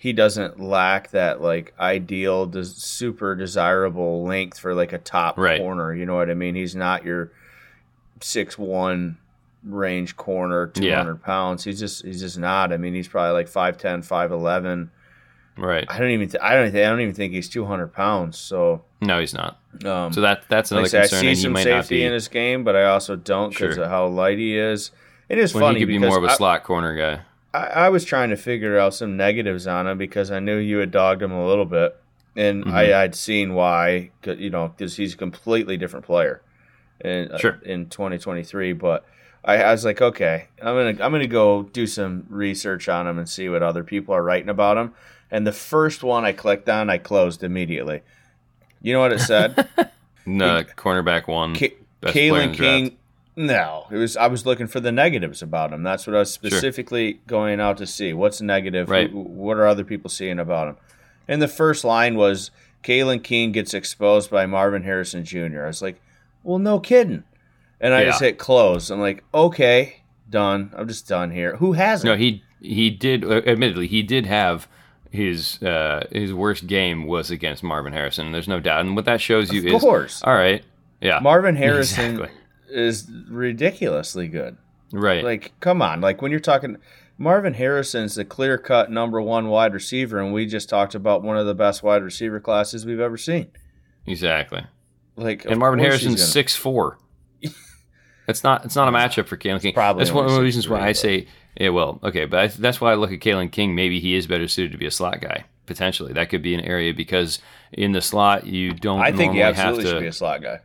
he 0.01 0.13
doesn't 0.13 0.61
lack 0.61 1.11
that 1.11 1.43
like 1.43 1.75
ideal, 1.79 2.47
des- 2.47 2.63
super 2.65 3.35
desirable 3.35 4.23
length 4.25 4.59
for 4.59 4.73
like 4.73 4.93
a 4.93 4.99
top 4.99 5.37
Right. 5.37 5.61
corner. 5.61 5.93
You 5.93 6.07
know 6.07 6.15
what 6.15 6.31
I 6.31 6.35
mean? 6.35 6.55
He's 6.55 6.77
not 6.77 7.05
your 7.05 7.33
six 8.21 8.57
one 8.57 9.19
range 9.65 10.17
corner, 10.17 10.69
two 10.69 10.95
hundred 10.95 11.19
Yeah. 11.21 11.27
pounds. 11.27 11.65
He's 11.65 11.81
just 11.81 12.05
he's 12.05 12.21
just 12.21 12.39
not. 12.39 12.73
I 12.73 12.77
mean, 12.77 12.95
he's 12.95 13.09
probably 13.09 13.33
like 13.33 13.49
5'10", 13.49 14.03
5'11". 14.07 14.91
Right. 15.57 15.85
I 15.89 15.99
don't 15.99 16.11
even 16.11 16.29
th- 16.29 16.41
I 16.43 16.55
don't 16.55 16.71
think 16.71 16.87
I 16.87 16.89
don't 16.91 17.01
even 17.01 17.15
think 17.15 17.33
he's 17.33 17.49
two 17.49 17.65
hundred 17.65 17.89
pounds. 17.93 18.39
So 18.39 18.85
No, 19.01 19.19
he's 19.19 19.35
not. 19.35 19.59
um, 19.85 20.13
So 20.13 20.21
that 20.21 20.45
that's 20.49 20.71
like 20.71 20.77
I 20.77 20.81
another 20.83 20.89
said, 20.89 21.03
I 21.03 21.07
see 21.07 21.17
and 21.29 21.29
he 21.37 21.43
some 21.43 21.53
might 21.53 21.67
not 21.67 21.83
safety 21.85 21.97
be. 21.97 22.05
in 22.05 22.13
his 22.13 22.29
game, 22.29 22.63
but 22.63 22.77
I 22.77 22.85
also 22.85 23.17
don't 23.17 23.51
because 23.51 23.75
Sure. 23.75 23.85
of 23.85 23.91
how 23.91 24.07
light 24.07 24.39
he 24.39 24.57
is. 24.57 24.93
It 25.29 25.39
is 25.39 25.53
when 25.53 25.63
funny 25.63 25.81
he 25.81 25.85
could 25.85 25.89
be 25.89 25.99
more 25.99 26.17
of 26.17 26.23
a 26.25 26.29
I- 26.29 26.35
slot 26.35 26.63
corner 26.63 26.97
guy. 26.97 27.23
I, 27.59 27.87
I 27.87 27.89
was 27.89 28.05
trying 28.05 28.31
to 28.31 28.37
figure 28.37 28.79
out 28.79 28.95
some 28.95 29.17
negatives 29.17 29.67
on 29.67 29.87
him 29.87 29.99
because 29.99 30.31
I 30.31 30.39
knew 30.41 30.57
you 30.57 30.79
had 30.79 30.91
dogged 30.91 31.23
him 31.23 31.33
a 31.33 31.47
little 31.47 31.65
bit, 31.65 31.97
and 32.37 32.65
Mhm. 32.65 32.73
I, 32.73 33.03
I'd 33.03 33.15
seen 33.15 33.55
why. 33.55 34.11
You 34.25 34.51
know, 34.51 34.69
because 34.69 34.97
he's 34.97 35.15
a 35.15 35.17
completely 35.17 35.77
different 35.77 36.07
player 36.07 36.41
in 37.05 37.31
uh, 37.33 37.39
in 37.65 37.87
2023. 37.89 38.73
But 38.73 39.05
I, 39.45 39.57
I 39.63 39.73
was 39.73 39.85
like, 39.85 40.01
okay, 40.03 40.49
I'm 40.61 40.75
gonna 40.75 41.05
I'm 41.05 41.13
gonna 41.13 41.27
go 41.27 41.63
do 41.65 41.87
some 41.87 42.27
research 42.29 42.89
on 42.89 43.07
him 43.07 43.19
and 43.19 43.29
see 43.29 43.49
what 43.49 43.63
other 43.63 43.85
people 43.85 44.15
are 44.15 44.23
writing 44.23 44.49
about 44.49 44.77
him. 44.77 44.93
And 45.31 45.47
the 45.47 45.53
first 45.53 46.03
one 46.03 46.25
I 46.25 46.33
clicked 46.33 46.69
on, 46.69 46.89
I 46.91 46.99
closed 46.99 47.45
immediately. 47.45 48.01
You 48.81 48.93
know 48.95 49.01
what 49.01 49.13
it 49.13 49.21
said? 49.21 49.69
No, 50.27 50.63
cornerback 50.63 51.27
one. 51.27 51.55
Player 51.55 51.73
Kalen 52.03 52.51
the 52.51 52.57
draft. 52.57 52.95
No, 53.41 53.87
it 53.91 53.97
was. 53.97 54.17
I 54.17 54.27
was 54.27 54.45
looking 54.45 54.67
for 54.67 54.81
the 54.81 54.91
negatives 54.91 55.43
about 55.43 55.73
him. 55.73 55.85
That's 55.85 56.09
what 56.09 56.17
I 56.17 56.19
was 56.19 56.33
specifically 56.33 57.21
going 57.29 57.61
out 57.61 57.77
to 57.77 57.87
see. 57.87 58.13
What's 58.13 58.41
negative? 58.41 58.89
Right. 58.91 59.13
What 59.13 59.57
are 59.59 59.67
other 59.67 59.85
people 59.85 60.11
seeing 60.11 60.41
about 60.41 60.67
him? 60.69 60.77
And 61.29 61.41
the 61.41 61.47
first 61.47 61.85
line 61.85 62.17
was 62.17 62.51
Kalen 62.83 63.23
King 63.23 63.53
gets 63.53 63.75
exposed 63.75 64.29
by 64.29 64.47
Marvin 64.47 64.83
Harrison 64.83 65.25
Jr. 65.25 65.63
I 65.65 65.67
was 65.69 65.81
like, 65.83 66.01
well, 66.43 66.59
no 66.59 66.81
kidding. 66.81 67.23
And 67.81 67.95
I 67.95 68.01
Yeah. 68.01 68.07
just 68.07 68.21
hit 68.23 68.39
close. 68.39 68.91
I'm 68.91 68.99
like, 69.01 69.23
okay, 69.33 70.01
done. 70.29 70.73
I'm 70.77 70.89
just 70.89 71.07
done 71.07 71.31
here. 71.31 71.57
Who 71.59 71.75
hasn't? 71.75 72.11
No, 72.11 72.17
he 72.17 72.43
he 72.61 72.91
did. 72.91 73.25
Uh, 73.25 73.43
admittedly, 73.47 73.87
he 73.87 74.03
did 74.03 74.27
have 74.27 74.67
his 75.13 75.63
uh, 75.63 76.09
his 76.11 76.35
worst 76.35 76.67
game 76.67 77.07
was 77.07 77.31
against 77.31 77.63
Marvin 77.63 77.93
Harrison. 77.93 78.33
There's 78.33 78.49
no 78.49 78.59
doubt, 78.59 78.81
and 78.81 78.97
what 78.97 79.05
that 79.05 79.21
shows 79.21 79.53
you 79.53 79.61
Of 79.61 79.75
is 79.77 79.81
course. 79.81 80.23
all 80.25 80.35
right. 80.35 80.65
Yeah, 81.01 81.21
Marvin 81.21 81.55
Harrison 81.65 82.15
Exactly. 82.17 82.37
Is 82.71 83.11
ridiculously 83.29 84.29
good. 84.29 84.57
right. 84.93 85.25
Like, 85.25 85.53
come 85.61 85.83
on. 85.83 86.01
Like, 86.01 86.23
when 86.23 86.31
you're 86.31 86.41
talking, 86.41 86.77
Marvin 87.19 87.55
Harrison's 87.55 88.15
the 88.15 88.25
clear 88.25 88.59
cut 88.59 88.91
number 88.91 89.21
one 89.21 89.49
wide 89.49 89.75
receiver, 89.75 90.19
and 90.21 90.33
we 90.33 90.47
just 90.47 90.69
talked 90.69 90.95
about 90.95 91.23
one 91.23 91.37
of 91.37 91.47
the 91.47 91.55
best 91.55 91.83
wide 91.83 92.03
receiver 92.03 92.41
classes 92.41 92.87
we've 92.87 93.01
ever 93.01 93.17
seen. 93.17 93.49
exactly. 94.07 94.65
Like, 95.17 95.45
And 95.47 95.59
Marvin 95.59 95.81
Harrison's 95.81 96.15
gonna- 96.17 96.27
six 96.27 96.55
four. 96.57 96.99
It's 98.29 98.45
not. 98.45 98.67
It's 98.67 98.77
not 98.77 98.89
a 98.89 98.93
matchup 98.93 99.27
for 99.27 99.39
Kalen 99.39 99.63
King. 99.63 99.73
Probably 99.73 100.05
that's 100.05 100.13
one 100.15 100.27
of 100.27 100.33
the 100.33 100.43
reasons 100.43 100.69
why 100.69 100.87
I 100.87 100.93
say, 100.93 101.27
yeah, 101.59 101.71
well, 101.71 101.99
okay, 102.03 102.27
but 102.27 102.39
I, 102.39 102.47
that's 102.49 102.79
why 102.79 102.93
I 102.93 102.95
look 102.95 103.11
at 103.11 103.21
Kalen 103.21 103.51
King. 103.51 103.75
Maybe 103.75 104.01
he 104.01 104.15
is 104.15 104.27
better 104.27 104.47
suited 104.49 104.73
to 104.73 104.79
be 104.79 104.85
a 104.85 104.91
slot 104.91 105.23
guy 105.23 105.47
potentially. 105.65 106.13
That 106.13 106.29
could 106.29 106.43
be 106.43 106.53
an 106.55 106.61
area 106.61 106.93
because 106.93 107.39
in 107.73 107.93
the 107.93 108.03
slot 108.03 108.47
you 108.47 108.75
don't. 108.75 109.01
I 109.01 109.13
think 109.13 109.33
he 109.33 109.41
absolutely 109.41 109.85
have 109.85 109.93
to, 109.93 109.97
should 109.97 110.01
be 110.03 110.07
a 110.09 110.13
slot 110.13 110.43
guy. 110.43 110.61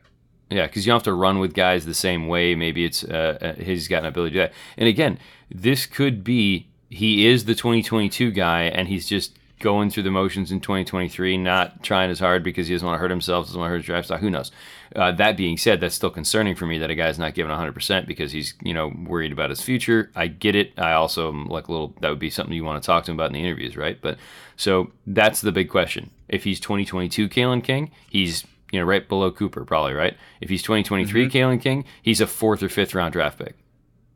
Yeah, 0.53 0.67
because 0.67 0.85
you 0.85 0.91
don't 0.91 0.97
have 0.97 1.03
to 1.03 1.13
run 1.13 1.39
with 1.39 1.53
guys 1.53 1.85
the 1.85 1.95
same 1.95 2.27
way. 2.27 2.53
Maybe 2.53 2.85
it's 2.85 3.03
uh, 3.03 3.37
uh, 3.41 3.63
he's 3.63 3.87
got 3.87 3.99
an 3.99 4.05
ability 4.05 4.33
to 4.33 4.35
do 4.35 4.41
that. 4.41 4.53
And 4.77 4.87
again, 4.87 5.17
this 5.49 5.87
could 5.87 6.23
be 6.23 6.67
he 6.89 7.25
is 7.25 7.45
the 7.45 7.55
2022 7.55 8.31
guy, 8.31 8.63
and 8.63 8.87
he's 8.87 9.07
just 9.07 9.37
going 9.59 9.89
through 9.89 10.03
the 10.03 10.11
motions 10.11 10.51
in 10.51 10.59
2023, 10.59 11.37
not 11.37 11.81
trying 11.81 12.11
as 12.11 12.19
hard 12.19 12.43
because 12.43 12.67
he 12.67 12.75
doesn't 12.75 12.85
want 12.85 12.97
to 12.97 12.99
hurt 12.99 13.09
himself, 13.09 13.45
doesn't 13.45 13.57
want 13.57 13.69
to 13.69 13.71
hurt 13.71 13.77
his 13.77 13.85
draft 13.85 14.05
stock. 14.05 14.19
Who 14.19 14.29
knows? 14.29 14.51
Uh, 14.95 15.11
that 15.13 15.37
being 15.37 15.57
said, 15.57 15.79
that's 15.79 15.95
still 15.95 16.11
concerning 16.11 16.53
for 16.53 16.67
me 16.67 16.77
that 16.77 16.91
a 16.91 16.95
guy's 16.95 17.17
not 17.17 17.33
giving 17.33 17.51
100% 17.51 18.05
because 18.05 18.31
he's 18.31 18.53
you 18.61 18.75
know 18.75 18.91
worried 19.07 19.31
about 19.31 19.49
his 19.49 19.61
future. 19.61 20.11
I 20.15 20.27
get 20.27 20.53
it. 20.53 20.77
I 20.77 20.91
also 20.93 21.29
am 21.29 21.47
like 21.47 21.67
a 21.67 21.71
little. 21.71 21.95
That 22.01 22.09
would 22.09 22.19
be 22.19 22.29
something 22.29 22.53
you 22.53 22.63
want 22.63 22.83
to 22.83 22.85
talk 22.85 23.05
to 23.05 23.11
him 23.11 23.17
about 23.17 23.27
in 23.27 23.33
the 23.33 23.39
interviews, 23.39 23.75
right? 23.75 23.97
But 23.99 24.19
so 24.55 24.91
that's 25.07 25.41
the 25.41 25.51
big 25.51 25.69
question. 25.69 26.11
If 26.29 26.43
he's 26.43 26.59
2022 26.59 27.27
Kalen 27.29 27.63
King, 27.63 27.89
he's 28.09 28.45
you 28.73 28.79
know 28.79 28.85
right 28.85 29.07
below 29.07 29.31
Cooper 29.31 29.63
probably, 29.63 29.93
right? 29.93 30.17
If 30.41 30.49
he's 30.49 30.61
2023 30.63 31.27
Mm-hmm. 31.27 31.37
Kalen 31.37 31.61
King, 31.61 31.85
he's 32.01 32.19
a 32.19 32.27
fourth 32.27 32.61
or 32.63 32.67
fifth 32.69 32.93
round 32.95 33.13
draft 33.13 33.37
pick. 33.39 33.55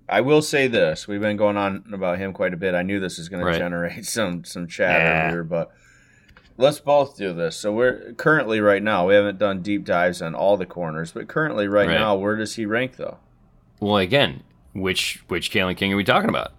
I 0.10 0.22
will 0.22 0.42
say 0.42 0.68
this: 0.68 1.08
we've 1.08 1.22
been 1.22 1.38
going 1.38 1.58
on 1.58 1.84
about 1.94 2.18
him 2.18 2.34
quite 2.34 2.54
a 2.54 2.58
bit. 2.58 2.74
I 2.74 2.82
knew 2.82 3.00
this 3.00 3.18
was 3.18 3.30
going 3.30 3.44
Right. 3.44 3.54
to 3.54 3.60
generate 3.60 4.06
some 4.18 4.44
some 4.44 4.68
chatter 4.68 5.00
Yeah. 5.04 5.30
here, 5.32 5.44
but 5.44 5.72
let's 6.58 6.80
both 6.80 7.16
do 7.18 7.34
this. 7.34 7.56
So 7.56 7.72
we're 7.72 8.14
currently 8.14 8.60
right 8.60 8.82
now. 8.82 9.08
We 9.08 9.14
haven't 9.14 9.38
done 9.38 9.62
deep 9.62 9.86
dives 9.86 10.22
on 10.22 10.34
all 10.34 10.58
the 10.58 10.66
corners, 10.66 11.12
but 11.12 11.28
currently 11.28 11.68
right, 11.68 11.88
Right. 11.88 12.00
now, 12.00 12.16
where 12.16 12.36
does 12.36 12.56
he 12.56 12.66
rank 12.66 12.96
though? 12.98 13.18
Well, 13.80 13.98
again, 13.98 14.44
which 14.74 15.24
which 15.28 15.52
Kalen 15.52 15.78
King 15.78 15.94
are 15.94 15.98
we 15.98 16.04
talking 16.04 16.30
about? 16.30 16.54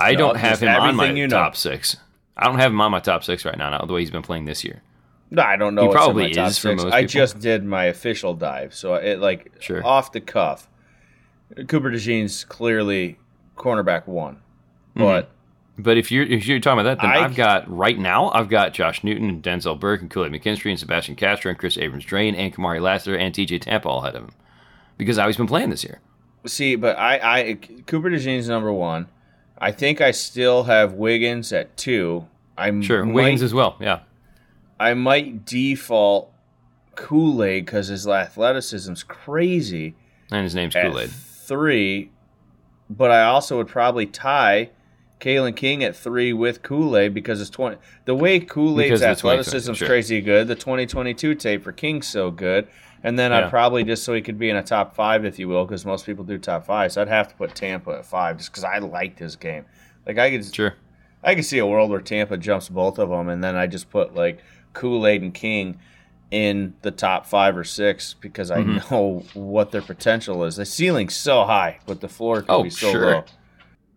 I 0.00 0.12
No, 0.12 0.18
don't 0.18 0.36
have 0.38 0.60
him 0.60 0.68
on 0.68 0.96
my 0.96 1.10
you 1.10 1.28
know. 1.28 1.36
top 1.36 1.56
six. 1.56 1.96
I 2.36 2.46
don't 2.46 2.58
have 2.58 2.70
him 2.72 2.80
on 2.80 2.90
my 2.92 3.00
top 3.00 3.22
six 3.24 3.44
right 3.44 3.58
now. 3.58 3.68
Not 3.70 3.86
the 3.86 3.92
way 3.92 4.00
he's 4.00 4.10
been 4.12 4.22
playing 4.22 4.44
this 4.44 4.64
year. 4.64 4.80
No, 5.30 5.42
I 5.42 5.56
don't 5.56 5.74
know. 5.74 5.82
He 5.86 5.92
probably 5.92 6.30
is 6.30 6.58
for 6.58 6.74
most 6.74 6.86
I 6.92 7.02
people. 7.02 7.08
just 7.08 7.38
did 7.40 7.64
my 7.64 7.84
official 7.84 8.34
dive, 8.34 8.74
so 8.74 8.94
it 8.94 9.18
like 9.20 9.52
Sure. 9.60 9.84
off 9.86 10.12
the 10.12 10.20
cuff. 10.20 10.68
Cooper 11.66 11.90
DeJean's 11.90 12.44
clearly 12.44 13.18
cornerback 13.56 14.06
one, 14.06 14.36
Mm-hmm. 14.96 15.00
but 15.02 15.30
But 15.78 15.96
if 15.98 16.10
you're 16.10 16.24
if 16.24 16.46
you're 16.46 16.60
talking 16.60 16.80
about 16.80 16.98
that, 16.98 17.02
then 17.02 17.10
I- 17.10 17.18
I, 17.18 17.22
have 17.22 17.34
got 17.36 17.70
right 17.74 17.98
now 17.98 18.30
I've 18.30 18.48
got 18.48 18.72
Josh 18.72 19.04
Newton 19.04 19.28
and 19.28 19.42
Denzel 19.42 19.78
Burke 19.78 20.00
and 20.00 20.10
Kool-Aid 20.10 20.32
McKinstry 20.32 20.70
and 20.70 20.78
Sebastian 20.78 21.14
Castro 21.14 21.50
and 21.50 21.58
Kris 21.58 21.76
Abrams-Draine 21.78 22.34
and 22.36 22.54
Kamari 22.54 22.80
Lassiter 22.80 23.16
and 23.16 23.34
TJ 23.34 23.60
Tampa 23.62 23.88
all 23.88 24.02
ahead 24.02 24.14
of 24.16 24.24
him 24.24 24.30
because 24.96 25.18
I've 25.18 25.36
been 25.36 25.46
playing 25.46 25.70
this 25.70 25.84
year. 25.84 26.00
see, 26.46 26.74
but 26.74 26.98
I, 26.98 27.40
I 27.40 27.54
Cooper 27.86 28.10
DeJean's 28.10 28.48
number 28.48 28.72
one. 28.72 29.08
I 29.60 29.72
think 29.72 30.00
I 30.00 30.10
still 30.12 30.64
have 30.64 30.92
Wiggins 30.94 31.52
at 31.52 31.76
two. 31.76 32.26
I'm 32.56 32.80
Sure, 32.82 33.04
might, 33.04 33.14
Wiggins 33.14 33.42
as 33.42 33.52
well. 33.54 33.76
Yeah, 33.80 34.00
I 34.80 34.94
might 34.94 35.44
default 35.44 36.32
Kool 36.94 37.42
Aid 37.42 37.64
because 37.66 37.88
his 37.88 38.06
athleticism's 38.06 39.02
crazy 39.02 39.94
and 40.30 40.42
his 40.44 40.54
name's 40.54 40.74
at 40.76 40.86
Kool-Aid. 40.90 41.10
three, 41.10 42.10
but 42.90 43.10
I 43.10 43.22
also 43.24 43.56
would 43.56 43.68
probably 43.68 44.06
tie 44.06 44.70
Kalen 45.20 45.56
King 45.56 45.82
at 45.82 45.96
three 45.96 46.32
with 46.32 46.62
Kool 46.62 46.96
Aid 46.96 47.14
because 47.14 47.40
it's 47.40 47.50
twenty. 47.50 47.76
The 48.04 48.14
way 48.14 48.40
Kool 48.40 48.80
Aid's 48.80 48.94
of 48.94 49.00
the 49.00 49.06
2022, 49.14 49.28
athleticism's 49.28 49.78
sure. 49.78 49.88
crazy 49.88 50.20
good. 50.20 50.48
The 50.48 50.54
2022 50.54 51.34
tape 51.34 51.62
for 51.64 51.72
King's 51.72 52.06
so 52.06 52.30
good, 52.30 52.68
and 53.02 53.18
then 53.18 53.30
Yeah. 53.32 53.38
I'd 53.46 53.50
probably 53.50 53.84
just 53.84 54.04
so 54.04 54.14
he 54.14 54.22
could 54.22 54.38
be 54.38 54.48
in 54.50 54.56
a 54.56 54.62
top 54.62 54.94
five, 54.94 55.24
if 55.24 55.38
you 55.38 55.48
will, 55.48 55.64
because 55.64 55.84
most 55.84 56.06
people 56.06 56.24
do 56.24 56.38
top 56.38 56.66
five. 56.66 56.92
So 56.92 57.02
I'd 57.02 57.08
have 57.08 57.28
to 57.28 57.34
put 57.34 57.54
Tampa 57.54 57.90
at 57.98 58.06
five 58.06 58.36
just 58.38 58.50
because 58.52 58.64
I 58.64 58.78
liked 58.78 59.18
his 59.18 59.34
game. 59.36 59.64
Like 60.06 60.18
I 60.18 60.30
could, 60.30 60.54
Sure. 60.54 60.74
I 61.22 61.34
could 61.34 61.44
see 61.44 61.58
a 61.58 61.66
world 61.66 61.90
where 61.90 62.00
Tampa 62.00 62.36
jumps 62.36 62.68
both 62.68 62.98
of 63.00 63.08
them, 63.08 63.28
and 63.28 63.42
then 63.42 63.56
I 63.56 63.66
just 63.66 63.90
put 63.90 64.14
like 64.14 64.38
Kool 64.78 65.06
Aid 65.06 65.22
and 65.22 65.34
King 65.34 65.78
in 66.30 66.74
the 66.82 66.90
top 66.90 67.26
five 67.26 67.56
or 67.56 67.64
six 67.64 68.14
because 68.14 68.50
I 68.50 68.58
Mm-hmm. 68.58 68.94
know 68.94 69.24
what 69.34 69.70
their 69.72 69.82
potential 69.82 70.44
is. 70.44 70.56
The 70.56 70.64
ceiling's 70.66 71.16
so 71.16 71.44
high, 71.44 71.80
but 71.86 72.00
the 72.00 72.08
floor 72.08 72.42
can 72.42 72.50
Oh, 72.50 72.62
be 72.62 72.70
so 72.70 72.90
sure. 72.92 73.06
low. 73.12 73.24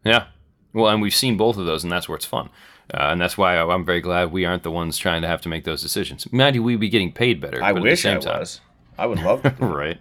Yeah. 0.03 0.27
Well, 0.73 0.87
and 0.89 1.01
we've 1.01 1.13
seen 1.13 1.35
both 1.37 1.57
of 1.57 1.65
those, 1.65 1.83
and 1.83 1.91
that's 1.91 2.07
where 2.09 2.15
it's 2.15 2.25
fun. 2.25 2.49
Uh, 2.93 3.09
and 3.11 3.21
that's 3.21 3.37
why 3.37 3.57
I'm 3.57 3.85
very 3.85 4.01
glad 4.01 4.31
we 4.31 4.45
aren't 4.45 4.63
the 4.63 4.71
ones 4.71 4.97
trying 4.97 5.21
to 5.21 5.27
have 5.27 5.41
to 5.41 5.49
make 5.49 5.63
those 5.65 5.81
decisions. 5.81 6.25
Imagine 6.31 6.63
we'd 6.63 6.79
be 6.79 6.89
getting 6.89 7.11
paid 7.11 7.39
better. 7.41 7.61
I 7.63 7.71
wish 7.73 8.05
at 8.05 8.13
I 8.13 8.15
the 8.15 8.21
same 8.21 8.31
time, 8.31 8.39
was. 8.39 8.61
I 8.97 9.05
would 9.05 9.19
love 9.19 9.43
to. 9.43 9.49
right. 9.65 9.99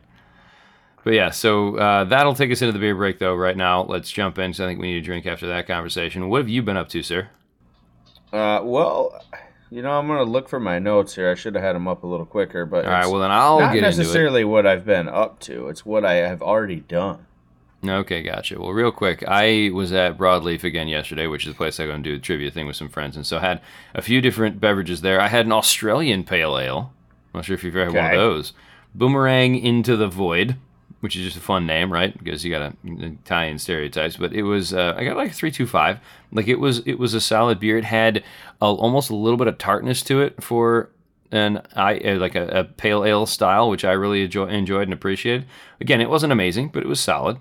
But 1.05 1.15
yeah, 1.15 1.31
so 1.31 1.77
uh, 1.77 2.05
that'll 2.05 2.35
take 2.35 2.51
us 2.53 2.63
into 2.63 2.73
the 2.73 2.79
beer 2.79 2.95
break, 2.95 3.19
though. 3.19 3.35
Right 3.35 3.57
now, 3.57 3.83
let's 3.83 4.11
jump 4.11 4.39
in. 4.39 4.53
So 4.55 4.65
I 4.65 4.69
think 4.69 4.81
we 4.81 4.93
need 4.93 4.99
a 4.99 5.05
drink 5.05 5.27
after 5.27 5.47
that 5.49 5.67
conversation. 5.67 6.29
What 6.29 6.39
have 6.39 6.49
you 6.49 6.63
been 6.63 6.77
up 6.77 6.89
to, 6.91 7.03
sir? 7.03 7.29
Uh, 8.33 8.61
well, 8.63 9.25
you 9.71 9.83
know, 9.83 9.93
I'm 9.93 10.07
gonna 10.07 10.25
look 10.25 10.49
for 10.49 10.61
my 10.61 10.79
notes 10.79 11.15
here. 11.15 11.31
I 11.31 11.35
should 11.35 11.55
have 11.55 11.63
had 11.65 11.75
them 11.77 11.87
up 11.89 12.03
a 12.03 12.07
little 12.07 12.27
quicker, 12.27 12.67
but 12.67 12.85
All 12.85 12.91
right, 12.91 13.07
well 13.07 13.21
then 13.21 13.31
I'll 13.31 13.61
not 13.61 13.73
get 13.73 13.79
into 13.85 13.89
it. 13.89 13.97
necessarily 13.99 14.45
what 14.45 14.67
I've 14.67 14.85
been 14.85 15.09
up 15.09 15.39
to. 15.41 15.69
It's 15.69 15.87
what 15.87 16.05
I 16.05 16.15
have 16.15 16.43
already 16.43 16.81
done. 16.81 17.27
Okay, 17.87 18.23
gotcha. 18.23 18.61
Well, 18.61 18.73
real 18.73 18.93
quick, 18.93 19.25
I 19.27 19.71
was 19.73 19.91
at 19.93 20.19
Broadleaf 20.19 20.65
again 20.65 20.87
yesterday, 20.89 21.27
which 21.27 21.47
is 21.47 21.55
the 21.55 21.57
place 21.57 21.81
I 21.81 21.87
go 21.87 21.93
and 21.93 22.05
do 22.05 22.15
the 22.17 22.23
trivia 22.23 22.51
thing 22.51 22.67
with 22.67 22.77
some 22.77 22.91
friends, 22.91 23.17
and 23.17 23.27
so 23.27 23.39
I 23.39 23.41
had 23.41 23.61
a 23.95 24.03
few 24.03 24.21
different 24.21 24.61
beverages 24.61 25.01
there. 25.01 25.19
I 25.19 25.29
had 25.29 25.47
an 25.47 25.53
Australian 25.53 26.25
pale 26.25 26.59
ale. 26.59 26.93
I'm 27.33 27.39
not 27.39 27.45
sure 27.47 27.55
if 27.55 27.65
you've 27.65 27.77
ever 27.77 27.91
had 27.91 27.95
one 27.97 28.15
of 28.15 28.21
those. 28.21 28.53
Boomerang 28.95 29.57
into 29.57 29.97
the 29.97 30.09
void, 30.09 30.57
which 31.01 31.17
is 31.17 31.25
just 31.25 31.37
a 31.37 31.41
fun 31.41 31.67
name, 31.67 31.93
right? 31.93 32.17
Because 32.17 32.45
you 32.45 32.51
got 32.51 32.63
a, 32.63 32.77
Italian 32.85 33.59
stereotypes. 33.59 34.17
But 34.17 34.33
it 34.33 34.43
was 34.43 34.73
uh, 34.73 34.95
I 34.97 35.05
got 35.05 35.17
like 35.17 35.31
a 35.31 35.35
three 35.35 35.51
two 35.51 35.67
five. 35.67 35.99
Like 36.33 36.49
it 36.49 36.61
was 36.61 36.81
it 36.87 36.99
was 36.99 37.15
a 37.15 37.21
solid 37.21 37.59
beer. 37.59 37.79
It 37.79 37.85
had 37.85 38.23
a, 38.61 38.67
almost 38.67 39.11
a 39.11 39.17
little 39.17 39.39
bit 39.39 39.49
of 39.49 39.59
tartness 39.59 40.03
to 40.05 40.21
it 40.21 40.43
for 40.43 40.91
an 41.33 41.63
I 41.75 41.99
uh, 41.99 42.17
like 42.17 42.35
a, 42.35 42.47
a 42.49 42.65
pale 42.65 43.05
ale 43.05 43.27
style, 43.27 43.71
which 43.71 43.85
I 43.85 43.93
really 43.93 44.25
enjoy, 44.25 44.47
enjoyed 44.47 44.85
and 44.85 44.93
appreciated. 44.93 45.47
Again, 45.81 46.01
it 46.01 46.11
wasn't 46.11 46.33
amazing, 46.33 46.69
but 46.69 46.83
it 46.83 46.89
was 46.89 47.01
solid. 47.01 47.39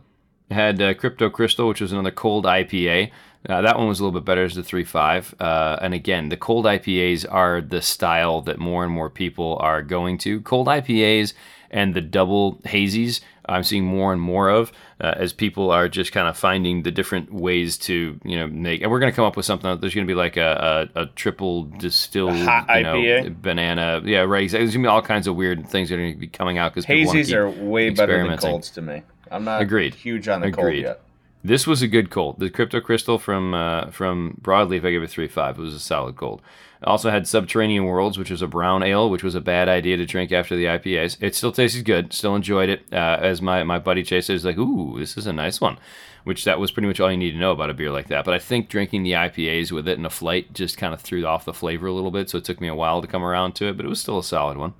It 0.49 0.53
had 0.53 0.81
uh, 0.81 0.93
Crypto 0.95 1.29
Crystal, 1.29 1.67
which 1.67 1.81
was 1.81 1.91
another 1.91 2.11
cold 2.11 2.45
IPA. 2.45 3.11
Uh, 3.47 3.61
that 3.61 3.77
one 3.77 3.87
was 3.87 3.99
a 3.99 4.03
little 4.03 4.19
bit 4.19 4.25
better 4.25 4.43
as 4.43 4.55
the 4.55 4.61
3.5. 4.61 5.33
Uh, 5.39 5.77
and 5.81 5.93
again, 5.93 6.27
the 6.27 6.35
cold 6.35 6.65
IPAs 6.65 7.25
are 7.29 7.61
the 7.61 7.81
style 7.81 8.41
that 8.41 8.59
more 8.59 8.83
and 8.83 8.91
more 8.91 9.09
people 9.09 9.57
are 9.61 9.81
going 9.81 10.17
to. 10.17 10.41
Cold 10.41 10.67
IPAs 10.67 11.33
and 11.71 11.93
the 11.93 12.01
double 12.01 12.55
hazies, 12.65 13.21
I'm 13.45 13.63
seeing 13.63 13.83
more 13.83 14.13
and 14.13 14.21
more 14.21 14.49
of 14.49 14.71
uh, 15.01 15.13
as 15.17 15.33
people 15.33 15.71
are 15.71 15.89
just 15.89 16.11
kind 16.11 16.27
of 16.27 16.37
finding 16.37 16.83
the 16.83 16.91
different 16.91 17.33
ways 17.33 17.77
to, 17.79 18.19
you 18.23 18.37
know, 18.37 18.47
make. 18.47 18.81
And 18.81 18.91
we're 18.91 18.99
going 18.99 19.11
to 19.11 19.15
come 19.15 19.25
up 19.25 19.35
with 19.35 19.45
something. 19.45 19.79
There's 19.79 19.95
going 19.95 20.05
to 20.05 20.11
be 20.11 20.15
like 20.15 20.37
a, 20.37 20.89
a, 20.95 21.01
a 21.01 21.05
triple 21.07 21.63
distilled, 21.63 22.35
you 22.35 22.45
know, 22.45 22.61
IPA? 22.67 23.41
banana. 23.41 24.01
Yeah, 24.05 24.19
right. 24.19 24.43
exactly. 24.43 24.65
There's 24.65 24.75
going 24.75 24.83
to 24.83 24.87
be 24.87 24.91
all 24.91 25.01
kinds 25.01 25.27
of 25.27 25.35
weird 25.35 25.67
things 25.67 25.89
that 25.89 25.95
are 25.95 25.99
going 25.99 26.13
to 26.13 26.19
be 26.19 26.27
coming 26.27 26.57
out 26.57 26.73
because 26.73 26.85
Hazies 26.85 27.33
are 27.33 27.49
way 27.49 27.89
better 27.89 28.27
than 28.27 28.37
colds 28.37 28.69
to 28.71 28.81
me. 28.81 29.03
I'm 29.31 29.43
not 29.43 29.61
Agreed. 29.61 29.93
huge 29.93 30.27
on 30.27 30.41
the 30.41 30.51
cold 30.51 30.73
yet. 30.73 31.01
This 31.43 31.65
was 31.65 31.81
a 31.81 31.87
good 31.87 32.09
cold. 32.09 32.39
The 32.39 32.49
Crypto 32.49 32.81
Crystal 32.81 33.17
from 33.17 33.53
uh, 33.53 33.91
from 33.91 34.37
Broadleaf, 34.41 34.83
I 34.83 34.91
gave 34.91 35.03
it 35.03 35.09
three 35.09 35.27
five. 35.27 35.57
It 35.57 35.61
was 35.61 35.73
a 35.73 35.79
solid 35.79 36.17
cold. 36.17 36.41
Also 36.83 37.09
had 37.09 37.27
Subterranean 37.27 37.85
Worlds, 37.85 38.17
which 38.17 38.31
was 38.31 38.41
a 38.41 38.47
brown 38.47 38.83
ale, 38.83 39.09
which 39.09 39.23
was 39.23 39.35
a 39.35 39.41
bad 39.41 39.67
idea 39.67 39.97
to 39.97 40.05
drink 40.05 40.31
after 40.31 40.55
the 40.55 40.65
IPAs. 40.65 41.17
It 41.21 41.35
still 41.35 41.51
tasted 41.51 41.83
good. 41.83 42.13
Still 42.13 42.35
enjoyed 42.35 42.69
it. 42.69 42.83
Uh, 42.91 43.17
as 43.19 43.41
my, 43.41 43.63
my 43.63 43.79
buddy 43.79 44.01
Chase 44.01 44.27
he's 44.27 44.45
like, 44.45 44.57
"Ooh, 44.57 44.97
this 44.97 45.17
is 45.17 45.27
a 45.27 45.33
nice 45.33 45.59
one," 45.59 45.77
which 46.23 46.45
that 46.45 46.57
was 46.57 46.71
pretty 46.71 46.87
much 46.87 47.01
all 47.01 47.11
you 47.11 47.17
need 47.17 47.31
to 47.31 47.37
know 47.37 47.51
about 47.51 47.69
a 47.69 47.73
beer 47.73 47.91
like 47.91 48.07
that. 48.07 48.23
But 48.23 48.33
I 48.33 48.39
think 48.39 48.69
drinking 48.69 49.03
the 49.03 49.11
IPAs 49.11 49.73
with 49.73 49.89
it 49.89 49.97
in 49.97 50.05
a 50.05 50.09
flight 50.09 50.53
just 50.53 50.77
kind 50.77 50.93
of 50.93 51.01
threw 51.01 51.25
off 51.25 51.43
the 51.43 51.53
flavor 51.53 51.87
a 51.87 51.93
little 51.93 52.11
bit. 52.11 52.29
So 52.29 52.37
it 52.37 52.45
took 52.45 52.61
me 52.61 52.69
a 52.69 52.75
while 52.75 53.01
to 53.01 53.07
come 53.07 53.23
around 53.23 53.55
to 53.55 53.67
it, 53.67 53.75
but 53.75 53.85
it 53.85 53.89
was 53.89 53.99
still 53.99 54.19
a 54.19 54.23
solid 54.23 54.57
one. 54.57 54.73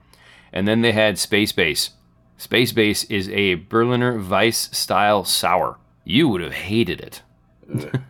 And 0.54 0.68
then 0.68 0.82
they 0.82 0.94
had 0.94 1.20
Space 1.20 1.52
Base. 1.52 1.92
Space 2.38 2.72
Base 2.72 3.04
is 3.06 3.28
a 3.30 3.56
Berliner 3.56 4.18
Weiss 4.18 4.70
style 4.72 5.26
sour. 5.26 5.78
You 6.06 6.30
would 6.30 6.40
have 6.40 6.54
hated 6.54 7.02
it. 7.02 7.22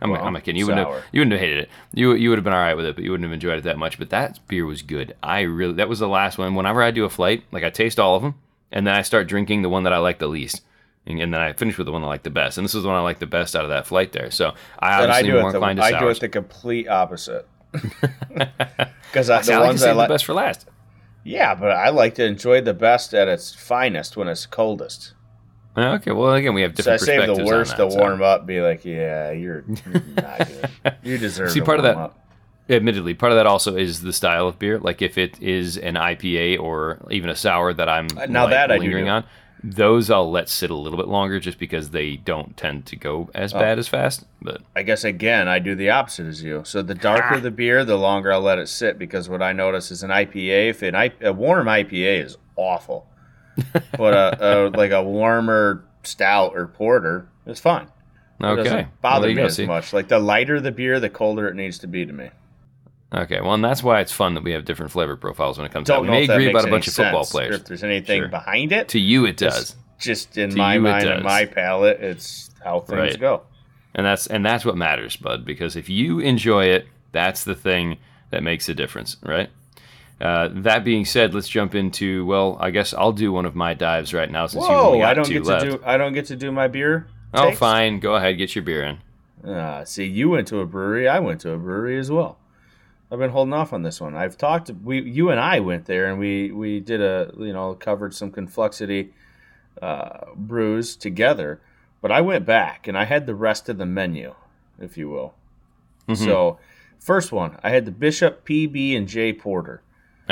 I'm, 0.02 0.10
Well, 0.10 0.24
I'm 0.24 0.32
not 0.32 0.42
kidding. 0.44 0.58
You 0.58 0.66
wouldn't 0.66 0.86
sour. 0.86 0.94
have. 0.96 1.04
You 1.12 1.20
wouldn't 1.20 1.32
have 1.32 1.40
hated 1.40 1.58
it. 1.58 1.70
You 1.92 2.12
you 2.14 2.28
would 2.30 2.38
have 2.38 2.44
been 2.44 2.52
all 2.52 2.58
right 2.60 2.74
with 2.74 2.86
it, 2.86 2.94
but 2.94 3.04
you 3.04 3.10
wouldn't 3.10 3.24
have 3.24 3.32
enjoyed 3.34 3.58
it 3.58 3.64
that 3.64 3.78
much. 3.78 3.98
But 3.98 4.10
that 4.10 4.40
beer 4.48 4.64
was 4.66 4.82
good. 4.82 5.14
I 5.22 5.40
really. 5.40 5.74
That 5.74 5.88
was 5.88 5.98
the 5.98 6.08
last 6.08 6.38
one. 6.38 6.54
Whenever 6.54 6.82
I 6.82 6.90
do 6.90 7.04
a 7.04 7.10
flight, 7.10 7.44
like 7.52 7.64
I 7.64 7.70
taste 7.70 7.98
all 8.00 8.16
of 8.16 8.22
them, 8.22 8.34
and 8.72 8.86
then 8.86 8.94
I 8.94 9.02
start 9.02 9.28
drinking 9.28 9.62
the 9.62 9.68
one 9.68 9.82
that 9.84 9.92
I 9.92 9.98
like 9.98 10.18
the 10.18 10.26
least, 10.28 10.62
and, 11.06 11.20
and 11.20 11.32
then 11.34 11.40
I 11.40 11.52
finish 11.52 11.76
with 11.78 11.86
the 11.86 11.92
one 11.92 12.02
I 12.02 12.06
like 12.06 12.22
the 12.22 12.30
best. 12.30 12.56
And 12.58 12.64
this 12.64 12.74
is 12.74 12.82
the 12.82 12.88
one 12.88 12.96
I 12.98 13.02
like 13.02 13.18
the 13.18 13.26
best 13.26 13.54
out 13.54 13.64
of 13.64 13.70
that 13.70 13.86
flight 13.86 14.12
there. 14.12 14.30
So 14.30 14.54
I 14.78 15.00
But 15.00 15.10
I 15.10 15.20
obviously 15.20 15.28
do 15.30 15.40
more 15.40 15.50
it 15.50 15.52
the, 15.52 15.58
inclined 15.58 15.78
to 15.78 15.84
I 15.84 15.98
do 15.98 16.08
it 16.08 16.20
the 16.20 16.28
complete 16.28 16.88
opposite. 16.88 17.46
Because 19.12 19.26
See, 19.26 19.32
I 19.32 19.40
the 19.42 19.58
like 19.58 19.66
ones 19.66 19.82
I 19.82 19.86
save 19.86 19.94
the 19.94 19.98
like, 19.98 20.08
best 20.08 20.24
for 20.24 20.34
last. 20.34 20.66
yeah, 21.24 21.54
but 21.54 21.70
I 21.72 21.88
like 21.90 22.14
to 22.16 22.24
enjoy 22.24 22.60
the 22.60 22.74
best 22.74 23.12
at 23.14 23.28
its 23.28 23.52
finest 23.54 24.16
when 24.16 24.28
it's 24.28 24.46
coldest. 24.46 25.14
Okay, 25.80 26.12
well 26.12 26.34
again, 26.34 26.54
we 26.54 26.62
have 26.62 26.72
So 26.76 26.92
I 26.92 26.96
different 26.96 27.26
save 27.28 27.36
the 27.36 27.44
worst 27.44 27.78
on 27.78 27.86
to 27.86 27.90
so. 27.92 27.98
warm 27.98 28.22
up. 28.22 28.46
Be 28.46 28.60
like, 28.60 28.84
yeah, 28.84 29.30
you're, 29.32 29.64
you're 29.86 30.02
not 30.16 30.38
good. 30.84 30.94
You 31.02 31.18
deserve. 31.18 31.50
See, 31.50 31.60
part 31.60 31.78
of 31.78 31.84
that- 31.84 31.96
Up. 31.96 32.18
admittedly, 32.68 33.14
part 33.14 33.32
of 33.32 33.36
that 33.36 33.46
also 33.46 33.76
is 33.76 34.02
the 34.02 34.12
style 34.12 34.46
of 34.48 34.58
beer. 34.58 34.78
Like 34.78 35.02
if 35.02 35.18
it 35.18 35.40
is 35.42 35.76
an 35.76 35.94
IPA 35.94 36.60
or 36.60 36.98
even 37.10 37.30
a 37.30 37.36
sour 37.36 37.72
that 37.74 37.88
I'm 37.88 38.06
Uh, 38.16 38.26
now 38.26 38.44
like, 38.44 38.52
that 38.52 38.70
lingering 38.70 39.08
on, 39.08 39.24
those 39.62 40.10
I'll 40.10 40.30
let 40.30 40.48
sit 40.48 40.70
a 40.70 40.74
little 40.74 40.96
bit 40.96 41.08
longer 41.08 41.38
just 41.38 41.58
because 41.58 41.90
they 41.90 42.16
don't 42.16 42.56
tend 42.56 42.86
to 42.86 42.96
go 42.96 43.28
as 43.34 43.52
Oh. 43.52 43.58
bad 43.58 43.78
as 43.78 43.88
fast. 43.88 44.24
But 44.40 44.62
I 44.74 44.82
guess 44.82 45.04
again, 45.04 45.48
I 45.48 45.58
do 45.58 45.74
the 45.74 45.90
opposite 45.90 46.26
as 46.26 46.42
you. 46.42 46.62
So 46.64 46.80
the 46.80 46.94
darker 46.94 47.38
the 47.40 47.50
beer, 47.50 47.84
the 47.84 47.98
longer 47.98 48.32
I'll 48.32 48.40
let 48.40 48.58
it 48.58 48.68
sit 48.68 48.98
because 48.98 49.28
what 49.28 49.42
I 49.42 49.52
notice 49.52 49.90
is 49.90 50.02
an 50.02 50.08
IPA, 50.10 50.70
if 50.70 50.82
an 50.82 50.94
I, 50.94 51.12
a 51.20 51.32
warm 51.34 51.66
IPA 51.66 52.24
is 52.24 52.38
awful, 52.56 53.06
but 53.96 54.14
a, 54.14 54.38
a 54.40 54.52
like 54.70 54.90
a 54.92 55.02
warmer 55.02 55.84
stout 56.02 56.52
or 56.56 56.66
porter 56.66 57.28
is 57.46 57.60
fine. 57.60 57.88
It 58.40 58.44
okay, 58.44 58.56
doesn't 58.62 58.76
Well, 58.76 58.92
bother 59.02 59.26
there 59.26 59.36
me 59.36 59.42
go, 59.42 59.46
as 59.46 59.56
see? 59.56 59.66
much. 59.66 59.92
Like 59.92 60.08
the 60.08 60.18
lighter 60.18 60.60
the 60.60 60.72
beer, 60.72 60.98
the 61.00 61.10
colder 61.10 61.48
it 61.48 61.54
needs 61.56 61.78
to 61.80 61.86
be 61.86 62.06
to 62.06 62.12
me. 62.12 62.30
Okay, 63.12 63.40
well, 63.40 63.54
and 63.54 63.64
that's 63.64 63.82
why 63.82 64.00
it's 64.00 64.12
fun 64.12 64.34
that 64.34 64.44
we 64.44 64.52
have 64.52 64.64
different 64.64 64.92
flavor 64.92 65.16
profiles 65.16 65.58
when 65.58 65.66
it 65.66 65.72
comes. 65.72 65.88
Don't 65.88 66.02
We 66.02 66.06
know 66.06 66.12
may 66.12 66.24
agree 66.24 66.48
about 66.48 66.64
a 66.64 66.70
bunch 66.70 66.86
of 66.86 66.94
football 66.94 67.26
players. 67.26 67.56
If 67.56 67.64
there's 67.66 67.82
anything 67.84 68.20
Sure. 68.22 68.28
behind 68.28 68.70
it, 68.72 68.88
To 68.88 69.00
you, 69.00 69.26
it 69.26 69.36
does. 69.36 69.74
just 69.98 70.38
in 70.38 70.50
To 70.50 70.56
my 70.56 70.78
mind 70.78 71.08
and 71.08 71.24
my 71.24 71.44
palate, 71.44 72.00
it's 72.00 72.50
how 72.62 72.80
things 72.80 72.98
Right. 72.98 73.20
go. 73.20 73.42
and 73.94 74.06
that's 74.06 74.26
and 74.28 74.46
that's 74.46 74.64
what 74.64 74.76
matters, 74.76 75.16
bud. 75.16 75.44
Because 75.44 75.74
if 75.76 75.88
you 75.88 76.20
enjoy 76.20 76.66
it, 76.66 76.86
that's 77.12 77.42
the 77.44 77.56
thing 77.56 77.98
that 78.30 78.42
makes 78.44 78.68
a 78.68 78.74
difference, 78.74 79.16
right? 79.24 79.50
Uh, 80.20 80.48
that 80.52 80.84
being 80.84 81.04
said, 81.04 81.32
let's 81.34 81.48
jump 81.48 81.74
into. 81.74 82.26
Well, 82.26 82.58
I 82.60 82.70
guess 82.70 82.92
I'll 82.92 83.12
do 83.12 83.32
one 83.32 83.46
of 83.46 83.54
my 83.54 83.72
dives 83.74 84.12
right 84.12 84.30
now 84.30 84.46
since 84.46 84.64
you 84.66 84.70
only 84.74 84.98
got 84.98 85.08
I 85.10 85.14
don't 85.14 85.24
two 85.24 85.32
get 85.34 85.46
left. 85.46 85.64
to 85.64 85.70
do. 85.72 85.82
I 85.84 85.96
don't 85.96 86.12
get 86.12 86.26
to 86.26 86.36
do 86.36 86.52
my 86.52 86.68
beer. 86.68 87.06
oh, 87.32 87.46
takes? 87.46 87.58
fine. 87.58 88.00
Go 88.00 88.16
ahead, 88.16 88.36
get 88.36 88.54
your 88.54 88.62
beer 88.64 88.82
in. 88.82 89.50
Uh, 89.50 89.84
see, 89.86 90.04
you 90.04 90.28
went 90.28 90.46
to 90.48 90.60
a 90.60 90.66
brewery. 90.66 91.08
I 91.08 91.20
went 91.20 91.40
to 91.42 91.52
a 91.52 91.56
brewery 91.58 91.98
as 91.98 92.10
well. 92.10 92.38
I've 93.10 93.18
been 93.18 93.30
holding 93.30 93.54
off 93.54 93.72
on 93.72 93.82
this 93.82 94.00
one. 94.00 94.14
I've 94.14 94.36
talked. 94.36 94.70
We, 94.84 95.00
you 95.00 95.30
and 95.30 95.40
I 95.40 95.60
went 95.60 95.86
there, 95.86 96.10
and 96.10 96.18
we 96.18 96.50
we 96.52 96.80
did 96.80 97.00
a 97.00 97.32
you 97.38 97.52
know 97.52 97.74
covered 97.74 98.14
some 98.14 98.30
ConfluxCity 98.30 99.08
uh, 99.80 100.26
brews 100.36 100.96
together. 100.96 101.60
But 102.02 102.12
I 102.12 102.20
went 102.20 102.44
back, 102.46 102.86
and 102.86 102.96
I 102.96 103.04
had 103.04 103.26
the 103.26 103.34
rest 103.34 103.68
of 103.68 103.78
the 103.78 103.86
menu, 103.86 104.34
if 104.78 104.96
you 104.96 105.08
will. 105.08 105.34
Mhm. 106.08 106.16
So, 106.16 106.58
first 106.98 107.30
one, 107.32 107.58
I 107.62 107.70
had 107.70 107.84
the 107.84 107.90
Bishop 107.90 108.44
PB 108.46 108.96
and 108.96 109.08
J 109.08 109.32
Porter. 109.32 109.82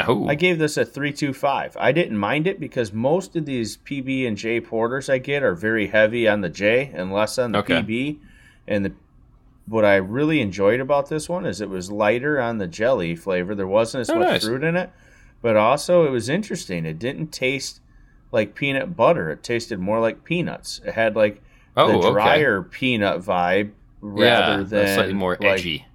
Oh, 0.06 0.28
I 0.28 0.34
gave 0.34 0.58
this 0.58 0.76
a 0.76 0.84
325. 0.84 1.76
I 1.78 1.92
didn't 1.92 2.16
mind 2.18 2.46
it 2.46 2.60
because 2.60 2.92
most 2.92 3.34
of 3.36 3.46
these 3.46 3.78
PB 3.78 4.26
and 4.28 4.36
J 4.36 4.60
porters 4.60 5.08
I 5.08 5.18
get 5.18 5.42
are 5.42 5.54
very 5.54 5.88
heavy 5.88 6.28
on 6.28 6.40
the 6.42 6.48
J 6.48 6.90
and 6.94 7.12
less 7.12 7.38
on 7.38 7.52
the 7.52 7.58
Okay. 7.58 7.80
PB. 7.82 8.18
And 8.66 8.84
the 8.84 8.92
what 9.66 9.84
I 9.84 9.96
really 9.96 10.40
enjoyed 10.40 10.80
about 10.80 11.08
this 11.10 11.28
one 11.28 11.44
is 11.44 11.60
it 11.60 11.68
was 11.68 11.90
lighter 11.90 12.40
on 12.40 12.58
the 12.58 12.66
jelly 12.66 13.14
flavor. 13.14 13.54
There 13.54 13.66
wasn't 13.66 14.02
as 14.02 14.10
Oh, 14.10 14.18
much 14.18 14.28
nice. 14.28 14.44
fruit 14.44 14.64
in 14.64 14.76
it, 14.76 14.90
but 15.42 15.56
also 15.56 16.06
it 16.06 16.10
was 16.10 16.28
interesting. 16.28 16.86
It 16.86 16.98
didn't 16.98 17.28
taste 17.32 17.80
like 18.32 18.54
peanut 18.54 18.96
butter. 18.96 19.30
It 19.30 19.42
tasted 19.42 19.78
more 19.78 20.00
like 20.00 20.24
peanuts. 20.24 20.80
It 20.86 20.94
had 20.94 21.16
like 21.16 21.42
oh, 21.76 21.88
the 21.88 21.98
okay. 21.98 22.10
drier 22.12 22.62
peanut 22.62 23.20
vibe 23.20 23.72
rather 24.00 24.62
yeah, 24.62 24.68
than 24.68 24.94
slightly 24.94 25.14
more 25.14 25.32
like, 25.40 25.60
edgy. 25.60 25.86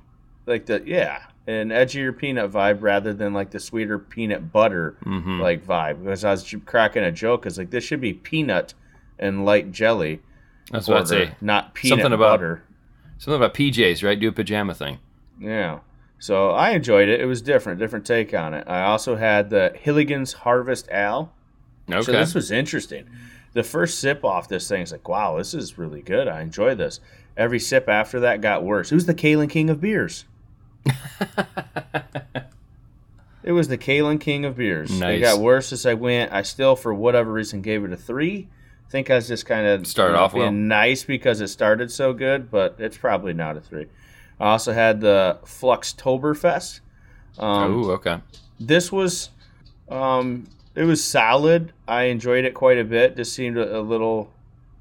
like 0.45 0.65
the 0.67 0.83
yeah, 0.85 1.23
an 1.47 1.69
edgier 1.69 2.15
peanut 2.17 2.51
vibe 2.51 2.81
rather 2.81 3.13
than 3.13 3.33
like 3.33 3.51
the 3.51 3.59
sweeter 3.59 3.99
peanut 3.99 4.51
butter 4.51 4.95
hmm 5.03 5.39
like 5.41 5.65
vibe. 5.65 6.03
Because 6.03 6.23
I 6.23 6.31
was 6.31 6.55
cracking 6.65 7.03
a 7.03 7.11
joke, 7.11 7.45
is 7.45 7.57
like 7.57 7.69
this 7.69 7.83
should 7.83 8.01
be 8.01 8.13
peanut 8.13 8.73
and 9.19 9.45
light 9.45 9.71
jelly, 9.71 10.21
That's 10.71 10.87
what 10.87 10.97
I'd 11.01 11.07
say. 11.07 11.35
not 11.41 11.73
peanut 11.73 11.97
Something 11.99 12.13
about- 12.13 12.39
butter. 12.39 12.63
Something 13.17 13.37
about 13.41 13.53
PJs, 13.53 14.03
right? 14.03 14.19
Do 14.19 14.27
a 14.29 14.31
pajama 14.33 14.73
thing. 14.73 14.99
Yeah. 15.39 15.79
So 16.19 16.49
I 16.51 16.71
enjoyed 16.71 17.07
it. 17.09 17.21
It 17.21 17.25
was 17.25 17.41
different, 17.41 17.79
different 17.79 18.05
take 18.05 18.33
on 18.33 18.53
it. 18.53 18.65
I 18.67 18.83
also 18.83 19.15
had 19.15 19.49
the 19.49 19.71
Hilligan's 19.79 20.33
Harvest 20.33 20.87
Ale. 20.91 21.31
Okay. 21.89 22.01
So 22.01 22.11
this 22.11 22.33
was 22.33 22.51
interesting. 22.51 23.05
The 23.53 23.63
first 23.63 23.99
sip 23.99 24.25
off 24.25 24.47
this 24.49 24.67
thing 24.67 24.81
is 24.81 24.91
like, 24.91 25.07
wow, 25.07 25.37
this 25.37 25.53
is 25.53 25.77
really 25.77 26.01
good. 26.01 26.27
I 26.27 26.41
enjoy 26.41 26.75
this. 26.75 26.99
Every 27.37 27.59
sip 27.59 27.87
after 27.87 28.19
that 28.21 28.41
got 28.41 28.63
worse. 28.63 28.89
Who's 28.89 29.05
the 29.05 29.13
Kalen 29.13 29.49
King 29.49 29.69
of 29.69 29.79
beers? 29.79 30.25
It 33.45 33.51
was 33.51 33.67
the 33.67 33.77
Kalen 33.77 34.21
King 34.21 34.45
of 34.45 34.55
beers. 34.55 34.97
Nice. 34.97 35.17
It 35.17 35.21
got 35.21 35.39
worse 35.39 35.73
as 35.73 35.85
I 35.85 35.95
went. 35.95 36.31
I 36.31 36.43
still, 36.43 36.77
for 36.77 36.93
whatever 36.93 37.31
reason, 37.33 37.61
gave 37.61 37.83
it 37.83 37.91
a 37.91 37.97
three. 37.97 38.47
I 38.87 38.89
think 38.89 39.09
I 39.11 39.15
was 39.15 39.27
just 39.27 39.45
kind 39.45 39.67
of 39.67 39.85
Started 39.85 40.17
off 40.17 40.31
being 40.33 40.43
well. 40.43 40.51
nice 40.53 41.03
because 41.03 41.41
it 41.41 41.49
started 41.49 41.91
so 41.91 42.13
good, 42.13 42.49
but 42.49 42.75
it's 42.79 42.97
probably 42.97 43.33
not 43.33 43.57
a 43.57 43.59
three. 43.61 43.87
I 44.39 44.51
also 44.51 44.71
had 44.71 45.01
the 45.01 45.39
Fluxtoberfest. 45.43 46.79
Um, 47.37 47.83
oh, 47.85 47.89
okay. 47.91 48.19
this 48.59 48.91
was 48.91 49.29
um 49.89 50.45
it 50.75 50.83
was 50.83 51.03
solid 51.03 51.73
i 51.87 52.03
enjoyed 52.03 52.45
it 52.45 52.53
quite 52.53 52.77
a 52.77 52.83
bit 52.83 53.15
just 53.15 53.33
seemed 53.33 53.57
a, 53.57 53.79
a 53.79 53.81
little 53.81 54.31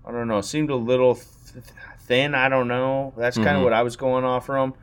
I 0.05 0.13
don't 0.13 0.29
know. 0.29 0.41
Seemed 0.43 0.69
a 0.69 0.75
little 0.77 1.15
th- 1.15 1.65
thin. 2.01 2.35
I 2.35 2.49
don't 2.51 2.69
know. 2.69 3.15
That's 3.17 3.37
kind 3.37 3.51
of 3.51 3.61
Mhm. 3.61 3.65
what 3.65 3.73
I 3.73 3.83
was 3.83 3.97
going 3.97 4.25
off 4.25 4.45
from. 4.47 4.75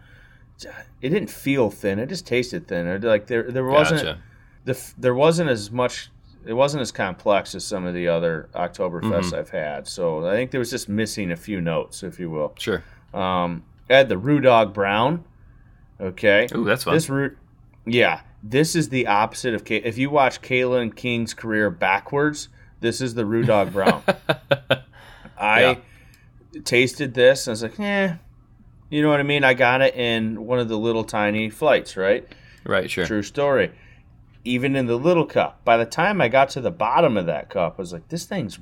It 1.01 1.09
didn't 1.09 1.29
feel 1.29 1.69
thin. 1.69 1.99
It 1.99 2.07
just 2.07 2.27
tasted 2.27 2.67
thin. 2.67 2.85
It, 2.87 3.03
like 3.03 3.27
there, 3.27 3.43
there 3.51 3.63
wasn't 3.65 4.01
Gotcha. 4.03 4.19
the 4.65 4.91
there 4.97 5.15
wasn't 5.15 5.49
as 5.49 5.71
much. 5.71 6.09
It 6.45 6.53
wasn't 6.53 6.81
as 6.81 6.91
complex 6.91 7.53
as 7.55 7.63
some 7.65 7.85
of 7.85 7.93
the 7.93 8.07
other 8.07 8.49
Oktoberfests 8.55 9.31
Mhm. 9.31 9.37
I've 9.37 9.49
had. 9.49 9.87
So 9.87 10.25
I 10.27 10.33
think 10.33 10.51
there 10.51 10.59
was 10.59 10.69
just 10.69 10.87
missing 10.89 11.31
a 11.31 11.35
few 11.35 11.61
notes, 11.61 12.01
if 12.03 12.19
you 12.19 12.29
will. 12.29 12.53
Sure. 12.57 12.83
Um, 13.13 13.63
I 13.89 13.95
had 13.95 14.09
the 14.09 14.17
Rue 14.17 14.39
Dog 14.39 14.73
Brown. 14.73 15.23
Okay. 15.99 16.47
Ooh, 16.55 16.63
that's 16.63 16.83
fun. 16.85 16.93
This 16.93 17.09
root, 17.09 17.37
yeah, 17.85 18.21
this 18.41 18.75
is 18.75 18.87
the 18.89 19.07
opposite 19.07 19.53
of 19.53 19.65
Ka- 19.65 19.81
if 19.83 19.97
you 19.97 20.09
watch 20.09 20.41
Kalen 20.41 20.95
King's 20.95 21.33
career 21.33 21.69
backwards. 21.69 22.47
This 22.81 23.01
is 23.01 23.13
the 23.13 23.25
Rue 23.25 23.43
Dog 23.43 23.73
Brown. 23.73 24.01
I 25.37 25.79
tasted 26.63 27.13
this. 27.13 27.47
and 27.47 27.51
I 27.51 27.53
was 27.53 27.63
like, 27.63 27.79
eh, 27.79 28.13
you 28.89 29.01
know 29.01 29.09
what 29.09 29.19
I 29.19 29.23
mean. 29.23 29.43
I 29.43 29.53
got 29.53 29.81
it 29.81 29.95
in 29.95 30.45
one 30.45 30.59
of 30.59 30.67
the 30.67 30.77
little 30.77 31.03
tiny 31.03 31.49
flights, 31.49 31.95
right? 31.95 32.27
right. 32.63 32.89
Sure. 32.89 33.05
True 33.05 33.23
story. 33.23 33.71
Even 34.43 34.75
in 34.75 34.87
the 34.87 34.95
little 34.95 35.25
cup. 35.25 35.63
By 35.63 35.77
the 35.77 35.85
time 35.85 36.21
I 36.21 36.27
got 36.27 36.49
to 36.49 36.61
the 36.61 36.71
bottom 36.71 37.17
of 37.17 37.25
that 37.27 37.49
cup, 37.49 37.75
I 37.77 37.81
was 37.81 37.93
like, 37.93 38.07
this 38.07 38.25
thing's. 38.25 38.59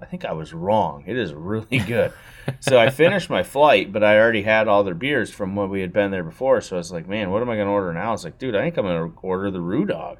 I 0.00 0.04
think 0.04 0.24
I 0.24 0.32
was 0.32 0.52
wrong. 0.52 1.04
It 1.06 1.16
is 1.16 1.32
really 1.32 1.78
good. 1.78 2.12
so 2.60 2.76
I 2.76 2.90
finished 2.90 3.30
my 3.30 3.44
flight, 3.44 3.92
but 3.92 4.02
I 4.02 4.18
already 4.18 4.42
had 4.42 4.66
all 4.66 4.82
their 4.82 4.96
beers 4.96 5.30
from 5.30 5.54
when 5.54 5.70
we 5.70 5.80
had 5.80 5.92
been 5.92 6.10
there 6.10 6.24
before. 6.24 6.60
So 6.60 6.74
I 6.74 6.78
was 6.78 6.90
like, 6.90 7.06
man, 7.06 7.30
what 7.30 7.40
am 7.40 7.48
I 7.48 7.54
going 7.54 7.68
to 7.68 7.72
order 7.72 7.92
now? 7.92 8.08
I 8.08 8.12
was 8.12 8.24
like, 8.24 8.36
dude, 8.38 8.56
I 8.56 8.62
think 8.62 8.76
I'm 8.76 8.84
going 8.84 9.12
to 9.12 9.18
order 9.22 9.50
the 9.52 9.60
Rue 9.60 9.86
Dog. 9.86 10.18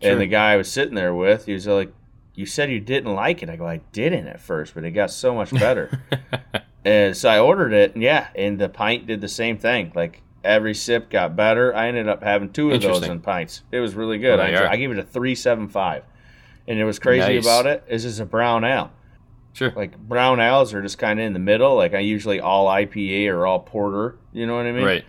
Sure. 0.00 0.12
And 0.12 0.20
the 0.20 0.26
guy 0.26 0.52
I 0.54 0.56
was 0.56 0.72
sitting 0.72 0.94
there 0.94 1.14
with, 1.14 1.44
he 1.44 1.52
was 1.52 1.66
like, 1.66 1.92
you 2.34 2.46
said 2.46 2.70
you 2.70 2.80
didn't 2.80 3.14
like 3.14 3.42
it. 3.42 3.50
I 3.50 3.56
go, 3.56 3.66
I 3.66 3.82
didn't 3.92 4.26
at 4.26 4.40
first, 4.40 4.74
but 4.74 4.84
it 4.84 4.92
got 4.92 5.10
so 5.10 5.34
much 5.34 5.50
better. 5.52 6.02
and 6.84 7.16
so 7.16 7.28
I 7.28 7.38
ordered 7.38 7.72
it, 7.72 7.94
and 7.94 8.02
yeah, 8.02 8.28
and 8.34 8.58
the 8.58 8.68
pint 8.68 9.06
did 9.06 9.20
the 9.20 9.28
same 9.28 9.58
thing. 9.58 9.92
Like 9.94 10.22
every 10.42 10.74
sip 10.74 11.10
got 11.10 11.36
better. 11.36 11.74
I 11.74 11.88
ended 11.88 12.08
up 12.08 12.22
having 12.22 12.50
two 12.50 12.70
of 12.70 12.80
those 12.82 13.02
in 13.02 13.20
pints. 13.20 13.62
It 13.70 13.80
was 13.80 13.94
really 13.94 14.18
good. 14.18 14.40
I, 14.40 14.50
there 14.50 14.60
you 14.62 14.66
are. 14.66 14.70
I 14.72 14.76
gave 14.76 14.90
it 14.90 14.98
a 14.98 15.02
three 15.02 15.34
seven 15.34 15.68
five, 15.68 16.04
and 16.66 16.78
it 16.78 16.84
was 16.84 16.98
crazy 16.98 17.34
Nice. 17.36 17.44
about 17.44 17.66
it 17.66 17.84
is 17.88 18.04
it's 18.04 18.18
a 18.18 18.24
brown 18.26 18.64
ale. 18.64 18.90
Sure. 19.52 19.72
Like 19.74 19.98
brown 19.98 20.38
ales 20.40 20.72
are 20.72 20.80
just 20.80 20.96
kind 20.98 21.18
of 21.18 21.26
in 21.26 21.32
the 21.32 21.38
middle. 21.40 21.74
Like 21.76 21.92
I 21.92 21.98
usually 21.98 22.40
all 22.40 22.66
IPA 22.68 23.28
or 23.32 23.46
all 23.46 23.60
porter. 23.60 24.16
You 24.32 24.46
know 24.46 24.54
what 24.56 24.66
I 24.66 24.72
mean? 24.72 24.84
Right. 24.84 25.04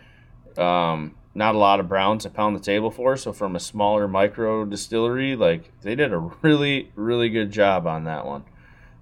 um, 0.58 1.16
not 1.34 1.56
a 1.56 1.58
lot 1.58 1.80
of 1.80 1.88
browns 1.88 2.24
to 2.24 2.30
pound 2.30 2.56
the 2.58 2.60
table 2.60 2.92
for. 2.92 3.16
So 3.16 3.32
from 3.32 3.56
a 3.56 3.60
smaller 3.60 4.08
micro 4.08 4.66
distillery, 4.66 5.36
like 5.36 5.72
they 5.82 5.96
did 5.96 6.12
a 6.12 6.18
really 6.42 6.92
really 6.96 7.30
good 7.30 7.52
job 7.52 7.88
on 7.88 8.04
that 8.06 8.26
one. 8.26 8.44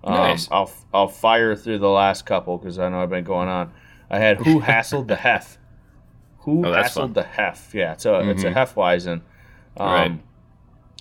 Um, 0.04 0.14
Nice. 0.14 0.47
I'll 0.52 0.72
I'll 0.93 1.08
fire 1.08 1.56
through 1.56 1.80
the 1.80 1.89
last 1.89 2.26
couple 2.26 2.58
because 2.58 2.80
I 2.80 2.89
know 2.89 3.02
I've 3.02 3.10
been 3.10 3.24
going 3.24 3.50
on. 3.50 3.72
I 4.10 4.20
had 4.20 4.38
who 4.38 4.62
hassled 4.62 5.08
the 5.08 5.16
hef. 5.18 5.58
Who 6.39 6.64
Oh, 6.66 6.72
hassled 6.72 6.93
fun. 6.93 7.14
the 7.14 7.24
hef? 7.24 7.72
Yeah, 7.74 7.93
it's 7.93 8.06
a 8.06 8.30
it's 8.30 8.43
a 8.43 8.52
Mhm. 8.52 8.56
Hefeweizen. 8.56 9.22
Um, 9.78 9.91
Right. 9.91 10.20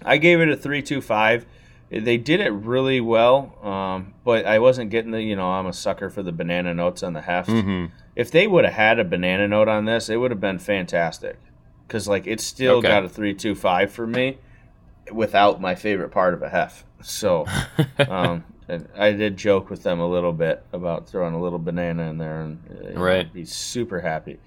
I 0.04 0.16
gave 0.18 0.40
it 0.40 0.48
a 0.48 0.56
three 0.56 0.82
two 0.82 1.00
five. 1.00 1.46
They 1.90 2.18
did 2.18 2.40
it 2.40 2.50
really 2.52 3.00
well, 3.00 3.54
um, 3.66 4.12
but 4.24 4.44
I 4.44 4.58
wasn't 4.58 4.90
getting 4.90 5.10
the 5.12 5.22
you 5.22 5.36
know 5.36 5.48
I'm 5.48 5.66
a 5.66 5.72
sucker 5.72 6.10
for 6.10 6.22
the 6.22 6.32
banana 6.32 6.74
notes 6.74 7.02
on 7.02 7.12
the 7.14 7.22
heft 7.22 7.48
hmm 7.50 7.86
if 8.16 8.32
they 8.32 8.48
would 8.48 8.64
have 8.64 8.74
had 8.74 8.98
a 8.98 9.04
banana 9.04 9.46
note 9.46 9.68
on 9.68 9.84
this, 9.84 10.08
it 10.08 10.16
would 10.16 10.32
have 10.32 10.40
been 10.40 10.58
fantastic. 10.58 11.38
Because 11.86 12.08
like 12.08 12.26
it's 12.26 12.42
still 12.44 12.78
Okay. 12.78 12.88
got 12.88 13.04
a 13.04 13.08
three 13.08 13.32
two 13.32 13.54
five 13.54 13.92
for 13.92 14.06
me, 14.08 14.38
without 15.12 15.60
my 15.60 15.74
favorite 15.76 16.10
part 16.10 16.34
of 16.34 16.42
a 16.42 16.48
hef. 16.48 16.84
So 17.00 17.46
um, 18.08 18.44
and 18.68 18.88
I 18.96 19.12
did 19.12 19.36
joke 19.36 19.70
with 19.70 19.82
them 19.82 20.00
a 20.00 20.06
little 20.08 20.32
bit 20.32 20.64
about 20.72 21.08
throwing 21.08 21.34
a 21.34 21.40
little 21.40 21.58
banana 21.58 22.08
in 22.10 22.18
there, 22.18 22.40
and 22.42 22.58
uh, 22.96 23.00
Right. 23.00 23.32
Be 23.32 23.44
super 23.44 24.00
happy. 24.00 24.38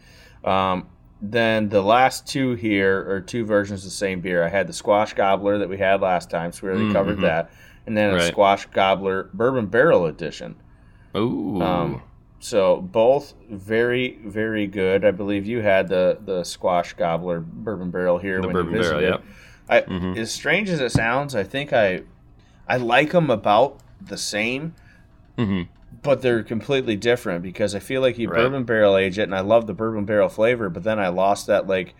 Um, 0.43 0.87
then 1.21 1.69
the 1.69 1.81
last 1.81 2.27
two 2.27 2.53
here 2.55 3.07
are 3.11 3.21
two 3.21 3.45
versions 3.45 3.81
of 3.81 3.85
the 3.91 3.95
same 3.95 4.21
beer. 4.21 4.43
I 4.43 4.49
had 4.49 4.67
the 4.67 4.73
squash 4.73 5.13
gobbler 5.13 5.57
that 5.59 5.69
we 5.69 5.77
had 5.77 6.01
last 6.01 6.29
time, 6.29 6.51
so 6.51 6.65
we 6.65 6.69
already 6.73 6.89
Mm, 6.89 6.93
covered 6.93 7.17
mhm. 7.17 7.21
that, 7.21 7.51
and 7.85 7.95
then 7.97 8.13
a 8.13 8.21
squash 8.27 8.65
gobbler 8.67 9.29
bourbon 9.33 9.67
barrel 9.67 10.05
edition. 10.07 10.55
Ooh. 11.15 11.61
Um, 11.61 12.01
so 12.39 12.81
both 12.81 13.33
very, 13.51 14.17
very 14.25 14.65
good. 14.65 15.05
I 15.05 15.11
believe 15.11 15.45
you 15.45 15.61
had 15.61 15.89
the 15.89 16.17
the 16.25 16.43
squash 16.43 16.93
gobbler 16.93 17.39
bourbon 17.39 17.91
barrel 17.91 18.17
here 18.17 18.41
The 18.41 18.47
when 18.47 18.53
bourbon 18.53 18.73
you 18.73 18.79
barrel, 18.81 18.99
visited. 18.99 19.19
yep. 19.19 19.23
I, 19.69 19.81
Mhm. 19.81 20.17
As 20.17 20.31
strange 20.31 20.69
as 20.69 20.81
it 20.81 20.91
sounds, 20.91 21.35
I 21.35 21.43
think 21.43 21.71
I 21.71 22.01
I 22.67 22.77
like 22.77 23.11
them 23.11 23.29
about 23.29 23.80
the 24.05 24.17
same, 24.17 24.73
hmm 25.37 25.63
but 26.03 26.21
they're 26.21 26.41
completely 26.41 26.95
different 26.95 27.43
because 27.43 27.75
I 27.75 27.79
feel 27.79 27.99
like 28.01 28.17
you 28.17 28.29
Right. 28.29 28.37
bourbon 28.43 28.63
barrel 28.63 28.95
age 28.95 29.19
it, 29.19 29.23
and 29.23 29.35
I 29.35 29.41
love 29.41 29.67
the 29.67 29.73
bourbon 29.73 30.05
barrel 30.05 30.29
flavor, 30.29 30.69
but 30.69 30.83
then 30.83 30.99
I 30.99 31.09
lost 31.09 31.47
that 31.47 31.67
like 31.67 31.93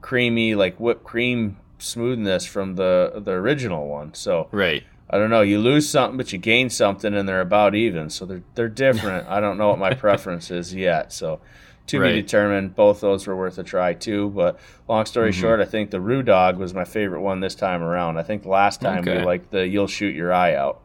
creamy, 0.00 0.54
like 0.54 0.80
whipped 0.80 1.04
cream 1.04 1.58
smoothness 1.78 2.46
from 2.46 2.76
the 2.76 3.20
the 3.24 3.32
original 3.32 3.86
one. 3.88 4.14
So 4.14 4.48
Right. 4.50 4.82
I 5.10 5.18
don't 5.18 5.28
know. 5.30 5.42
You 5.42 5.58
lose 5.60 5.88
something, 5.88 6.16
but 6.16 6.32
you 6.32 6.38
gain 6.38 6.70
something, 6.70 7.12
and 7.14 7.28
they're 7.28 7.42
about 7.42 7.74
even. 7.74 8.08
So 8.10 8.24
they're 8.24 8.42
they're 8.54 8.68
different. 8.68 9.26
I 9.28 9.40
don't 9.40 9.58
know 9.58 9.68
what 9.68 9.78
my 9.78 9.92
preference 9.94 10.50
is 10.50 10.74
yet. 10.74 11.12
So 11.12 11.40
to 11.88 12.00
Right. 12.00 12.14
be 12.14 12.22
determined. 12.22 12.74
Both 12.74 13.02
those 13.02 13.26
were 13.26 13.36
worth 13.36 13.58
a 13.58 13.62
try 13.62 13.92
too. 13.92 14.30
But 14.30 14.58
long 14.88 15.04
story 15.04 15.30
Mhm. 15.30 15.34
short, 15.34 15.60
I 15.60 15.66
think 15.66 15.90
the 15.90 16.00
Rue 16.00 16.22
Dog 16.22 16.56
was 16.56 16.72
my 16.72 16.84
favorite 16.84 17.20
one 17.20 17.40
this 17.40 17.54
time 17.54 17.82
around. 17.82 18.16
I 18.16 18.22
think 18.22 18.46
last 18.46 18.80
time 18.80 19.00
Okay. 19.00 19.18
we 19.18 19.24
liked 19.24 19.50
the 19.50 19.68
"You'll 19.68 19.86
Shoot 19.86 20.14
Your 20.14 20.32
Eye 20.32 20.54
Out," 20.54 20.80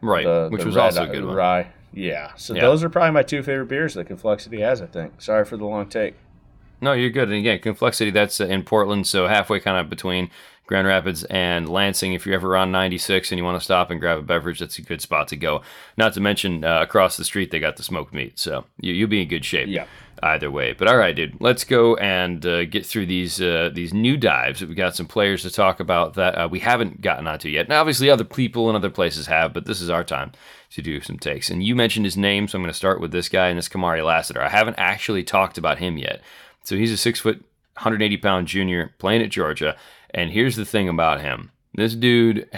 Right. 0.00 0.24
the, 0.24 0.48
Which 0.50 0.60
the 0.62 0.66
was 0.66 0.76
red 0.76 0.84
also 0.84 1.04
a 1.04 1.06
good 1.08 1.24
one. 1.24 1.34
Rye. 1.36 1.66
Yeah. 1.92 2.32
So 2.36 2.54
Yeah. 2.54 2.60
those 2.62 2.82
are 2.84 2.88
probably 2.88 3.10
my 3.12 3.22
two 3.22 3.42
favorite 3.42 3.66
beers 3.66 3.94
that 3.94 4.08
ConfluxCity 4.08 4.60
has. 4.60 4.80
I 4.80 4.86
think. 4.86 5.20
Sorry 5.20 5.44
for 5.44 5.56
the 5.56 5.64
long 5.66 5.86
take. 5.88 6.14
No, 6.80 6.92
you're 6.92 7.10
good. 7.10 7.28
And 7.28 7.36
again, 7.38 7.58
ConfluxCity, 7.58 8.12
that's 8.12 8.40
in 8.40 8.62
Portland, 8.62 9.06
so 9.06 9.26
halfway 9.26 9.60
kind 9.60 9.76
of 9.76 9.90
between 9.90 10.30
Grand 10.66 10.86
Rapids 10.86 11.24
and 11.24 11.68
Lansing. 11.68 12.14
If 12.14 12.24
you're 12.24 12.34
ever 12.34 12.56
on 12.56 12.72
96 12.72 13.30
and 13.30 13.38
you 13.38 13.44
want 13.44 13.58
to 13.58 13.64
stop 13.64 13.90
and 13.90 14.00
grab 14.00 14.18
a 14.18 14.22
beverage, 14.22 14.60
that's 14.60 14.78
a 14.78 14.82
good 14.82 15.02
spot 15.02 15.28
to 15.28 15.36
go. 15.36 15.60
Not 15.98 16.14
to 16.14 16.20
mention, 16.20 16.64
uh, 16.64 16.80
across 16.80 17.16
the 17.18 17.24
street, 17.24 17.50
they 17.50 17.58
got 17.58 17.76
the 17.76 17.82
smoked 17.82 18.14
meat. 18.14 18.38
So 18.38 18.64
you, 18.80 18.94
you'll 18.94 19.08
be 19.10 19.20
in 19.20 19.28
good 19.28 19.44
shape 19.44 19.68
Yeah. 19.68 19.84
Either 20.22 20.50
way. 20.50 20.72
But 20.72 20.88
all 20.88 20.96
right, 20.96 21.14
dude, 21.14 21.40
let's 21.40 21.64
go 21.64 21.96
and 21.96 22.44
uh, 22.44 22.64
get 22.64 22.86
through 22.86 23.06
these 23.06 23.40
uh, 23.40 23.70
these 23.72 23.92
new 23.92 24.16
dives. 24.16 24.64
We 24.64 24.74
got 24.74 24.96
some 24.96 25.06
players 25.06 25.42
to 25.42 25.50
talk 25.50 25.80
about 25.80 26.14
that 26.14 26.34
uh, 26.34 26.48
we 26.50 26.60
haven't 26.60 27.00
gotten 27.00 27.26
onto 27.26 27.48
yet. 27.48 27.68
Now, 27.68 27.80
obviously, 27.80 28.10
other 28.10 28.24
people 28.24 28.68
and 28.68 28.76
other 28.76 28.90
places 28.90 29.26
have, 29.26 29.52
but 29.52 29.66
this 29.66 29.80
is 29.80 29.90
our 29.90 30.04
time 30.04 30.32
to 30.70 30.82
do 30.82 31.00
some 31.00 31.18
takes. 31.18 31.50
And 31.50 31.62
you 31.62 31.74
mentioned 31.74 32.06
his 32.06 32.16
name, 32.16 32.48
so 32.48 32.56
I'm 32.56 32.62
going 32.62 32.72
to 32.72 32.76
start 32.76 33.00
with 33.00 33.12
this 33.12 33.28
guy, 33.28 33.48
and 33.48 33.58
this 33.58 33.68
Kamari 33.68 34.04
Lassiter. 34.04 34.42
I 34.42 34.48
haven't 34.48 34.78
actually 34.78 35.24
talked 35.24 35.58
about 35.58 35.78
him 35.78 35.98
yet. 35.98 36.20
So 36.64 36.76
he's 36.76 36.92
a 36.92 36.96
six 36.96 37.20
foot, 37.20 37.38
180 37.74 38.16
pound 38.18 38.46
junior 38.46 38.94
playing 38.98 39.22
at 39.22 39.30
Georgia. 39.30 39.76
And 40.12 40.30
here's 40.30 40.56
the 40.56 40.64
thing 40.64 40.88
about 40.88 41.20
him. 41.20 41.52
This 41.74 41.94
dude, 41.94 42.48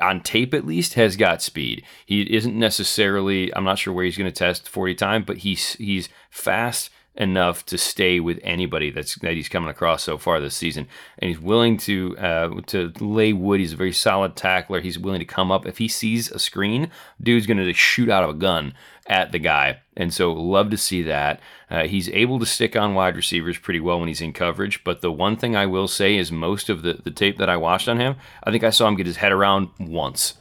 on 0.00 0.20
tape 0.20 0.52
at 0.52 0.66
least, 0.66 0.94
has 0.94 1.16
got 1.16 1.40
speed. 1.40 1.82
He 2.04 2.22
isn't 2.34 2.58
necessarily. 2.58 3.54
I'm 3.56 3.64
not 3.64 3.78
sure 3.78 3.94
where 3.94 4.04
he's 4.04 4.18
going 4.18 4.30
to 4.30 4.38
test 4.38 4.68
40 4.68 4.94
time, 4.96 5.24
but 5.24 5.38
he's 5.38 5.74
he's 5.74 6.10
fast 6.28 6.90
enough 7.16 7.66
to 7.66 7.76
stay 7.76 8.20
with 8.20 8.38
anybody 8.42 8.90
that's 8.90 9.16
that 9.16 9.32
he's 9.34 9.48
coming 9.48 9.68
across 9.68 10.02
so 10.02 10.16
far 10.16 10.40
this 10.40 10.54
season, 10.56 10.86
and 11.18 11.28
he's 11.28 11.40
willing 11.40 11.76
to 11.78 12.16
uh, 12.18 12.60
to 12.66 12.92
lay 13.00 13.32
wood. 13.32 13.60
He's 13.60 13.72
a 13.72 13.76
very 13.76 13.92
solid 13.92 14.36
tackler. 14.36 14.80
He's 14.80 14.98
willing 14.98 15.18
to 15.20 15.24
come 15.26 15.50
up 15.50 15.66
if 15.66 15.78
he 15.78 15.88
sees 15.88 16.30
a 16.30 16.38
screen. 16.38 16.90
Dude's 17.20 17.46
going 17.46 17.58
to 17.58 17.72
shoot 17.74 18.08
out 18.08 18.24
of 18.24 18.30
a 18.30 18.34
gun 18.34 18.74
at 19.06 19.32
the 19.32 19.38
guy, 19.40 19.80
and 19.96 20.14
so 20.14 20.32
love 20.32 20.70
to 20.70 20.76
see 20.76 21.02
that. 21.02 21.40
Uh, 21.68 21.84
he's 21.86 22.08
able 22.10 22.38
to 22.38 22.46
stick 22.46 22.76
on 22.76 22.94
wide 22.94 23.16
receivers 23.16 23.58
pretty 23.58 23.80
well 23.80 23.98
when 23.98 24.08
he's 24.08 24.20
in 24.20 24.32
coverage. 24.32 24.82
But 24.84 25.00
the 25.00 25.12
one 25.12 25.36
thing 25.36 25.54
I 25.56 25.66
will 25.66 25.88
say 25.88 26.16
is 26.16 26.30
most 26.32 26.68
of 26.68 26.82
the 26.82 26.94
the 26.94 27.10
tape 27.10 27.38
that 27.38 27.50
I 27.50 27.56
watched 27.56 27.88
on 27.88 27.98
him, 27.98 28.16
I 28.44 28.50
think 28.50 28.64
I 28.64 28.70
saw 28.70 28.86
him 28.88 28.96
get 28.96 29.06
his 29.06 29.16
head 29.16 29.32
around 29.32 29.68
once. 29.78 30.34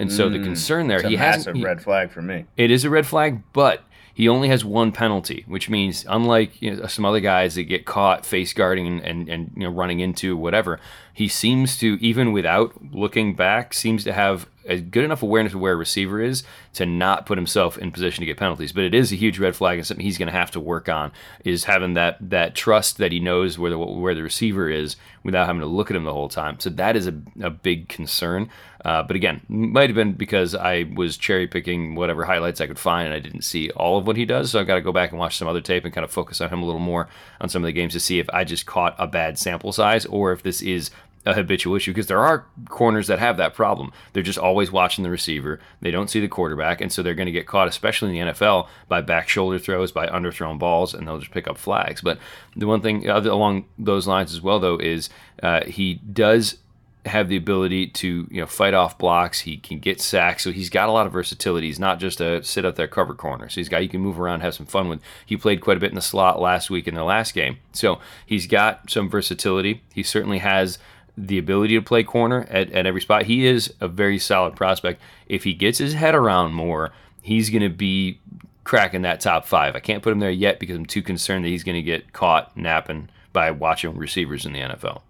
And 0.00 0.12
so 0.12 0.28
the 0.28 0.38
concern 0.38 0.86
there, 0.86 1.00
a 1.00 1.08
he 1.08 1.16
hasn't. 1.16 1.56
he- 1.56 1.64
red 1.64 1.82
flag 1.82 2.12
for 2.12 2.22
me. 2.22 2.44
it 2.56 2.70
is 2.70 2.84
a 2.84 2.90
red 2.90 3.04
flag, 3.04 3.42
but 3.52 3.82
he 4.18 4.28
only 4.28 4.48
has 4.48 4.64
one 4.64 4.90
penalty, 4.90 5.44
which 5.46 5.70
means 5.70 6.04
unlike 6.08 6.60
you 6.60 6.74
know, 6.74 6.86
some 6.88 7.04
other 7.04 7.20
guys 7.20 7.54
that 7.54 7.62
get 7.62 7.86
caught 7.86 8.26
face 8.26 8.52
guarding 8.52 9.00
and, 9.04 9.28
and, 9.28 9.52
you 9.54 9.62
know 9.62 9.70
running 9.70 10.00
into 10.00 10.36
whatever, 10.36 10.80
he 11.14 11.28
seems 11.28 11.78
to 11.78 11.96
even 12.00 12.32
without 12.32 12.72
looking 12.92 13.36
back 13.36 13.72
seems 13.72 14.02
to 14.02 14.12
have 14.12 14.48
a 14.68 14.80
good 14.80 15.04
enough 15.04 15.22
awareness 15.22 15.54
of 15.54 15.60
where 15.60 15.72
a 15.72 15.76
receiver 15.76 16.20
is 16.20 16.44
to 16.74 16.86
not 16.86 17.26
put 17.26 17.38
himself 17.38 17.78
in 17.78 17.90
position 17.90 18.22
to 18.22 18.26
get 18.26 18.36
penalties. 18.36 18.72
But 18.72 18.84
it 18.84 18.94
is 18.94 19.10
a 19.10 19.16
huge 19.16 19.38
red 19.38 19.56
flag 19.56 19.78
and 19.78 19.86
something 19.86 20.04
he's 20.04 20.18
going 20.18 20.28
to 20.28 20.32
have 20.32 20.50
to 20.52 20.60
work 20.60 20.88
on 20.88 21.12
is 21.44 21.64
having 21.64 21.94
that 21.94 22.18
that 22.30 22.54
trust 22.54 22.98
that 22.98 23.12
he 23.12 23.20
knows 23.20 23.58
where 23.58 23.70
the 23.70 23.78
where 23.78 24.14
the 24.14 24.22
receiver 24.22 24.68
is 24.68 24.96
without 25.24 25.46
having 25.46 25.60
to 25.60 25.66
look 25.66 25.90
at 25.90 25.96
him 25.96 26.04
the 26.04 26.12
whole 26.12 26.28
time. 26.28 26.60
So 26.60 26.70
that 26.70 26.96
is 26.96 27.06
a, 27.06 27.14
a 27.42 27.50
big 27.50 27.88
concern. 27.88 28.48
Uh, 28.84 29.02
but 29.02 29.16
again, 29.16 29.40
might 29.48 29.88
have 29.88 29.96
been 29.96 30.12
because 30.12 30.54
I 30.54 30.84
was 30.94 31.16
cherry 31.16 31.48
picking 31.48 31.96
whatever 31.96 32.24
highlights 32.24 32.60
I 32.60 32.66
could 32.66 32.78
find 32.78 33.06
and 33.06 33.14
I 33.14 33.18
didn't 33.18 33.42
see 33.42 33.70
all 33.70 33.98
of 33.98 34.06
what 34.06 34.16
he 34.16 34.24
does. 34.24 34.50
So 34.50 34.60
I've 34.60 34.66
got 34.66 34.76
to 34.76 34.80
go 34.80 34.92
back 34.92 35.10
and 35.10 35.18
watch 35.18 35.36
some 35.36 35.48
other 35.48 35.60
tape 35.60 35.84
and 35.84 35.92
kind 35.92 36.04
of 36.04 36.10
focus 36.10 36.40
on 36.40 36.48
him 36.48 36.62
a 36.62 36.64
little 36.64 36.80
more 36.80 37.08
on 37.40 37.48
some 37.48 37.62
of 37.62 37.66
the 37.66 37.72
games 37.72 37.92
to 37.94 38.00
see 38.00 38.20
if 38.20 38.30
I 38.30 38.44
just 38.44 38.66
caught 38.66 38.94
a 38.98 39.06
bad 39.06 39.38
sample 39.38 39.72
size 39.72 40.06
or 40.06 40.32
if 40.32 40.42
this 40.42 40.62
is 40.62 40.90
a 41.28 41.34
habitual 41.34 41.76
issue 41.76 41.92
because 41.92 42.06
there 42.06 42.24
are 42.24 42.46
corners 42.70 43.06
that 43.06 43.18
have 43.18 43.36
that 43.36 43.52
problem. 43.52 43.92
They're 44.12 44.22
just 44.22 44.38
always 44.38 44.72
watching 44.72 45.04
the 45.04 45.10
receiver. 45.10 45.60
They 45.82 45.90
don't 45.90 46.08
see 46.08 46.20
the 46.20 46.28
quarterback, 46.28 46.80
and 46.80 46.90
so 46.90 47.02
they're 47.02 47.14
going 47.14 47.26
to 47.26 47.32
get 47.32 47.46
caught, 47.46 47.68
especially 47.68 48.18
in 48.18 48.26
the 48.26 48.32
NFL, 48.32 48.66
by 48.88 49.02
back 49.02 49.28
shoulder 49.28 49.58
throws, 49.58 49.92
by 49.92 50.06
underthrown 50.06 50.58
balls, 50.58 50.94
and 50.94 51.06
they'll 51.06 51.18
just 51.18 51.30
pick 51.30 51.46
up 51.46 51.58
flags. 51.58 52.00
But 52.00 52.18
the 52.56 52.66
one 52.66 52.80
thing 52.80 53.08
uh, 53.08 53.20
along 53.20 53.66
those 53.78 54.06
lines 54.06 54.32
as 54.32 54.40
well, 54.40 54.58
though, 54.58 54.78
is 54.78 55.10
uh, 55.42 55.66
he 55.66 55.96
does 55.96 56.56
have 57.04 57.28
the 57.28 57.36
ability 57.36 57.86
to 57.86 58.26
you 58.30 58.40
know 58.40 58.46
fight 58.46 58.74
off 58.74 58.96
blocks. 58.96 59.40
He 59.40 59.58
can 59.58 59.80
get 59.80 60.00
sacks, 60.00 60.44
so 60.44 60.50
he's 60.50 60.70
got 60.70 60.88
a 60.88 60.92
lot 60.92 61.06
of 61.06 61.12
versatility. 61.12 61.66
He's 61.66 61.78
not 61.78 62.00
just 62.00 62.22
a 62.22 62.42
sit 62.42 62.64
up 62.64 62.76
there 62.76 62.88
cover 62.88 63.14
corner. 63.14 63.50
So 63.50 63.60
he's 63.60 63.68
got 63.68 63.82
you 63.82 63.88
can 63.90 64.00
move 64.00 64.18
around, 64.18 64.40
have 64.40 64.54
some 64.54 64.66
fun 64.66 64.88
with. 64.88 65.02
He 65.26 65.36
played 65.36 65.60
quite 65.60 65.76
a 65.76 65.80
bit 65.80 65.90
in 65.90 65.96
the 65.96 66.00
slot 66.00 66.40
last 66.40 66.70
week 66.70 66.88
in 66.88 66.94
the 66.94 67.04
last 67.04 67.34
game, 67.34 67.58
so 67.72 68.00
he's 68.24 68.46
got 68.46 68.90
some 68.90 69.10
versatility. 69.10 69.82
He 69.92 70.02
certainly 70.02 70.38
has 70.38 70.78
the 71.26 71.38
ability 71.38 71.74
to 71.74 71.82
play 71.82 72.04
corner 72.04 72.46
at, 72.50 72.70
at 72.72 72.86
every 72.86 73.00
spot. 73.00 73.24
He 73.24 73.46
is 73.46 73.74
a 73.80 73.88
very 73.88 74.18
solid 74.18 74.54
prospect. 74.54 75.00
If 75.26 75.44
he 75.44 75.52
gets 75.52 75.78
his 75.78 75.94
head 75.94 76.14
around 76.14 76.52
more, 76.52 76.92
he's 77.22 77.50
going 77.50 77.62
to 77.62 77.68
be 77.68 78.20
cracking 78.64 79.02
that 79.02 79.20
top 79.20 79.46
five. 79.46 79.74
I 79.74 79.80
can't 79.80 80.02
put 80.02 80.12
him 80.12 80.20
there 80.20 80.30
yet 80.30 80.60
because 80.60 80.76
I'm 80.76 80.86
too 80.86 81.02
concerned 81.02 81.44
that 81.44 81.48
he's 81.48 81.64
going 81.64 81.76
to 81.76 81.82
get 81.82 82.12
caught 82.12 82.56
napping 82.56 83.08
by 83.32 83.50
watching 83.50 83.96
receivers 83.96 84.46
in 84.46 84.52
the 84.52 84.60
NFL. 84.60 85.02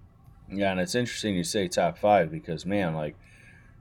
Yeah, 0.51 0.71
and 0.71 0.81
it's 0.81 0.95
interesting 0.95 1.37
you 1.37 1.45
say 1.45 1.69
top 1.69 1.99
five 1.99 2.31
because 2.31 2.65
man, 2.65 2.95
like 2.95 3.17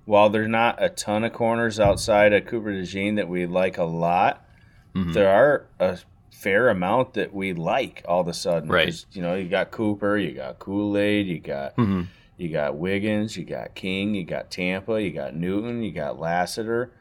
while 0.05 0.29
there's 0.29 0.49
not 0.49 0.81
a 0.83 0.89
ton 0.89 1.23
of 1.23 1.33
corners 1.33 1.79
outside 1.79 2.33
of 2.33 2.45
Cooper 2.45 2.71
DeJean 2.71 3.15
that 3.15 3.29
we 3.29 3.45
like 3.45 3.77
a 3.77 3.83
lot, 3.83 4.45
mm-hmm. 4.93 5.13
there 5.13 5.29
are 5.29 5.65
a 5.79 5.99
fair 6.31 6.69
amount 6.69 7.13
that 7.13 7.33
we 7.33 7.53
like 7.53 8.03
all 8.07 8.21
of 8.21 8.27
a 8.27 8.33
sudden. 8.33 8.69
Right. 8.69 9.05
You 9.11 9.21
know, 9.21 9.35
you 9.35 9.47
got 9.47 9.71
Cooper, 9.71 10.17
you 10.17 10.33
got 10.33 10.59
Kool 10.59 10.97
Aid, 10.97 11.27
you 11.27 11.39
got 11.39 11.75
mm-hmm. 11.77 12.03
You 12.37 12.49
got 12.49 12.75
Wiggins, 12.75 13.35
you 13.35 13.43
got 13.43 13.75
King, 13.75 14.15
you 14.15 14.23
got 14.23 14.51
Tampa, 14.51 15.01
you 15.01 15.11
got 15.11 15.35
Newton, 15.35 15.83
you 15.83 15.91
got 15.91 16.19
Lassiter. 16.19 16.91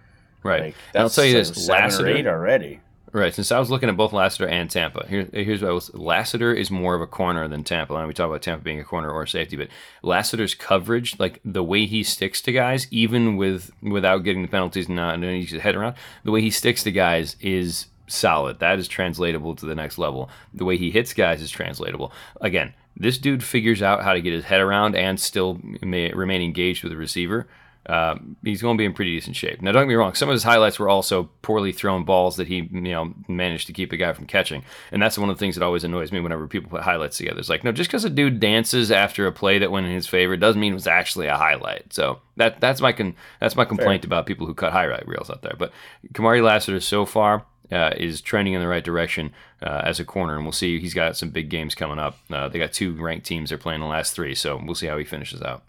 Right. 0.42 0.62
Like, 0.62 0.74
I'll 0.94 1.10
tell 1.10 1.24
you 1.24 1.34
this: 1.34 1.68
Lassiter 1.68 2.08
eight 2.08 2.26
already. 2.26 2.80
Right. 3.12 3.32
Since 3.32 3.50
I 3.50 3.58
was 3.58 3.70
looking 3.70 3.88
at 3.88 3.96
both 3.96 4.12
Lassiter 4.12 4.46
and 4.46 4.70
Tampa, 4.70 5.06
here, 5.08 5.28
here's 5.32 5.62
what 5.62 5.70
I 5.70 5.74
was. 5.74 5.94
Lassiter 5.94 6.52
is 6.52 6.70
more 6.70 6.94
of 6.94 7.00
a 7.00 7.06
corner 7.06 7.48
than 7.48 7.64
Tampa. 7.64 7.94
And 7.94 8.06
we 8.06 8.12
talk 8.12 8.28
about 8.28 8.42
Tampa 8.42 8.62
being 8.62 8.80
a 8.80 8.84
corner 8.84 9.10
or 9.10 9.22
a 9.22 9.28
safety, 9.28 9.56
but 9.56 9.68
Lassiter's 10.02 10.54
coverage, 10.54 11.18
like 11.18 11.40
the 11.44 11.62
way 11.62 11.86
he 11.86 12.02
sticks 12.02 12.40
to 12.42 12.52
guys, 12.52 12.86
even 12.90 13.36
with 13.36 13.70
without 13.82 14.18
getting 14.18 14.42
the 14.42 14.48
penalties 14.48 14.86
and 14.86 14.96
not 14.96 15.14
and 15.14 15.24
his 15.24 15.60
head 15.62 15.76
around, 15.76 15.96
the 16.24 16.30
way 16.30 16.40
he 16.40 16.50
sticks 16.50 16.82
to 16.82 16.92
guys 16.92 17.36
is 17.40 17.86
solid. 18.06 18.58
That 18.58 18.78
is 18.78 18.86
translatable 18.86 19.56
to 19.56 19.66
the 19.66 19.74
next 19.74 19.98
level. 19.98 20.28
The 20.54 20.64
way 20.64 20.76
he 20.76 20.90
hits 20.90 21.12
guys 21.14 21.42
is 21.42 21.50
translatable. 21.50 22.12
Again, 22.40 22.74
this 22.96 23.18
dude 23.18 23.44
figures 23.44 23.82
out 23.82 24.02
how 24.02 24.14
to 24.14 24.20
get 24.20 24.32
his 24.32 24.44
head 24.44 24.60
around 24.60 24.96
and 24.96 25.20
still 25.20 25.60
may, 25.82 26.12
remain 26.12 26.42
engaged 26.42 26.82
with 26.82 26.92
the 26.92 26.96
receiver 26.96 27.46
uh, 27.86 28.16
he's 28.42 28.62
going 28.62 28.76
to 28.76 28.80
be 28.80 28.84
in 28.84 28.92
pretty 28.92 29.14
decent 29.14 29.36
shape. 29.36 29.62
Now, 29.62 29.70
don't 29.70 29.84
get 29.84 29.88
me 29.88 29.94
wrong; 29.94 30.14
some 30.14 30.28
of 30.28 30.32
his 30.32 30.42
highlights 30.42 30.78
were 30.78 30.88
also 30.88 31.30
poorly 31.42 31.70
thrown 31.70 32.04
balls 32.04 32.36
that 32.36 32.48
he, 32.48 32.68
you 32.72 32.80
know, 32.80 33.14
managed 33.28 33.68
to 33.68 33.72
keep 33.72 33.92
a 33.92 33.96
guy 33.96 34.12
from 34.12 34.26
catching, 34.26 34.64
and 34.90 35.00
that's 35.00 35.16
one 35.16 35.30
of 35.30 35.36
the 35.36 35.38
things 35.38 35.54
that 35.54 35.64
always 35.64 35.84
annoys 35.84 36.10
me 36.10 36.18
whenever 36.18 36.48
people 36.48 36.68
put 36.68 36.82
highlights 36.82 37.16
together. 37.16 37.38
It's 37.38 37.48
like, 37.48 37.62
no, 37.62 37.70
just 37.70 37.88
because 37.88 38.04
a 38.04 38.10
dude 38.10 38.40
dances 38.40 38.90
after 38.90 39.26
a 39.26 39.32
play 39.32 39.58
that 39.58 39.70
went 39.70 39.86
in 39.86 39.92
his 39.92 40.08
favor 40.08 40.36
doesn't 40.36 40.60
mean 40.60 40.72
it 40.72 40.74
was 40.74 40.88
actually 40.88 41.28
a 41.28 41.36
highlight. 41.36 41.92
So 41.92 42.20
that 42.36 42.60
that's 42.60 42.80
my 42.80 42.92
con- 42.92 43.14
that's 43.38 43.54
my 43.56 43.64
complaint 43.64 44.02
Fair. 44.02 44.08
about 44.08 44.26
people 44.26 44.48
who 44.48 44.54
cut 44.54 44.72
highlight 44.72 45.06
reels 45.06 45.30
out 45.30 45.42
there. 45.42 45.54
But 45.56 45.72
Kamari 46.12 46.42
Lassiter 46.42 46.80
so 46.80 47.06
far 47.06 47.46
uh, 47.72 47.92
is 47.96 48.20
trending 48.20 48.54
in 48.54 48.60
the 48.60 48.68
right 48.68 48.84
direction 48.84 49.32
uh, 49.62 49.82
as 49.84 50.00
a 50.00 50.04
corner, 50.04 50.36
and 50.36 50.44
we'll 50.44 50.52
see. 50.52 50.78
He's 50.80 50.94
got 50.94 51.16
some 51.16 51.30
big 51.30 51.48
games 51.48 51.74
coming 51.74 51.98
up. 51.98 52.18
Uh, 52.30 52.48
they 52.48 52.58
got 52.58 52.72
two 52.72 52.94
ranked 52.94 53.26
teams 53.26 53.50
they're 53.50 53.58
playing 53.58 53.80
the 53.80 53.86
last 53.86 54.14
three, 54.14 54.34
so 54.34 54.60
we'll 54.62 54.74
see 54.74 54.86
how 54.86 54.98
he 54.98 55.04
finishes 55.04 55.42
out. 55.42 55.62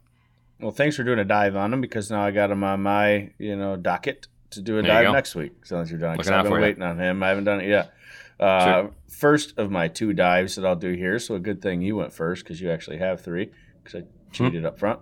Well, 0.60 0.72
thanks 0.72 0.96
for 0.96 1.04
doing 1.04 1.20
a 1.20 1.26
dive 1.26 1.56
on 1.56 1.74
him 1.74 1.82
because 1.82 2.10
now 2.10 2.22
I 2.22 2.32
got 2.32 2.50
him 2.50 2.64
on 2.64 2.82
my 2.82 3.32
you 3.38 3.56
know 3.56 3.76
docket 3.76 4.28
to 4.52 4.62
do 4.62 4.80
a 4.80 4.82
there 4.82 5.04
dive 5.04 5.14
next 5.14 5.36
week. 5.36 5.66
Sounds 5.66 5.92
you're 5.92 6.00
done. 6.00 6.20
I've 6.20 6.44
been 6.44 6.52
waiting 6.54 6.82
you. 6.82 6.88
on 6.88 7.00
him. 7.00 7.22
I 7.24 7.30
haven't 7.30 7.44
done 7.44 7.62
it 7.62 7.68
yet. 7.68 7.94
Uh, 8.40 8.66
sure. 8.66 8.92
First 9.08 9.58
of 9.58 9.72
my 9.72 9.88
two 9.88 10.14
dives 10.14 10.56
that 10.56 10.66
I'll 10.66 10.76
do 10.76 10.94
here. 10.94 11.20
So 11.20 11.36
a 11.36 11.40
good 11.40 11.62
thing 11.62 11.82
you 11.82 11.96
went 11.96 12.14
first 12.14 12.44
because 12.44 12.62
you 12.62 12.72
actually 12.72 12.98
have 12.98 13.22
three 13.22 13.52
because 13.84 14.02
I 14.02 14.04
hmm. 14.04 14.32
cheated 14.32 14.62
hmm. 14.62 14.68
up 14.68 14.80
front. 14.80 15.00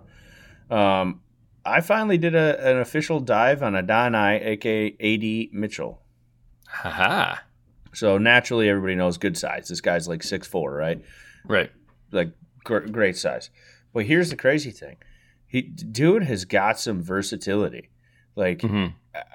Um, 0.70 1.20
I 1.64 1.80
finally 1.80 2.16
did 2.16 2.34
a, 2.34 2.70
an 2.70 2.78
official 2.78 3.20
dive 3.20 3.62
on 3.62 3.74
Adonai, 3.74 4.40
aka 4.42 4.96
AD 5.00 5.54
Mitchell. 5.54 6.00
Haha. 6.82 7.36
So 7.92 8.18
naturally, 8.18 8.68
everybody 8.68 8.94
knows 8.94 9.16
good 9.16 9.38
size. 9.38 9.68
This 9.68 9.80
guy's 9.80 10.06
like 10.06 10.22
six 10.22 10.46
four, 10.46 10.74
right? 10.74 11.02
Right. 11.46 11.70
Like 12.12 12.32
gr- 12.64 12.80
great 12.80 13.16
size. 13.16 13.50
But 13.94 14.04
here's 14.04 14.30
the 14.30 14.36
crazy 14.36 14.70
thing 14.70 14.96
he 15.46 15.62
dude 15.62 16.24
has 16.24 16.44
got 16.44 16.78
some 16.78 17.02
versatility. 17.02 17.88
Like, 18.34 18.58
mm-hmm. 18.58 18.88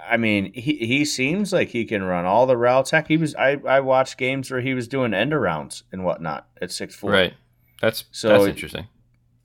I 0.07 0.17
mean, 0.17 0.53
he, 0.53 0.75
he 0.75 1.05
seems 1.05 1.51
like 1.51 1.69
he 1.69 1.85
can 1.85 2.03
run 2.03 2.25
all 2.25 2.45
the 2.45 2.57
routes. 2.57 2.91
Heck, 2.91 3.07
he 3.07 3.17
was. 3.17 3.33
I, 3.35 3.59
I 3.67 3.79
watched 3.79 4.17
games 4.17 4.51
where 4.51 4.61
he 4.61 4.75
was 4.75 4.87
doing 4.87 5.13
end 5.13 5.31
arounds 5.31 5.83
and 5.91 6.05
whatnot 6.05 6.47
at 6.61 6.71
six 6.71 6.93
four. 6.93 7.11
Right. 7.11 7.33
That's 7.81 8.03
so 8.11 8.29
that's 8.29 8.45
interesting. 8.45 8.87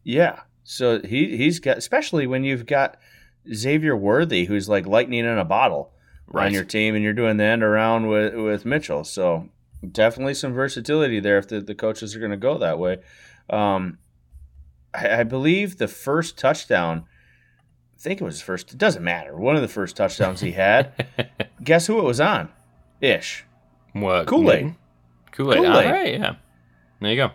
Yeah. 0.04 0.40
So 0.64 1.00
he 1.00 1.36
he's 1.38 1.58
got 1.58 1.78
especially 1.78 2.26
when 2.26 2.44
you've 2.44 2.66
got 2.66 2.98
Xavier 3.50 3.96
Worthy, 3.96 4.44
who's 4.44 4.68
like 4.68 4.86
lightning 4.86 5.20
in 5.20 5.38
a 5.38 5.44
bottle 5.44 5.92
right. 6.28 6.46
on 6.46 6.52
your 6.52 6.64
team, 6.64 6.94
and 6.94 7.02
you're 7.02 7.12
doing 7.12 7.36
the 7.36 7.44
end 7.44 7.62
around 7.62 8.08
with 8.08 8.34
with 8.34 8.64
Mitchell. 8.64 9.04
So 9.04 9.48
definitely 9.92 10.34
some 10.34 10.52
versatility 10.52 11.20
there 11.20 11.38
if 11.38 11.48
the, 11.48 11.60
the 11.60 11.74
coaches 11.74 12.14
are 12.16 12.18
going 12.18 12.30
to 12.30 12.36
go 12.36 12.58
that 12.58 12.78
way. 12.78 12.98
Um, 13.50 13.98
I, 14.94 15.20
I 15.20 15.22
believe 15.24 15.78
the 15.78 15.88
first 15.88 16.38
touchdown. 16.38 17.04
I 17.94 17.98
think 17.98 18.20
it 18.20 18.24
was 18.24 18.42
first. 18.42 18.72
It 18.72 18.78
doesn't 18.78 19.02
matter. 19.02 19.36
One 19.36 19.56
of 19.56 19.62
the 19.62 19.68
first 19.68 19.96
touchdowns 19.96 20.40
he 20.40 20.52
had. 20.52 21.06
guess 21.64 21.86
who 21.86 21.98
it 21.98 22.04
was 22.04 22.20
on? 22.20 22.50
Ish. 23.00 23.44
What? 23.92 24.26
Kool 24.26 24.52
Aid. 24.52 24.74
Kool 25.32 25.54
Aid. 25.54 25.64
All 25.64 25.72
right. 25.72 26.14
Yeah. 26.14 26.36
There 27.00 27.10
you 27.10 27.16
go. 27.16 27.30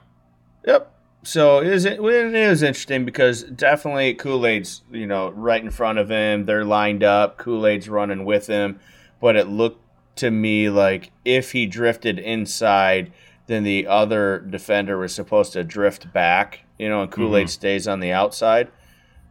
Yep. 0.66 0.91
So 1.24 1.60
it 1.60 1.70
was, 1.70 1.86
it 1.86 2.02
was 2.02 2.64
interesting 2.64 3.06
because 3.06 3.44
definitely 3.44 4.16
Kool 4.16 4.46
Aid's 4.46 4.82
you 4.92 5.06
know 5.06 5.30
right 5.30 5.64
in 5.64 5.70
front 5.70 6.00
of 6.00 6.10
him. 6.10 6.46
They're 6.46 6.66
lined 6.66 7.04
up. 7.04 7.38
Kool 7.38 7.68
Aid's 7.68 7.90
running 7.90 8.26
with 8.26 8.48
him, 8.48 8.80
but 9.20 9.36
it 9.36 9.48
looked 9.48 9.82
to 10.18 10.32
me 10.32 10.70
like 10.70 11.12
if 11.24 11.52
he 11.52 11.66
drifted 11.66 12.20
inside, 12.20 13.12
then 13.48 13.64
the 13.64 13.88
other 13.88 14.40
defender 14.40 14.98
was 14.98 15.14
supposed 15.14 15.54
to 15.54 15.64
drift 15.64 16.12
back 16.12 16.66
you 16.82 16.90
know, 16.90 17.04
and 17.04 17.12
Kool 17.12 17.38
Aid 17.38 17.46
mm-hmm. 17.46 17.50
stays 17.50 17.88
on 17.88 18.00
the 18.00 18.12
outside. 18.12 18.70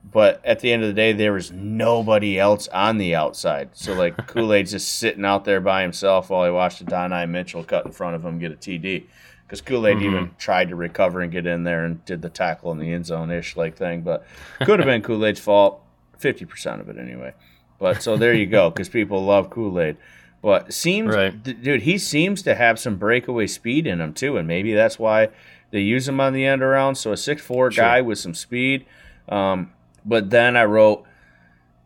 But 0.05 0.41
at 0.47 0.61
the 0.61 0.73
end 0.73 0.83
of 0.83 0.89
the 0.89 0.95
day, 0.95 1.13
there 1.13 1.33
was 1.33 1.51
nobody 1.51 2.39
else 2.39 2.69
on 2.69 2.97
the 2.97 3.17
outside. 3.17 3.71
So 3.73 3.93
like 3.93 4.17
Kool 4.29 4.53
Aid's 4.55 4.71
just 4.71 5.01
sitting 5.01 5.25
out 5.25 5.45
there 5.45 5.61
by 5.61 5.83
himself 5.83 6.31
while 6.31 6.45
he 6.45 6.51
watched 6.53 6.81
Adonai 6.81 7.27
Mitchell 7.27 7.65
cut 7.65 7.85
in 7.85 7.91
front 7.91 8.15
of 8.15 8.25
him 8.25 8.39
get 8.39 8.53
a 8.53 8.55
TD. 8.55 9.07
Because 9.51 9.63
Kool 9.63 9.85
Aid 9.85 9.97
mm-hmm. 9.97 10.07
even 10.07 10.31
tried 10.39 10.69
to 10.69 10.77
recover 10.77 11.23
and 11.23 11.33
get 11.33 11.45
in 11.45 11.65
there 11.65 11.85
and 11.85 12.05
did 12.05 12.23
the 12.23 12.29
tackle 12.29 12.71
in 12.71 12.79
the 12.79 12.93
end 12.93 13.05
zone 13.05 13.33
ish 13.33 13.57
like 13.57 13.77
thing, 13.77 14.03
but 14.03 14.25
could 14.63 14.79
have 14.79 14.87
been 14.87 15.03
Kool 15.03 15.27
Aid's 15.27 15.41
fault. 15.41 15.83
Fifty 16.19 16.45
percent 16.45 16.81
of 16.81 16.89
it 16.89 16.97
anyway. 16.97 17.35
But 17.81 18.01
so 18.01 18.17
there 18.17 18.33
you 18.33 18.47
go, 18.47 18.71
because 18.71 18.89
people 18.89 19.25
love 19.25 19.51
Kool 19.51 19.81
Aid. 19.81 19.97
But 20.41 20.73
seems, 20.73 21.17
right. 21.17 21.43
dude, 21.43 21.83
he 21.83 21.99
seems 21.99 22.43
to 22.43 22.55
have 22.55 22.79
some 22.79 22.95
breakaway 22.95 23.49
speed 23.49 23.89
in 23.89 24.01
him 24.01 24.15
too, 24.15 24.37
and 24.37 24.47
maybe 24.47 24.73
that's 24.73 25.01
why 25.01 25.31
they 25.73 25.81
use 25.81 26.07
him 26.07 26.21
on 26.21 26.33
the 26.33 26.47
end 26.47 26.63
around, 26.63 26.95
so 26.95 27.11
a 27.11 27.17
six 27.17 27.43
four 27.43 27.73
sure. 27.73 27.85
guy 27.85 28.01
with 28.03 28.19
some 28.19 28.35
speed. 28.35 28.87
Um, 29.29 29.73
but 30.05 30.31
then 30.31 30.57
I 30.57 30.65
wrote 30.65 31.05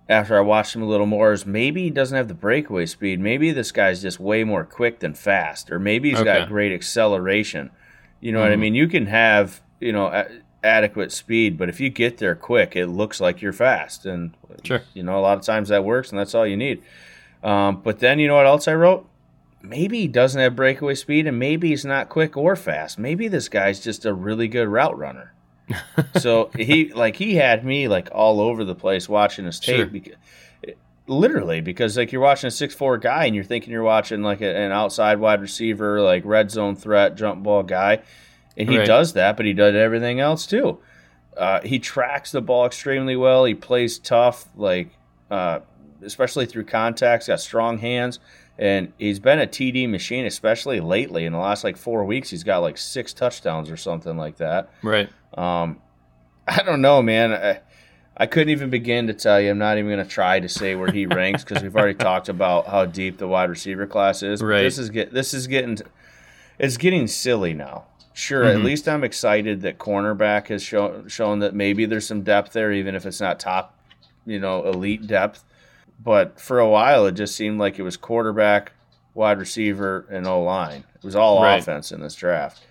after 0.08 0.36
I 0.36 0.40
watched 0.40 0.74
him 0.74 0.82
a 0.82 0.86
little 0.86 1.06
more 1.06 1.32
is 1.32 1.46
maybe 1.46 1.84
he 1.84 1.90
doesn't 1.90 2.16
have 2.16 2.28
the 2.28 2.34
breakaway 2.34 2.86
speed. 2.86 3.20
Maybe 3.20 3.50
this 3.52 3.72
guy's 3.72 4.02
just 4.02 4.20
way 4.20 4.44
more 4.44 4.64
quick 4.64 5.00
than 5.00 5.14
fast, 5.14 5.70
or 5.70 5.78
maybe 5.78 6.10
he's 6.10 6.18
okay. 6.18 6.40
got 6.40 6.48
great 6.48 6.72
acceleration. 6.72 7.70
You 8.20 8.32
know 8.32 8.38
mm-hmm. 8.38 8.42
what 8.42 8.50
I 8.50 8.54
mm-hmm. 8.54 8.60
mean? 8.60 8.74
You 8.74 8.88
can 8.88 9.06
have 9.06 9.62
you 9.80 9.92
know 9.92 10.06
a- 10.06 10.28
adequate 10.62 11.12
speed, 11.12 11.56
but 11.56 11.68
if 11.68 11.80
you 11.80 11.90
get 11.90 12.18
there 12.18 12.34
quick, 12.34 12.76
it 12.76 12.86
looks 12.86 13.20
like 13.20 13.40
you're 13.40 13.52
fast, 13.52 14.06
and 14.06 14.36
sure. 14.62 14.82
you 14.92 15.02
know 15.02 15.18
a 15.18 15.22
lot 15.22 15.38
of 15.38 15.44
times 15.44 15.68
that 15.70 15.84
works, 15.84 16.10
and 16.10 16.18
that's 16.18 16.34
all 16.34 16.46
you 16.46 16.56
need. 16.56 16.82
Um, 17.42 17.80
but 17.82 17.98
then 17.98 18.18
you 18.18 18.28
know 18.28 18.36
what 18.36 18.46
else 18.46 18.68
I 18.68 18.74
wrote? 18.74 19.08
maybe 19.64 20.00
he 20.00 20.08
doesn't 20.08 20.40
have 20.40 20.54
breakaway 20.54 20.94
speed 20.94 21.26
and 21.26 21.38
maybe 21.38 21.70
he's 21.70 21.84
not 21.84 22.08
quick 22.08 22.36
or 22.36 22.54
fast. 22.54 22.98
Maybe 22.98 23.28
this 23.28 23.48
guy's 23.48 23.80
just 23.80 24.04
a 24.04 24.12
really 24.12 24.46
good 24.46 24.68
route 24.68 24.96
runner. 24.96 25.32
So 26.18 26.50
he 26.56 26.92
like 26.92 27.16
he 27.16 27.34
had 27.34 27.64
me 27.64 27.88
like 27.88 28.08
all 28.12 28.40
over 28.40 28.64
the 28.64 28.74
place 28.74 29.08
watching 29.08 29.44
his 29.44 29.58
tape 29.58 29.76
sure. 29.76 29.86
because 29.86 30.14
literally 31.06 31.60
because 31.60 31.96
like 31.96 32.12
you're 32.12 32.20
watching 32.20 32.48
a 32.48 32.50
six 32.50 32.74
four 32.74 32.96
guy 32.98 33.26
and 33.26 33.34
you're 33.34 33.44
thinking 33.44 33.72
you're 33.72 33.82
watching 33.82 34.22
like 34.22 34.40
a, 34.40 34.56
an 34.56 34.72
outside 34.72 35.18
wide 35.18 35.40
receiver 35.40 36.00
like 36.00 36.24
red 36.24 36.50
zone 36.50 36.74
threat 36.74 37.14
jump 37.14 37.42
ball 37.42 37.62
guy 37.62 38.00
and 38.56 38.68
he 38.68 38.78
right. 38.78 38.86
does 38.86 39.12
that 39.12 39.36
but 39.36 39.44
he 39.44 39.52
does 39.52 39.74
everything 39.74 40.20
else 40.20 40.46
too 40.46 40.78
uh, 41.36 41.60
he 41.62 41.78
tracks 41.78 42.30
the 42.30 42.40
ball 42.40 42.64
extremely 42.64 43.16
well 43.16 43.44
he 43.44 43.54
plays 43.54 43.98
tough 43.98 44.48
like 44.56 44.90
uh, 45.30 45.60
especially 46.02 46.46
through 46.46 46.64
contacts 46.64 47.26
got 47.26 47.40
strong 47.40 47.78
hands 47.78 48.18
and 48.58 48.92
he's 48.98 49.18
been 49.18 49.40
a 49.40 49.46
TD 49.46 49.88
machine, 49.88 50.26
especially 50.26 50.80
lately. 50.80 51.24
In 51.24 51.32
the 51.32 51.38
last 51.38 51.64
like 51.64 51.76
four 51.76 52.04
weeks, 52.04 52.30
he's 52.30 52.44
got 52.44 52.58
like 52.58 52.78
six 52.78 53.12
touchdowns 53.12 53.70
or 53.70 53.76
something 53.76 54.16
like 54.16 54.36
that. 54.36 54.70
Right. 54.82 55.08
Um, 55.36 55.78
I 56.48 56.62
don't 56.62 56.80
know, 56.82 57.02
man. 57.02 57.32
I, 57.32 57.60
I 58.16 58.26
couldn't 58.26 58.50
even 58.50 58.70
begin 58.70 59.06
to 59.08 59.14
tell 59.14 59.40
you. 59.40 59.50
I'm 59.50 59.58
not 59.58 59.76
even 59.78 59.90
going 59.90 60.04
to 60.04 60.10
try 60.10 60.38
to 60.40 60.48
say 60.48 60.74
where 60.76 60.90
he 60.92 61.06
ranks 61.20 61.42
because 61.44 61.62
we've 61.62 61.74
already 61.74 61.94
talked 61.94 62.28
about 62.28 62.66
how 62.66 62.84
deep 62.84 63.18
the 63.18 63.26
wide 63.26 63.50
receiver 63.50 63.86
class 63.86 64.22
is. 64.22 64.40
Right. 64.42 64.62
This 64.62 64.78
is 64.78 64.90
get 64.90 65.12
this 65.12 65.34
is 65.34 65.46
getting 65.46 65.78
it's 66.58 66.76
getting 66.76 67.06
silly 67.08 67.54
now. 67.54 67.86
Sure, 68.16 68.44
Mm-hmm. 68.44 68.58
at 68.58 68.64
least 68.64 68.88
I'm 68.88 69.02
excited 69.02 69.62
that 69.62 69.78
cornerback 69.78 70.46
has 70.46 70.62
shown 70.62 71.08
shown 71.08 71.40
that 71.40 71.54
maybe 71.54 71.84
there's 71.86 72.06
some 72.06 72.22
depth 72.22 72.52
there, 72.52 72.70
even 72.72 72.94
if 72.94 73.04
it's 73.06 73.20
not 73.20 73.40
top, 73.40 73.76
you 74.24 74.38
know, 74.38 74.64
elite 74.66 75.08
depth. 75.08 75.42
But 76.02 76.38
for 76.40 76.60
a 76.60 76.68
while, 76.68 77.06
it 77.06 77.12
just 77.12 77.34
seemed 77.34 77.58
like 77.58 77.78
it 77.80 77.82
was 77.82 77.96
quarterback, 77.96 78.70
wide 79.14 79.38
receiver, 79.40 80.06
and 80.10 80.26
O 80.28 80.42
line. 80.42 80.84
It 80.94 81.02
was 81.04 81.16
all 81.16 81.42
Right. 81.42 81.56
offense 81.60 81.90
in 81.90 82.00
this 82.00 82.14
draft. 82.14 82.62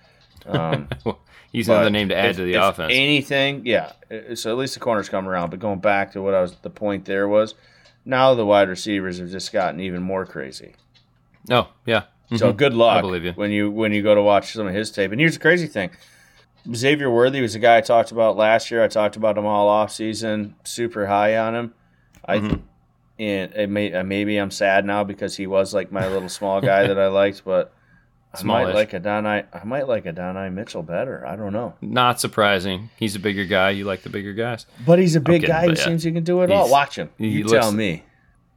Um, 0.46 0.88
He's 1.54 1.70
another 1.70 1.86
but 1.86 1.92
name 1.94 2.10
to 2.10 2.18
add 2.18 2.32
if- 2.32 2.36
to 2.38 2.44
the 2.44 2.56
offense. 2.56 2.92
Anything, 2.94 3.62
yeah. 3.66 3.94
So 4.34 4.52
at 4.52 4.58
least 4.58 4.74
the 4.74 4.82
corners 4.82 5.08
come 5.08 5.30
around. 5.30 5.52
But 5.52 5.60
going 5.60 5.80
back 5.80 6.12
to 6.14 6.22
what 6.22 6.34
I 6.34 6.42
was, 6.42 6.56
the 6.62 6.70
point 6.70 7.06
there 7.06 7.28
was, 7.30 7.56
now 8.04 8.34
the 8.34 8.46
wide 8.46 8.68
receivers 8.70 9.20
have 9.20 9.30
just 9.30 9.54
gotten 9.54 9.80
even 9.80 10.02
more 10.02 10.26
crazy. 10.26 10.74
oh, 11.52 11.70
yeah. 11.86 12.04
So 12.36 12.52
Mhm. 12.52 12.58
good 12.58 12.74
luck 12.74 12.98
I 12.98 13.02
believe 13.02 13.24
you. 13.24 13.34
when 13.34 13.52
you 13.52 13.70
when 13.70 13.92
you 13.94 14.02
go 14.02 14.16
to 14.16 14.22
watch 14.22 14.52
some 14.54 14.66
of 14.68 14.74
his 14.74 14.90
tape. 14.92 15.12
And 15.12 15.20
here's 15.22 15.36
the 15.36 15.40
crazy 15.42 15.68
thing: 15.68 15.92
Xavier 16.74 17.12
Worthy 17.12 17.42
was 17.42 17.54
a 17.54 17.60
guy 17.60 17.78
I 17.78 17.82
talked 17.82 18.12
about 18.12 18.36
last 18.38 18.72
year. 18.72 18.84
I 18.84 18.88
talked 18.88 19.16
about 19.18 19.38
him 19.38 19.46
all 19.46 19.68
off 19.68 19.92
season, 19.92 20.56
super 20.64 21.06
high 21.08 21.38
on 21.38 21.54
him. 21.54 21.74
I 22.26 22.38
Mhm. 22.40 22.62
and 23.20 23.54
it 23.54 23.70
may, 23.70 23.94
uh, 23.94 24.04
maybe 24.04 24.38
I'm 24.38 24.50
sad 24.52 24.86
now 24.86 25.04
because 25.04 25.36
he 25.38 25.46
was 25.46 25.74
like 25.74 25.92
my 25.92 26.08
little 26.08 26.30
small 26.30 26.62
guy 26.62 26.88
that 26.88 26.98
I 26.98 27.08
liked, 27.08 27.44
but. 27.46 27.72
I 28.34 28.38
might 28.38 28.42
Smallish. 28.42 28.76
like 28.76 28.94
Adonai. 28.94 29.44
I 29.54 29.64
might 29.64 29.88
like 29.88 30.06
a 30.06 30.10
Adonai 30.10 30.50
Mitchell 30.50 30.82
better. 30.82 31.26
I 31.26 31.36
don't 31.36 31.54
know. 31.54 31.76
Not 31.82 32.20
surprising. 32.20 32.90
He's 32.98 33.16
a 33.16 33.20
bigger 33.20 33.46
guy. 33.46 33.70
You 33.72 33.86
like 33.86 34.02
the 34.02 34.10
bigger 34.10 34.34
guys. 34.34 34.66
But 34.86 34.98
he's 35.00 35.16
a 35.16 35.22
big 35.22 35.42
kidding, 35.42 35.54
guy 35.56 35.64
who 35.66 35.74
yeah. 35.74 35.84
seems 35.86 36.04
he 36.04 36.12
can 36.12 36.24
do 36.24 36.42
it 36.42 36.52
all. 36.52 36.70
Watch 36.70 36.98
him. 36.98 37.10
he 37.18 37.28
You 37.30 37.44
tell 37.44 37.72
me. 37.72 38.04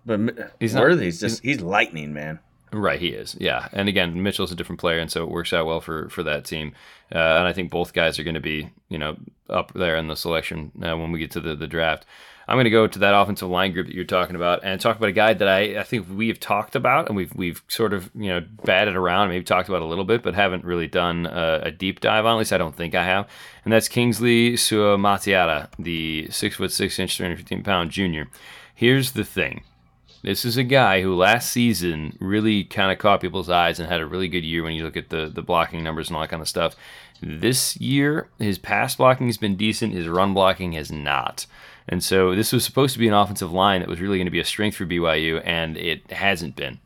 But 0.07 0.20
He's 0.61 0.74
not- 0.74 0.89
he's 0.99 1.20
just 1.20 1.43
he's 1.43 1.61
lightning, 1.61 2.12
man. 2.14 2.39
Right, 2.72 3.01
he 3.01 3.09
is. 3.09 3.37
Yeah, 3.41 3.68
and 3.72 3.89
again, 3.89 4.22
Mitchell's 4.22 4.51
a 4.53 4.57
different 4.57 4.81
player, 4.81 4.99
and 4.99 5.11
so 5.11 5.22
it 5.22 5.31
works 5.31 5.53
out 5.53 5.66
well 5.66 5.81
for 5.81 6.09
for 6.09 6.22
that 6.24 6.45
team. 6.45 6.72
Uh, 7.14 7.18
and 7.18 7.47
I 7.47 7.53
think 7.53 7.70
both 7.70 7.93
guys 7.93 8.18
are 8.18 8.24
going 8.24 8.35
to 8.35 8.41
be, 8.41 8.70
you 8.89 8.99
know, 8.99 9.16
up 9.49 9.72
there 9.72 9.97
in 9.97 10.09
the 10.09 10.16
selection 10.16 10.72
uh, 10.83 10.97
when 10.97 11.12
we 11.12 11.18
get 11.18 11.31
to 11.33 11.41
the 11.41 11.55
the 11.55 11.66
draft. 11.68 12.07
I'm 12.49 12.57
going 12.57 12.64
to 12.64 12.70
go 12.70 12.86
to 12.86 12.99
that 13.01 13.14
offensive 13.14 13.49
line 13.49 13.72
group 13.72 13.86
that 13.88 13.94
you're 13.94 14.05
talking 14.05 14.36
about 14.36 14.61
and 14.62 14.80
talk 14.80 14.97
about 14.97 15.09
a 15.09 15.12
guy 15.12 15.34
that 15.34 15.49
I, 15.49 15.80
I 15.80 15.82
think 15.82 16.07
we 16.09 16.28
have 16.28 16.38
talked 16.38 16.76
about 16.76 17.09
and 17.09 17.16
we've 17.16 17.34
we've 17.34 17.62
sort 17.66 17.92
of 17.92 18.11
you 18.14 18.28
know 18.28 18.44
batted 18.64 18.94
around, 18.94 19.28
maybe 19.28 19.44
talked 19.44 19.68
about 19.68 19.82
a 19.82 19.86
little 19.86 20.05
bit, 20.05 20.22
but 20.22 20.34
haven't 20.34 20.64
really 20.64 20.86
done 20.86 21.26
a, 21.26 21.62
a 21.64 21.70
deep 21.70 22.01
dive 22.01 22.24
on. 22.24 22.36
At 22.36 22.38
least 22.38 22.53
I 22.53 22.59
don't 22.59 22.76
think 22.76 22.94
I 22.94 23.05
have. 23.05 23.28
And 23.64 23.72
that's 23.72 23.88
Kingsley 23.88 24.53
Suamataia, 24.53 25.68
the 25.78 26.28
six 26.30 26.57
foot 26.57 26.70
six 26.70 26.99
inch, 26.99 27.16
315 27.16 27.64
pound 27.64 27.90
junior. 27.90 28.28
Here's 28.74 29.12
the 29.12 29.24
thing. 29.24 29.62
This 30.22 30.44
is 30.44 30.57
a 30.57 30.64
guy 30.64 31.03
who 31.03 31.14
last 31.14 31.53
season 31.53 32.16
really 32.20 32.64
kind 32.64 32.92
of 32.92 32.99
caught 32.99 33.20
people's 33.20 33.51
eyes 33.51 33.78
and 33.78 33.88
had 33.88 34.01
a 34.01 34.07
really 34.07 34.28
good 34.28 34.44
year 34.44 34.62
when 34.62 34.74
you 34.74 34.84
look 34.84 34.97
at 34.97 35.09
the 35.09 35.26
the 35.26 35.42
blocking 35.42 35.82
numbers 35.82 36.09
and 36.09 36.16
all 36.16 36.22
that 36.22 36.30
kind 36.30 36.42
of 36.42 36.49
stuff. 36.49 36.76
This 37.20 37.76
year, 37.78 38.28
his 38.38 38.59
pass 38.59 38.94
blocking 38.94 39.26
has 39.26 39.38
been 39.38 39.57
decent. 39.57 39.94
His 39.94 40.07
run 40.07 40.34
blocking 40.34 40.72
has 40.72 40.92
not. 40.92 41.47
And 41.89 42.03
so 42.03 42.34
this 42.34 42.53
was 42.53 42.64
supposed 42.64 42.93
to 42.95 42.99
be 42.99 43.09
an 43.09 43.14
offensive 43.14 43.53
line 43.53 43.80
that 43.80 43.89
was 43.89 44.01
really 44.01 44.18
going 44.18 44.26
to 44.26 44.30
be 44.32 44.41
a 44.41 44.45
strength 44.45 44.76
for 44.76 44.87
BYU, 44.87 45.41
and 45.45 45.76
it 45.76 46.11
hasn't 46.11 46.57
been. 46.57 46.80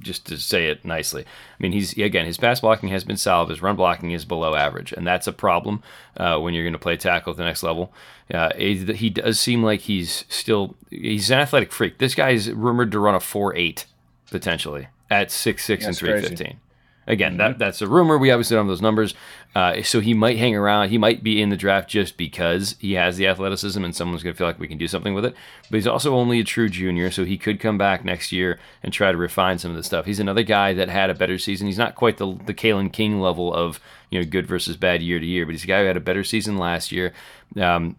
Just 0.00 0.26
to 0.26 0.36
say 0.36 0.68
it 0.68 0.84
nicely, 0.84 1.22
I 1.22 1.62
mean 1.62 1.72
he's 1.72 1.96
again 1.96 2.26
his 2.26 2.36
pass 2.36 2.60
blocking 2.60 2.90
has 2.90 3.04
been 3.04 3.16
solid, 3.16 3.48
his 3.48 3.62
run 3.62 3.74
blocking 3.74 4.10
is 4.10 4.26
below 4.26 4.54
average, 4.54 4.92
and 4.92 5.06
that's 5.06 5.26
a 5.26 5.32
problem 5.32 5.82
uh, 6.18 6.38
when 6.38 6.52
you're 6.52 6.62
going 6.62 6.74
to 6.74 6.78
play 6.78 6.98
tackle 6.98 7.30
at 7.30 7.38
the 7.38 7.44
next 7.44 7.62
level. 7.62 7.90
Uh, 8.30 8.54
he 8.54 9.08
does 9.08 9.40
seem 9.40 9.62
like 9.62 9.80
he's 9.80 10.26
still 10.28 10.74
he's 10.90 11.30
an 11.30 11.38
athletic 11.38 11.72
freak. 11.72 11.96
This 11.96 12.14
guy 12.14 12.32
is 12.32 12.50
rumored 12.50 12.92
to 12.92 12.98
run 12.98 13.14
a 13.14 13.20
four 13.20 13.56
eight 13.56 13.86
potentially 14.30 14.88
at 15.08 15.30
six 15.30 15.64
six 15.64 15.86
and 15.86 15.96
three 15.96 16.20
fifteen. 16.20 16.60
Again, 17.08 17.38
that, 17.38 17.58
that's 17.58 17.80
a 17.80 17.88
rumor. 17.88 18.18
We 18.18 18.30
obviously 18.30 18.54
don't 18.54 18.66
have 18.66 18.70
those 18.70 18.82
numbers. 18.82 19.14
Uh, 19.54 19.82
so 19.82 20.00
he 20.00 20.12
might 20.12 20.36
hang 20.36 20.54
around. 20.54 20.90
He 20.90 20.98
might 20.98 21.22
be 21.22 21.40
in 21.40 21.48
the 21.48 21.56
draft 21.56 21.88
just 21.88 22.18
because 22.18 22.76
he 22.78 22.92
has 22.92 23.16
the 23.16 23.26
athleticism 23.26 23.82
and 23.82 23.96
someone's 23.96 24.22
going 24.22 24.34
to 24.34 24.38
feel 24.38 24.46
like 24.46 24.60
we 24.60 24.68
can 24.68 24.76
do 24.76 24.86
something 24.86 25.14
with 25.14 25.24
it. 25.24 25.34
But 25.70 25.78
he's 25.78 25.86
also 25.86 26.14
only 26.14 26.38
a 26.38 26.44
true 26.44 26.68
junior, 26.68 27.10
so 27.10 27.24
he 27.24 27.38
could 27.38 27.60
come 27.60 27.78
back 27.78 28.04
next 28.04 28.30
year 28.30 28.60
and 28.82 28.92
try 28.92 29.10
to 29.10 29.16
refine 29.16 29.58
some 29.58 29.70
of 29.70 29.76
the 29.78 29.82
stuff. 29.82 30.04
He's 30.04 30.20
another 30.20 30.42
guy 30.42 30.74
that 30.74 30.90
had 30.90 31.08
a 31.08 31.14
better 31.14 31.38
season. 31.38 31.66
He's 31.66 31.78
not 31.78 31.94
quite 31.94 32.18
the, 32.18 32.38
the 32.44 32.54
Kalen 32.54 32.92
King 32.92 33.20
level 33.20 33.54
of 33.54 33.80
you 34.10 34.20
know 34.20 34.26
good 34.26 34.46
versus 34.46 34.76
bad 34.76 35.02
year 35.02 35.18
to 35.18 35.26
year, 35.26 35.46
but 35.46 35.52
he's 35.52 35.64
a 35.64 35.68
guy 35.68 35.80
who 35.80 35.86
had 35.86 35.96
a 35.96 36.00
better 36.00 36.24
season 36.24 36.58
last 36.58 36.92
year. 36.92 37.14
Um, 37.58 37.96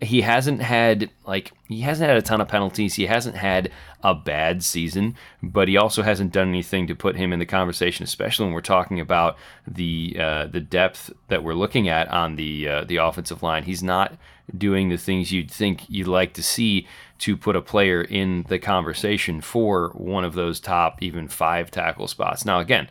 he 0.00 0.20
hasn't 0.20 0.60
had 0.60 1.10
like 1.24 1.52
he 1.68 1.80
hasn't 1.80 2.08
had 2.08 2.18
a 2.18 2.22
ton 2.22 2.40
of 2.40 2.48
penalties. 2.48 2.94
He 2.94 3.06
hasn't 3.06 3.36
had 3.36 3.70
a 4.02 4.14
bad 4.14 4.62
season, 4.62 5.16
but 5.42 5.68
he 5.68 5.76
also 5.76 6.02
hasn't 6.02 6.32
done 6.32 6.48
anything 6.48 6.86
to 6.86 6.94
put 6.94 7.16
him 7.16 7.32
in 7.32 7.38
the 7.38 7.46
conversation, 7.46 8.04
especially 8.04 8.44
when 8.44 8.54
we're 8.54 8.60
talking 8.60 9.00
about 9.00 9.36
the 9.66 10.16
uh, 10.18 10.46
the 10.46 10.60
depth 10.60 11.10
that 11.28 11.42
we're 11.42 11.54
looking 11.54 11.88
at 11.88 12.08
on 12.08 12.36
the 12.36 12.68
uh, 12.68 12.84
the 12.84 12.96
offensive 12.96 13.42
line. 13.42 13.64
He's 13.64 13.82
not 13.82 14.16
doing 14.56 14.90
the 14.90 14.98
things 14.98 15.32
you'd 15.32 15.50
think 15.50 15.88
you'd 15.88 16.06
like 16.06 16.34
to 16.34 16.42
see 16.42 16.86
to 17.18 17.36
put 17.36 17.56
a 17.56 17.62
player 17.62 18.02
in 18.02 18.44
the 18.48 18.58
conversation 18.58 19.40
for 19.40 19.90
one 19.94 20.24
of 20.24 20.34
those 20.34 20.60
top 20.60 21.02
even 21.02 21.26
five 21.26 21.70
tackle 21.70 22.06
spots. 22.06 22.44
Now 22.44 22.60
again, 22.60 22.90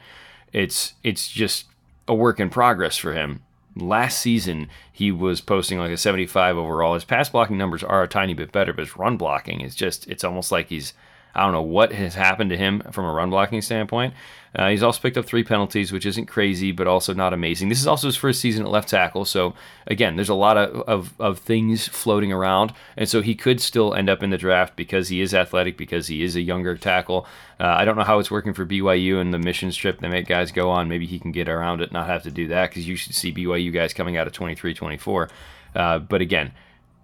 it's 0.51 0.95
it's 1.03 1.27
just 1.27 1.65
a 2.07 2.15
work 2.15 2.39
in 2.39 2.49
progress 2.49 2.97
for 2.97 3.13
him. 3.13 3.43
Last 3.77 4.19
season, 4.19 4.69
he 4.91 5.11
was 5.11 5.41
posting 5.41 5.79
like 5.79 5.91
a 5.91 5.97
75 5.97 6.57
overall. 6.57 6.93
His 6.93 7.03
pass 7.03 7.29
blocking 7.29 7.57
numbers 7.57 7.83
are 7.83 8.03
a 8.03 8.07
tiny 8.07 8.33
bit 8.33 8.51
better, 8.51 8.71
but 8.71 8.85
his 8.85 8.95
run 8.97 9.17
blocking 9.17 9.61
is 9.61 9.75
just, 9.75 10.07
it's 10.07 10.23
almost 10.23 10.51
like 10.51 10.69
he's, 10.69 10.93
I 11.35 11.43
don't 11.43 11.51
know 11.51 11.61
what 11.61 11.91
has 11.91 12.15
happened 12.15 12.49
to 12.51 12.57
him 12.57 12.81
from 12.91 13.05
a 13.05 13.11
run 13.11 13.29
blocking 13.29 13.61
standpoint. 13.61 14.13
Uh, 14.55 14.69
he's 14.69 14.83
also 14.83 15.01
picked 15.01 15.17
up 15.17 15.25
three 15.25 15.43
penalties, 15.43 15.91
which 15.91 16.05
isn't 16.05 16.27
crazy, 16.27 16.71
but 16.71 16.87
also 16.87 17.13
not 17.13 17.33
amazing. 17.33 17.67
This 17.67 17.81
is 17.81 17.87
also 17.87 18.07
his 18.07 18.15
first 18.15 18.39
season 18.39 18.65
at 18.65 18.71
left 18.71 18.87
tackle. 18.87 19.25
So, 19.25 19.53
again, 19.85 20.15
there's 20.15 20.29
a 20.29 20.33
lot 20.33 20.55
of, 20.55 20.81
of, 20.87 21.13
of 21.19 21.39
things 21.39 21.89
floating 21.89 22.31
around. 22.31 22.71
And 22.95 23.09
so 23.09 23.21
he 23.21 23.35
could 23.35 23.59
still 23.59 23.93
end 23.93 24.09
up 24.09 24.23
in 24.23 24.29
the 24.29 24.37
draft 24.37 24.77
because 24.77 25.09
he 25.09 25.19
is 25.19 25.33
athletic, 25.33 25.75
because 25.75 26.07
he 26.07 26.23
is 26.23 26.37
a 26.37 26.41
younger 26.41 26.77
tackle. 26.77 27.27
Uh, 27.59 27.65
I 27.67 27.83
don't 27.83 27.97
know 27.97 28.03
how 28.03 28.19
it's 28.19 28.31
working 28.31 28.53
for 28.53 28.65
BYU 28.65 29.19
and 29.19 29.33
the 29.33 29.39
missions 29.39 29.75
trip 29.75 29.99
they 29.99 30.07
make 30.07 30.27
guys 30.27 30.53
go 30.53 30.69
on. 30.69 30.87
Maybe 30.87 31.05
he 31.05 31.19
can 31.19 31.33
get 31.33 31.49
around 31.49 31.81
it, 31.81 31.91
not 31.91 32.07
have 32.07 32.23
to 32.23 32.31
do 32.31 32.47
that, 32.47 32.69
because 32.69 32.87
you 32.87 32.95
should 32.95 33.13
see 33.13 33.33
BYU 33.33 33.73
guys 33.73 33.93
coming 33.93 34.15
out 34.15 34.25
of 34.25 34.31
23 34.31 34.73
24. 34.73 35.29
Uh, 35.75 35.99
but 35.99 36.21
again, 36.21 36.53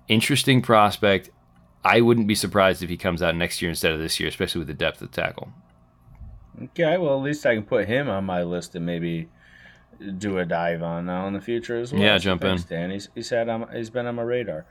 interesting 0.08 0.62
prospect. 0.62 1.30
I 1.84 2.02
wouldn't 2.02 2.28
be 2.28 2.36
surprised 2.36 2.84
if 2.84 2.90
he 2.90 2.98
comes 2.98 3.22
out 3.24 3.36
next 3.36 3.62
year 3.62 3.70
instead 3.70 3.92
of 3.92 4.00
this 4.00 4.20
year, 4.20 4.30
especially 4.30 4.60
with 4.60 4.68
the 4.68 4.74
depth 4.74 5.02
of 5.02 5.12
tackle. 5.12 5.50
Okay, 6.64 6.98
well 6.98 7.18
at 7.18 7.24
least 7.24 7.46
I 7.46 7.56
can 7.56 7.64
put 7.64 7.88
him 7.88 8.10
on 8.10 8.24
my 8.26 8.44
list 8.44 8.76
and 8.76 8.86
maybe 8.86 9.30
do 10.18 10.38
a 10.40 10.46
dive 10.46 10.84
on 10.84 11.06
now 11.06 11.28
in 11.28 11.34
the 11.34 11.42
future 11.42 11.78
as 11.80 11.92
well. 11.94 12.02
Yeah, 12.02 12.18
jump 12.18 12.42
thanks, 12.42 12.64
in. 12.64 12.70
Dan. 12.70 12.92
He's 12.92 13.10
he's 13.16 13.30
had 13.30 13.50
on, 13.50 13.68
he's 13.74 13.90
been 13.90 14.06
on 14.06 14.16
my 14.16 14.22
radar. 14.24 14.66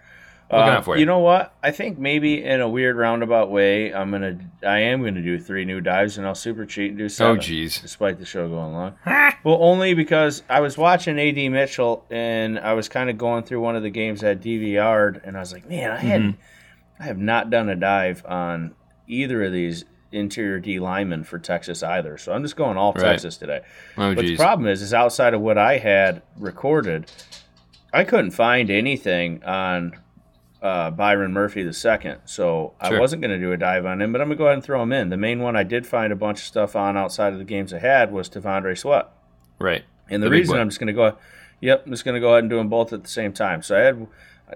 Looking 0.52 0.68
Uh, 0.68 0.82
for 0.82 0.96
you. 0.96 1.00
you 1.00 1.06
know 1.06 1.20
what? 1.20 1.54
I 1.62 1.70
think 1.70 1.96
maybe 1.98 2.42
in 2.44 2.60
a 2.60 2.68
weird 2.68 2.96
roundabout 2.96 3.50
way, 3.50 3.94
I'm 3.94 4.10
gonna 4.10 4.38
I 4.66 4.78
am 4.80 5.02
gonna 5.02 5.22
do 5.22 5.38
three 5.38 5.64
new 5.64 5.80
dives 5.80 6.18
and 6.18 6.26
I'll 6.26 6.34
super 6.34 6.66
cheat 6.66 6.90
and 6.90 6.98
do 6.98 7.04
Oh, 7.04 7.08
seven. 7.08 7.38
jeez. 7.40 7.80
despite 7.80 8.18
the 8.18 8.24
show 8.24 8.48
going 8.48 8.72
long. 8.72 8.94
well, 9.44 9.58
only 9.60 9.94
because 9.94 10.42
I 10.48 10.60
was 10.60 10.76
watching 10.76 11.18
AD 11.18 11.36
Mitchell 11.50 12.04
and 12.10 12.58
I 12.58 12.74
was 12.74 12.88
kind 12.88 13.08
of 13.10 13.16
going 13.18 13.44
through 13.44 13.60
one 13.60 13.74
of 13.76 13.82
the 13.84 13.90
games 13.90 14.22
at 14.24 14.40
DVR'd 14.40 15.20
and 15.24 15.36
I 15.36 15.40
was 15.40 15.52
like, 15.52 15.68
man, 15.68 15.90
I 15.92 15.96
had 15.98 16.20
Mm-hmm. 16.20 16.40
I 17.00 17.04
have 17.04 17.18
not 17.18 17.50
done 17.50 17.68
a 17.68 17.76
dive 17.76 18.24
on 18.26 18.74
either 19.08 19.42
of 19.44 19.52
these 19.52 19.84
interior 20.12 20.58
D 20.60 20.78
linemen 20.78 21.24
for 21.24 21.38
Texas 21.38 21.82
either. 21.82 22.18
So 22.18 22.32
I'm 22.32 22.42
just 22.42 22.56
going 22.56 22.76
all 22.76 22.92
Right. 22.92 23.02
Texas 23.02 23.36
today. 23.38 23.62
Oh, 23.96 24.14
But 24.14 24.22
the 24.22 24.36
problem 24.36 24.68
is, 24.68 24.82
is 24.82 24.92
outside 24.92 25.34
of 25.34 25.40
what 25.40 25.56
I 25.56 25.78
had 25.78 26.22
recorded, 26.38 27.10
I 27.92 28.04
couldn't 28.04 28.32
find 28.32 28.70
anything 28.70 29.42
on 29.44 29.98
uh, 30.62 30.90
Byron 30.90 31.32
Murphy 31.32 31.62
the 31.62 31.72
second. 31.72 32.18
So 32.26 32.74
I 32.80 32.98
wasn't 32.98 33.22
going 33.22 33.30
to 33.30 33.38
do 33.38 33.52
a 33.52 33.56
dive 33.56 33.86
on 33.86 34.02
him, 34.02 34.12
but 34.12 34.20
I'm 34.20 34.28
going 34.28 34.36
to 34.36 34.42
go 34.42 34.46
ahead 34.46 34.54
and 34.54 34.64
throw 34.64 34.82
him 34.82 34.92
in. 34.92 35.08
The 35.08 35.16
main 35.16 35.40
one 35.40 35.56
I 35.56 35.62
did 35.62 35.86
find 35.86 36.12
a 36.12 36.16
bunch 36.16 36.40
of 36.40 36.44
stuff 36.44 36.76
on 36.76 36.96
outside 36.98 37.32
of 37.32 37.38
the 37.38 37.44
games 37.44 37.72
I 37.72 37.78
had 37.78 38.12
was 38.12 38.28
T'Vondre 38.28 38.76
Sweat. 38.76 39.08
Right. 39.58 39.84
And 40.10 40.22
the, 40.22 40.26
The 40.26 40.32
reason. 40.32 40.58
I'm 40.58 40.68
just 40.68 40.78
going 40.80 40.88
to 40.88 40.92
go, 40.92 41.16
yep, 41.60 41.84
I'm 41.86 41.92
just 41.92 42.04
going 42.04 42.14
to 42.14 42.20
go 42.20 42.32
ahead 42.32 42.44
and 42.44 42.50
do 42.50 42.56
them 42.56 42.68
both 42.68 42.92
at 42.92 43.02
the 43.02 43.08
same 43.08 43.32
time. 43.32 43.62
So 43.62 43.76
I 43.76 43.80
had 43.80 44.06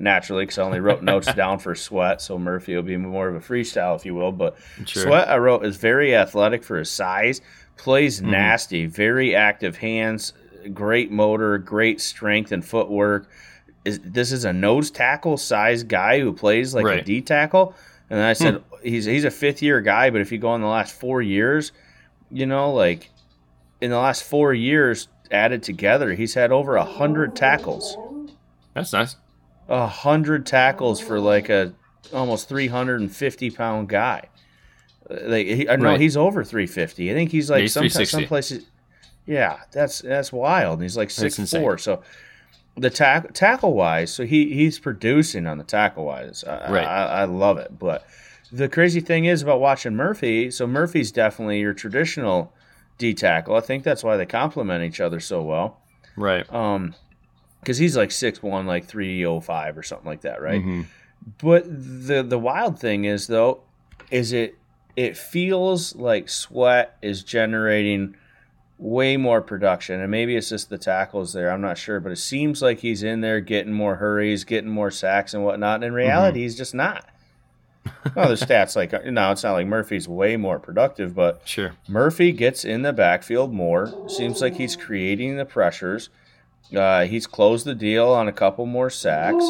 naturally 0.01 0.45
because 0.45 0.59
I 0.59 0.63
only 0.63 0.81
wrote 0.81 1.03
notes 1.13 1.33
down 1.35 1.59
for 1.59 1.75
Sweat, 1.75 2.21
so 2.21 2.39
Murphy 2.39 2.75
will 2.75 2.83
be 2.83 2.97
more 2.97 3.29
of 3.29 3.35
a 3.37 3.41
freestyle, 3.41 3.97
if 3.97 4.05
you 4.05 4.15
will. 4.15 4.33
But 4.33 4.57
Sure. 4.87 5.03
Sweat, 5.05 5.29
I 5.29 5.39
wrote, 5.39 5.65
is 5.65 5.77
very 5.77 6.15
athletic 6.17 6.63
for 6.65 6.79
his 6.79 6.91
size, 6.91 7.41
plays 7.77 8.21
Mm-hmm. 8.21 8.31
nasty, 8.31 8.87
very 8.87 9.35
active 9.35 9.77
hands, 9.77 10.33
great 10.73 11.11
motor, 11.11 11.59
great 11.59 12.01
strength 12.01 12.53
and 12.53 12.65
footwork. 12.65 13.29
Is 13.85 14.01
this 14.03 14.33
is 14.33 14.45
a 14.45 14.53
nose 14.53 14.91
tackle 14.91 15.37
size 15.37 15.83
guy 15.83 16.21
who 16.21 16.33
plays 16.33 16.75
like 16.75 16.85
a 16.85 16.89
Right. 16.89 17.05
D 17.05 17.21
tackle? 17.21 17.75
And 18.09 18.19
then 18.19 18.27
I 18.27 18.33
said 18.33 18.55
Hmm. 18.55 18.77
he's 18.83 19.05
he's 19.05 19.25
a 19.25 19.31
fifth 19.31 19.61
year 19.63 19.81
guy, 19.81 20.11
but 20.11 20.21
if 20.21 20.33
you 20.33 20.39
go 20.39 20.55
in 20.55 20.61
the 20.61 20.67
last 20.67 20.95
four 20.99 21.21
years, 21.21 21.73
you 22.31 22.47
know, 22.47 22.73
like 22.73 23.11
in 23.81 23.91
the 23.91 23.99
last 23.99 24.23
four 24.25 24.55
years 24.55 25.09
added 25.31 25.63
together, 25.63 26.15
he's 26.15 26.33
had 26.35 26.51
over 26.53 26.77
a 26.77 26.85
hundred 26.85 27.35
tackles. 27.37 27.97
That's 28.73 28.93
nice. 28.93 29.17
A 29.69 29.87
hundred 29.87 30.47
tackles 30.47 31.01
for 31.01 31.19
like 31.21 31.49
a 31.49 31.73
almost 32.12 32.49
350 32.49 33.51
pound 33.51 33.89
guy. 33.89 34.29
Uh, 35.11 35.17
Like 35.25 35.47
he, 35.47 35.69
I 35.69 35.77
know 35.77 35.85
Right. 35.91 36.01
he's 36.01 36.17
over 36.17 36.45
350. 36.45 37.11
I 37.11 37.15
think 37.15 37.31
he's 37.31 37.51
like 37.51 37.62
he's 37.62 37.73
some, 37.73 37.89
some 37.89 38.25
places. 38.25 38.67
Yeah, 39.27 39.61
that's 39.73 40.01
that's 40.01 40.33
wild. 40.33 40.83
He's 40.83 40.97
like 40.97 41.11
six 41.11 41.39
four. 41.51 41.79
So 41.79 42.03
the 42.77 42.91
tack, 42.91 43.33
tackle 43.33 43.73
wise, 43.75 44.12
so 44.12 44.25
he 44.27 44.53
he's 44.53 44.79
producing 44.79 45.47
on 45.47 45.59
the 45.59 45.65
tackle 45.65 46.05
wise. 46.05 46.45
I, 46.45 46.71
Right. 46.71 46.85
I, 46.87 47.05
I 47.23 47.25
love 47.25 47.57
it. 47.59 47.79
But 47.79 48.05
the 48.53 48.69
crazy 48.69 49.01
thing 49.01 49.25
is 49.25 49.43
about 49.43 49.61
watching 49.61 49.95
Murphy. 49.97 50.51
So 50.51 50.67
Murphy's 50.67 51.11
definitely 51.11 51.61
your 51.61 51.73
traditional 51.73 52.53
D 52.99 53.15
tackle. 53.15 53.57
I 53.57 53.61
think 53.61 53.83
that's 53.83 54.05
why 54.05 54.17
they 54.19 54.27
complement 54.27 54.85
each 54.85 55.01
other 55.01 55.21
so 55.21 55.43
well. 55.43 55.81
Right. 56.17 56.51
Um, 56.53 56.95
because 57.65 57.79
he's 57.79 57.97
like 57.97 58.11
six 58.11 58.43
one, 58.43 58.67
like 58.67 58.85
three 58.87 59.25
oh 59.25 59.41
five 59.41 59.77
or 59.79 59.83
something 59.83 60.07
like 60.07 60.21
that, 60.21 60.41
right? 60.43 60.62
Mhm. 60.62 60.85
But 61.43 61.65
the 61.67 62.23
the 62.23 62.39
wild 62.39 62.79
thing 62.79 63.05
is 63.07 63.27
though, 63.27 63.61
is 64.11 64.33
it 64.33 64.57
it 64.97 65.17
feels 65.17 65.97
like 65.97 66.29
Sweat 66.29 66.97
is 67.03 67.25
generating 67.25 68.15
way 68.79 69.17
more 69.17 69.41
production, 69.41 70.01
and 70.01 70.11
maybe 70.11 70.37
it's 70.37 70.49
just 70.51 70.69
the 70.69 70.79
tackles 70.79 71.33
there. 71.33 71.51
I'm 71.51 71.61
not 71.61 71.79
sure, 71.79 72.01
but 72.01 72.12
it 72.12 72.17
seems 72.19 72.61
like 72.61 72.81
he's 72.81 73.03
in 73.03 73.21
there 73.23 73.41
getting 73.41 73.73
more 73.73 73.97
hurries, 73.97 74.45
getting 74.45 74.71
more 74.71 74.91
sacks 74.91 75.33
and 75.33 75.45
whatnot. 75.45 75.77
And 75.77 75.85
in 75.85 75.95
reality, 75.95 76.43
he's 76.43 76.57
just 76.57 76.75
not. 76.75 77.09
well, 78.17 78.29
the 78.29 78.35
stats 78.35 78.77
like 78.77 78.93
no, 79.07 79.31
it's 79.31 79.43
not 79.43 79.53
like 79.53 79.67
Murphy's 79.67 80.09
way 80.09 80.37
more 80.37 80.59
productive, 80.59 81.15
but 81.15 81.43
Sure. 81.45 81.73
Murphy 81.89 82.33
gets 82.33 82.65
in 82.65 82.83
the 82.83 82.93
backfield 82.93 83.53
more. 83.53 83.93
Seems 84.09 84.41
like 84.41 84.55
he's 84.57 84.75
creating 84.77 85.37
the 85.37 85.45
pressures. 85.45 86.09
Uh, 86.75 87.05
he's 87.05 87.27
closed 87.27 87.67
the 87.67 87.75
deal 87.75 88.09
on 88.09 88.27
a 88.29 88.33
couple 88.33 88.67
more 88.67 88.91
sacks. 88.91 89.45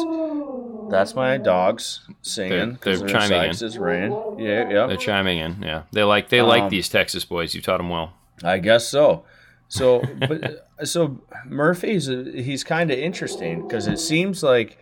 That's 0.89 1.15
my 1.15 1.37
dogs 1.37 2.01
singing 2.21 2.49
They're- 2.51 2.67
because 2.67 2.99
they're 2.99 3.09
chiming 3.09 3.29
sides 3.29 3.61
is 3.63 3.77
raining. 3.77 4.11
Yeah, 4.39 4.69
yeah. 4.69 4.87
They're 4.87 4.97
chiming 4.97 5.39
in. 5.39 5.61
Yeah. 5.63 5.83
They 5.91 6.03
like 6.03 6.29
they 6.29 6.41
like 6.41 6.63
Um, 6.63 6.69
these 6.69 6.89
Texas 6.89 7.25
boys. 7.25 7.55
You 7.55 7.61
taught 7.61 7.77
them 7.77 7.89
well. 7.89 8.13
I 8.43 8.59
guess 8.59 8.87
so. 8.87 9.23
So, 9.67 10.03
but 10.19 10.67
so 10.83 11.19
Murphy's 11.45 12.05
he's 12.07 12.63
kind 12.63 12.91
of 12.91 12.99
interesting 12.99 13.67
because 13.67 13.87
it 13.87 13.97
seems 13.99 14.43
like 14.43 14.77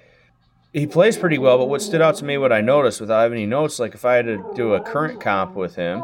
he 0.73 0.85
plays 0.87 1.15
pretty 1.17 1.37
well. 1.37 1.57
But 1.57 1.69
what 1.69 1.81
stood 1.81 2.01
out 2.01 2.15
to 2.15 2.25
me, 2.25 2.37
what 2.37 2.51
I 2.51 2.59
noticed 2.59 2.99
without 2.99 3.21
having 3.21 3.37
any 3.37 3.45
notes, 3.47 3.79
like 3.79 3.93
if 3.95 4.03
I 4.03 4.15
had 4.15 4.25
to 4.25 4.43
do 4.55 4.73
a 4.73 4.81
current 4.81 5.21
comp 5.21 5.55
with 5.55 5.75
him, 5.75 6.03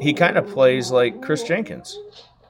he 0.00 0.12
kind 0.12 0.36
of 0.38 0.46
plays 0.46 0.92
like 0.92 1.20
Kris 1.20 1.42
Jenkins. 1.42 1.98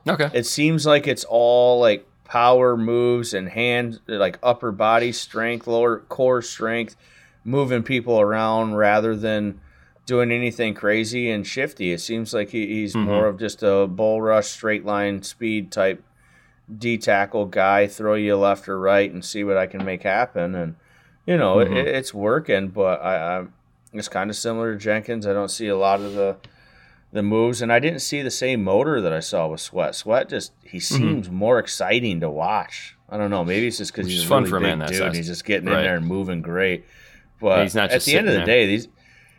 Okay. 0.07 0.29
It 0.35 0.45
seems 0.45 0.85
like 0.85 1.07
it's 1.07 1.25
all 1.25 1.81
like 1.81 2.07
power 2.33 2.79
moves 2.79 3.35
and 3.35 3.51
hand, 3.51 4.01
like 4.07 4.39
upper 4.43 4.73
body 4.73 5.13
strength, 5.13 5.67
lower 5.67 5.99
core 5.99 6.41
strength, 6.41 6.97
moving 7.45 7.83
people 7.83 8.19
around 8.19 8.75
rather 8.75 9.15
than 9.15 9.61
doing 10.07 10.33
anything 10.33 10.73
crazy 10.73 11.31
and 11.31 11.47
shifty. 11.47 11.93
It 11.93 12.01
seems 12.01 12.33
like 12.33 12.49
he, 12.49 12.67
he's 12.67 12.95
Mhm. 12.95 13.05
more 13.05 13.27
of 13.27 13.39
just 13.39 13.63
a 13.63 13.87
bull 13.87 14.23
rush, 14.23 14.47
straight 14.47 14.83
line 14.87 15.23
speed 15.23 15.71
type 15.71 16.03
D 16.79 16.97
tackle 16.97 17.45
guy, 17.45 17.87
throw 17.87 18.15
you 18.15 18.35
left 18.37 18.67
or 18.67 18.79
right 18.81 19.13
and 19.13 19.23
see 19.23 19.45
what 19.45 19.59
I 19.59 19.67
can 19.67 19.85
make 19.85 20.03
happen. 20.03 20.55
And, 20.55 20.77
you 21.27 21.37
know, 21.37 21.57
Mhm. 21.57 21.77
it, 21.77 21.87
it's 21.87 22.15
working, 22.15 22.69
but 22.69 23.03
I, 23.03 23.41
I 23.41 23.45
it's 23.93 24.09
kind 24.09 24.31
of 24.31 24.37
similar 24.37 24.73
to 24.73 24.79
Jenkins. 24.79 25.27
I 25.27 25.35
don't 25.35 25.51
see 25.51 25.69
a 25.69 25.77
lot 25.77 26.01
of 26.01 26.15
the 26.15 26.37
the 27.13 27.23
moves, 27.23 27.61
and 27.63 27.73
I 27.73 27.79
didn't 27.79 28.01
see 28.01 28.23
the 28.23 28.31
same 28.31 28.65
motor 28.65 29.01
that 29.01 29.13
I 29.13 29.21
saw 29.21 29.49
with 29.49 29.61
Sweat. 29.61 29.95
Sweat 29.95 30.29
just 30.29 30.53
he 30.65 30.81
seems 30.81 31.31
more 31.31 31.59
exciting 31.59 32.21
to 32.21 32.31
watch. 32.31 32.97
I 33.09 33.19
don't 33.19 33.31
know. 33.31 33.45
Maybe 33.45 33.67
it's 33.67 33.79
just 33.79 33.93
because 33.93 34.07
Mm-hmm. 34.07 34.13
He's 34.15 34.25
a 34.25 34.29
fun 34.29 34.43
really 34.45 34.51
for 34.51 34.57
a 34.57 34.61
man 34.63 34.79
that 34.79 34.89
dude. 34.89 34.99
size. 34.99 35.07
and 35.09 35.17
He's 35.17 35.27
just 35.27 35.45
getting 35.45 35.69
Right. 35.69 35.79
in 35.81 35.85
there 35.85 35.97
and 35.97 36.07
moving 36.07 36.41
great. 36.41 36.85
But 37.41 37.63
he's 37.65 37.75
not 37.75 37.91
at 37.91 38.03
the 38.03 38.17
end 38.17 38.29
of 38.29 38.33
the 38.35 38.41
sitting 38.41 38.47
day, 38.47 38.67
these 38.67 38.89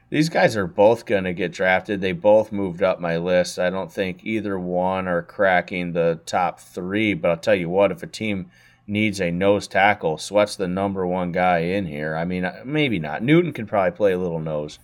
these 0.10 0.30
guys 0.30 0.56
are 0.56 0.68
both 0.68 1.08
going 1.08 1.24
to 1.24 1.34
get 1.34 1.52
drafted. 1.52 2.00
They 2.02 2.12
both 2.12 2.52
moved 2.52 2.84
up 2.84 3.00
my 3.00 3.18
list. 3.18 3.58
I 3.58 3.72
don't 3.72 3.92
think 3.92 4.24
either 4.24 4.60
one 4.60 5.08
are 5.08 5.24
cracking 5.24 5.94
the 5.94 6.20
top 6.28 6.60
three. 6.60 7.16
But 7.16 7.32
I'll 7.32 7.38
tell 7.38 7.56
you 7.56 7.68
what, 7.70 7.92
if 7.92 8.04
a 8.04 8.08
team 8.08 8.52
needs 8.86 9.20
a 9.20 9.32
nose 9.32 9.68
tackle, 9.68 10.20
Sweat's 10.20 10.56
the 10.56 10.68
number 10.68 11.08
one 11.08 11.32
guy 11.32 11.60
in 11.60 11.88
here. 11.88 12.16
I 12.16 12.26
mean, 12.26 12.48
maybe 12.64 13.00
not. 13.00 13.24
Newton 13.24 13.54
can 13.54 13.66
probably 13.66 13.96
play 13.98 14.12
a 14.12 14.20
little 14.20 14.40
nose. 14.42 14.78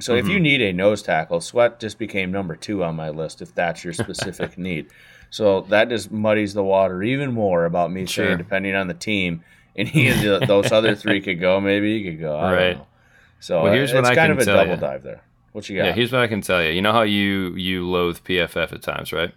So 0.00 0.14
if 0.14 0.26
you 0.28 0.34
Mm-hmm. 0.36 0.42
need 0.42 0.62
a 0.62 0.72
nose 0.72 1.02
tackle, 1.02 1.40
Sweat 1.40 1.80
just 1.80 1.98
became 1.98 2.30
number 2.32 2.56
two 2.56 2.82
on 2.84 2.96
my 2.96 3.10
list 3.10 3.42
if 3.42 3.54
that's 3.54 3.84
your 3.84 3.92
specific 3.92 4.56
need. 4.68 4.86
So 5.30 5.62
that 5.62 5.88
just 5.88 6.10
muddies 6.10 6.54
the 6.54 6.64
water 6.64 7.02
even 7.02 7.32
more 7.32 7.64
about 7.64 7.92
me 7.92 8.06
Sure. 8.06 8.26
saying 8.26 8.38
depending 8.38 8.74
on 8.74 8.88
the 8.88 8.94
team. 8.94 9.42
And 9.76 9.86
he 9.88 10.08
and 10.08 10.20
those 10.48 10.72
other 10.72 10.94
three 10.96 11.20
could 11.20 11.40
go, 11.40 11.60
maybe 11.60 11.98
he 12.02 12.10
could 12.10 12.20
go. 12.20 12.36
I 12.36 12.42
don't 12.42 12.52
Right. 12.52 12.78
So 13.38 13.62
Well, 13.62 13.72
here's 13.72 13.90
it's 13.90 13.94
what 13.94 14.04
I 14.04 14.14
kind 14.14 14.30
can 14.30 14.32
of 14.32 14.38
a 14.40 14.44
tell 14.44 14.56
double 14.56 14.70
ya. 14.72 14.76
dive 14.76 15.02
there. 15.04 15.22
What 15.52 15.68
you 15.68 15.76
got? 15.78 15.86
Yeah, 15.86 15.92
here's 15.92 16.12
what 16.12 16.22
I 16.22 16.26
can 16.26 16.40
tell 16.42 16.62
you. 16.62 16.70
You 16.72 16.82
know 16.82 16.92
how 16.92 17.02
you 17.02 17.54
you 17.56 17.88
loathe 17.88 18.18
PFF 18.24 18.72
at 18.72 18.82
times, 18.82 19.12
right? 19.12 19.32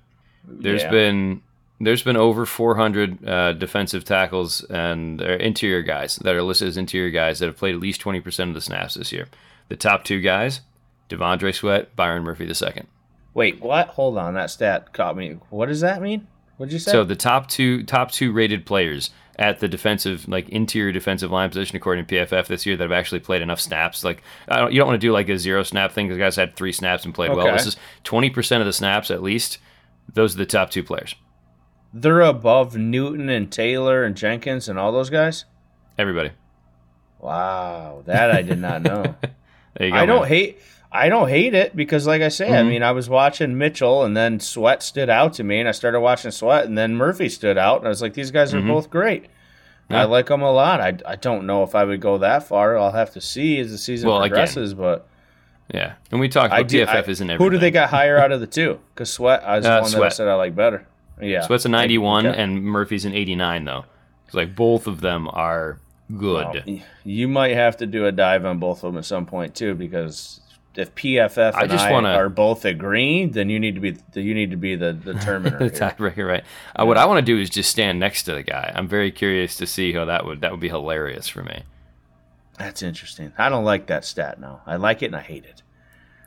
There's 0.46 0.82
Yeah. 0.84 0.92
been 0.92 1.42
there's 1.80 2.04
been 2.04 2.18
over 2.18 2.46
400 2.46 3.28
uh, 3.28 3.54
defensive 3.54 4.04
tackles 4.06 4.64
and 4.66 5.22
uh, 5.22 5.26
interior 5.40 5.82
guys 5.82 6.16
that 6.18 6.36
are 6.36 6.42
listed 6.44 6.68
as 6.68 6.78
interior 6.78 7.10
guys 7.12 7.40
that 7.40 7.48
have 7.48 7.58
played 7.58 7.76
at 7.76 7.82
least 7.82 8.02
20% 8.02 8.48
of 8.50 8.54
the 8.54 8.62
snaps 8.62 8.94
this 8.94 9.12
year. 9.12 9.28
The 9.74 9.78
top 9.78 10.04
two 10.04 10.22
guys, 10.22 10.62
T'Vondre 11.10 11.52
Sweat, 11.52 11.96
Byron 11.96 12.22
Murphy 12.22 12.46
II. 12.46 12.84
Wait, 13.34 13.60
what? 13.60 13.88
Hold 13.88 14.20
on, 14.20 14.36
that 14.36 14.52
stat 14.52 14.94
caught 14.94 15.18
me. 15.18 15.40
What 15.50 15.66
does 15.66 15.82
that 15.82 16.00
mean? 16.00 16.28
What'd 16.58 16.72
you 16.72 16.78
say? 16.78 16.92
So 16.92 17.04
the 17.04 17.16
top 17.16 17.48
two 17.48 17.82
top 17.82 18.12
two 18.12 18.32
rated 18.32 18.68
players 18.68 19.10
at 19.40 19.62
the 19.62 19.68
defensive 19.68 20.28
like 20.28 20.48
interior 20.50 20.92
defensive 20.92 21.32
line 21.32 21.50
position 21.50 21.76
according 21.76 22.06
to 22.06 22.16
PFF 22.16 22.46
this 22.46 22.68
year 22.68 22.78
that 22.78 22.84
have 22.84 22.92
actually 22.92 23.22
played 23.22 23.42
enough 23.42 23.60
snaps. 23.60 24.04
Like 24.04 24.22
I 24.48 24.60
don't, 24.60 24.72
you 24.74 24.78
don't 24.78 24.90
want 24.90 25.02
to 25.02 25.08
do 25.08 25.12
like 25.12 25.28
a 25.28 25.40
zero 25.40 25.64
snap 25.64 25.92
thing 25.92 26.08
because 26.08 26.20
guys 26.20 26.36
had 26.36 26.56
three 26.56 26.72
snaps 26.72 27.04
and 27.04 27.12
played 27.12 27.34
well. 27.34 27.52
This 27.52 27.66
is 27.66 27.76
20% 28.04 28.60
of 28.60 28.68
the 28.68 28.74
snaps 28.74 29.10
at 29.10 29.24
least. 29.24 29.58
Those 30.14 30.36
are 30.36 30.38
the 30.38 30.46
top 30.46 30.70
two 30.70 30.84
players. 30.84 31.16
They're 31.92 32.22
above 32.22 32.78
Newton 32.78 33.28
and 33.28 33.52
Taylor 33.52 34.04
and 34.04 34.16
Jenkins 34.16 34.70
and 34.70 34.78
all 34.78 34.92
those 34.92 35.10
guys. 35.10 35.46
Everybody. 35.98 36.30
Wow, 37.20 38.04
that 38.06 38.30
I 38.30 38.44
did 38.44 38.60
not 38.60 38.84
know. 38.84 39.16
Go. 39.80 39.86
I 39.92 40.06
don't 40.06 40.28
hate. 40.28 40.60
I 40.92 41.10
don't 41.10 41.28
hate 41.28 41.56
it 41.56 41.76
because, 41.76 42.06
like 42.06 42.22
I 42.22 42.28
say, 42.28 42.48
I 42.56 42.62
Mhm. 42.62 42.70
mean, 42.70 42.84
I 42.84 42.92
was 42.92 43.10
watching 43.10 43.58
Mitchell, 43.58 44.04
and 44.04 44.16
then 44.16 44.40
Sweat 44.40 44.84
stood 44.84 45.10
out 45.10 45.34
to 45.34 45.44
me, 45.44 45.60
and 45.60 45.68
I 45.68 45.72
started 45.72 46.00
watching 46.02 46.30
Sweat, 46.30 46.66
and 46.66 46.78
then 46.78 46.96
Murphy 46.96 47.30
stood 47.30 47.58
out, 47.58 47.78
and 47.80 47.88
I 47.88 47.90
was 47.90 48.02
like, 48.02 48.14
these 48.14 48.30
guys 48.30 48.54
are 48.54 48.62
Mhm. 48.62 48.68
both 48.68 48.90
great. 48.92 49.26
I 49.90 50.04
like 50.06 50.28
them 50.28 50.42
a 50.42 50.52
lot. 50.52 50.82
I, 50.82 50.94
I 51.06 51.16
don't 51.16 51.46
know 51.46 51.62
if 51.64 51.76
I 51.76 51.84
would 51.84 52.00
go 52.00 52.18
that 52.20 52.44
far. 52.48 52.78
I'll 52.80 52.92
have 52.92 53.12
to 53.14 53.22
see 53.22 53.60
as 53.60 53.70
the 53.72 53.78
season 53.78 54.10
Well, 54.10 54.18
again, 54.24 54.30
progresses, 54.30 54.74
but 54.74 55.06
Yeah, 55.74 55.94
and 56.12 56.20
we 56.20 56.30
talked 56.30 56.54
I 56.54 56.60
about 56.60 56.74
I- 56.74 57.00
isn't 57.10 57.30
everything. 57.30 57.38
Who 57.38 57.50
do 57.52 57.58
they 57.60 57.72
got 57.72 57.90
higher 57.90 58.18
out 58.18 58.32
of 58.32 58.40
the 58.40 58.48
two? 58.60 58.80
Because 58.94 59.12
Sweat, 59.12 59.44
I 59.46 59.56
was 59.58 59.66
the 59.66 59.72
Uh, 59.72 59.82
one 59.82 59.92
that 59.92 59.98
I 59.98 60.00
Sweat. 60.00 60.14
said 60.14 60.28
I 60.28 60.34
like 60.36 60.56
better. 60.56 60.86
Yeah, 61.22 61.42
Sweat's 61.42 61.66
a 61.66 61.70
91 61.70 62.26
Okay. 62.28 62.40
and 62.42 62.64
Murphy's 62.64 63.06
an 63.06 63.14
89 63.14 63.66
though. 63.66 63.86
It's 64.26 64.34
like 64.36 64.56
both 64.56 64.88
of 64.88 65.02
them 65.02 65.28
are 65.32 65.78
good. 66.18 66.64
Well, 66.66 66.80
you 67.04 67.28
might 67.28 67.56
have 67.56 67.78
to 67.78 67.86
do 67.86 68.06
a 68.06 68.12
dive 68.12 68.46
on 68.46 68.60
both 68.60 68.84
of 68.84 68.92
them 68.94 68.98
at 68.98 69.06
some 69.06 69.26
point 69.26 69.56
too, 69.56 69.74
because 69.76 70.40
if 70.76 70.94
PFF 70.96 71.54
I 71.54 71.64
and 71.64 71.74
I, 71.74 71.92
wanna- 71.92 72.10
are 72.14 72.30
both 72.30 72.66
agreeing, 72.66 73.32
then 73.32 73.50
you 73.50 73.60
need 73.60 73.76
to 73.76 73.82
be 73.82 73.96
you 74.20 74.34
need 74.34 74.52
to 74.52 74.58
be 74.58 74.76
the 74.76 74.94
the 74.94 75.14
tiebreaker, 75.14 76.28
right? 76.28 76.44
Uh, 76.76 76.86
what 76.86 76.98
I 76.98 77.06
want 77.06 77.20
to 77.20 77.26
do 77.26 77.40
is 77.40 77.50
just 77.50 77.70
stand 77.70 78.00
next 78.00 78.24
to 78.24 78.34
the 78.34 78.44
guy. 78.44 78.72
I'm 78.76 78.88
very 78.88 79.12
curious 79.12 79.56
to 79.58 79.68
see 79.68 79.94
how 79.94 80.06
that 80.06 80.26
would 80.26 80.42
that 80.42 80.52
would 80.52 80.60
be 80.60 80.70
hilarious 80.70 81.28
for 81.28 81.44
me. 81.44 81.64
That's 82.58 82.82
interesting. 82.84 83.34
I 83.38 83.50
don't 83.50 83.66
like 83.66 83.88
that 83.88 84.06
stat 84.06 84.40
now. 84.40 84.62
I 84.66 84.76
like 84.76 85.02
it 85.02 85.08
and 85.08 85.16
I 85.16 85.22
hate 85.22 85.46
it. 85.46 85.62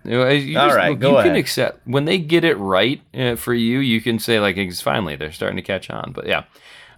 You 0.05 0.11
know, 0.12 0.29
you 0.29 0.59
All 0.59 0.66
just- 0.68 0.77
right, 0.77 0.91
look, 0.91 1.01
go 1.01 1.18
you 1.18 1.24
can 1.24 1.35
accept 1.37 1.87
when 1.87 2.05
they 2.05 2.18
get 2.18 2.45
it 2.45 2.55
right 2.57 3.01
uh, 3.14 3.35
for 3.37 3.53
you. 3.55 3.81
You 3.81 4.01
can 4.01 4.18
say 4.20 4.39
like, 4.39 4.57
it's 4.57 4.81
finally 4.81 5.16
they're 5.16 5.33
starting 5.33 5.57
to 5.57 5.62
catch 5.62 5.91
on. 5.91 6.12
But 6.12 6.27
yeah, 6.29 6.45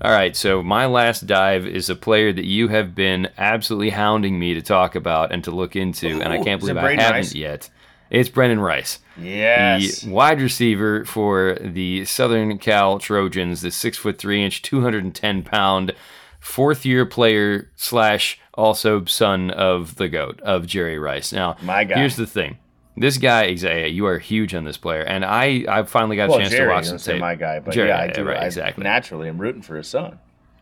all 0.01 0.11
right. 0.11 0.34
So 0.36 0.62
my 0.62 0.86
last 0.86 1.26
dive 1.26 1.66
is 1.66 1.90
a 1.90 1.96
player 1.96 2.32
that 2.32 2.44
you 2.44 2.68
have 2.68 2.94
been 2.94 3.28
absolutely 3.38 3.90
hounding 3.90 4.38
me 4.38 4.55
to 4.55 4.62
talk 4.62 4.94
about 4.94 5.32
and 5.32 5.42
to 5.44 5.51
look 5.51 5.76
into, 5.76 6.20
and 6.22 6.32
I 6.32 6.42
can't 6.42 6.61
believe 6.61 6.76
I 6.76 6.94
haven't 6.94 7.11
Rice? 7.12 7.34
yet. 7.34 7.70
It's 8.11 8.30
Brenden 8.30 8.62
Rice. 8.64 9.01
Yes. 9.20 10.01
the 10.01 10.11
wide 10.11 10.40
receiver 10.40 11.05
for 11.05 11.59
the 11.61 12.05
Southern 12.07 12.57
Cal 12.59 12.99
Trojans, 12.99 13.61
the 13.61 13.70
six 13.70 13.99
foot 13.99 14.16
three 14.18 14.42
inch, 14.42 14.62
two 14.62 14.80
hundred 14.80 15.05
and 15.05 15.14
ten 15.14 15.42
pound, 15.42 15.92
fourth 16.40 16.86
year 16.86 17.05
player 17.05 17.70
slash 17.76 18.40
also 18.55 19.05
son 19.05 19.51
of 19.51 19.96
the 19.96 20.09
goat 20.09 20.40
of 20.40 20.66
Jerry 20.66 20.99
Rice. 20.99 21.32
Now, 21.32 21.57
My 21.62 21.84
guy. 21.84 21.99
here's 21.99 22.16
the 22.16 22.26
thing. 22.26 22.59
This 23.01 23.18
guy, 23.18 23.44
exactly, 23.44 23.88
you 23.88 24.07
are 24.07 24.18
huge 24.18 24.55
on 24.55 24.64
this 24.64 24.76
player, 24.76 25.03
and 25.03 25.24
I, 25.24 25.64
I 25.68 25.82
finally 25.84 26.16
got 26.16 26.30
a 26.30 26.38
chance 26.38 26.51
Jerry, 26.51 26.68
to 26.68 26.74
watch 26.74 26.90
was 26.90 27.03
say 27.03 27.18
my 27.18 27.34
guy, 27.34 27.61
but 27.61 27.74
Jerry, 27.74 27.88
yeah, 27.88 28.01
I 28.01 28.09
do. 28.09 28.24
right, 28.24 28.42
I 28.42 28.46
exactly. 28.46 28.84
Naturally, 28.84 29.28
I'm 29.28 29.38
rooting 29.38 29.62
for 29.62 29.76
his 29.76 29.88
son. 29.88 30.18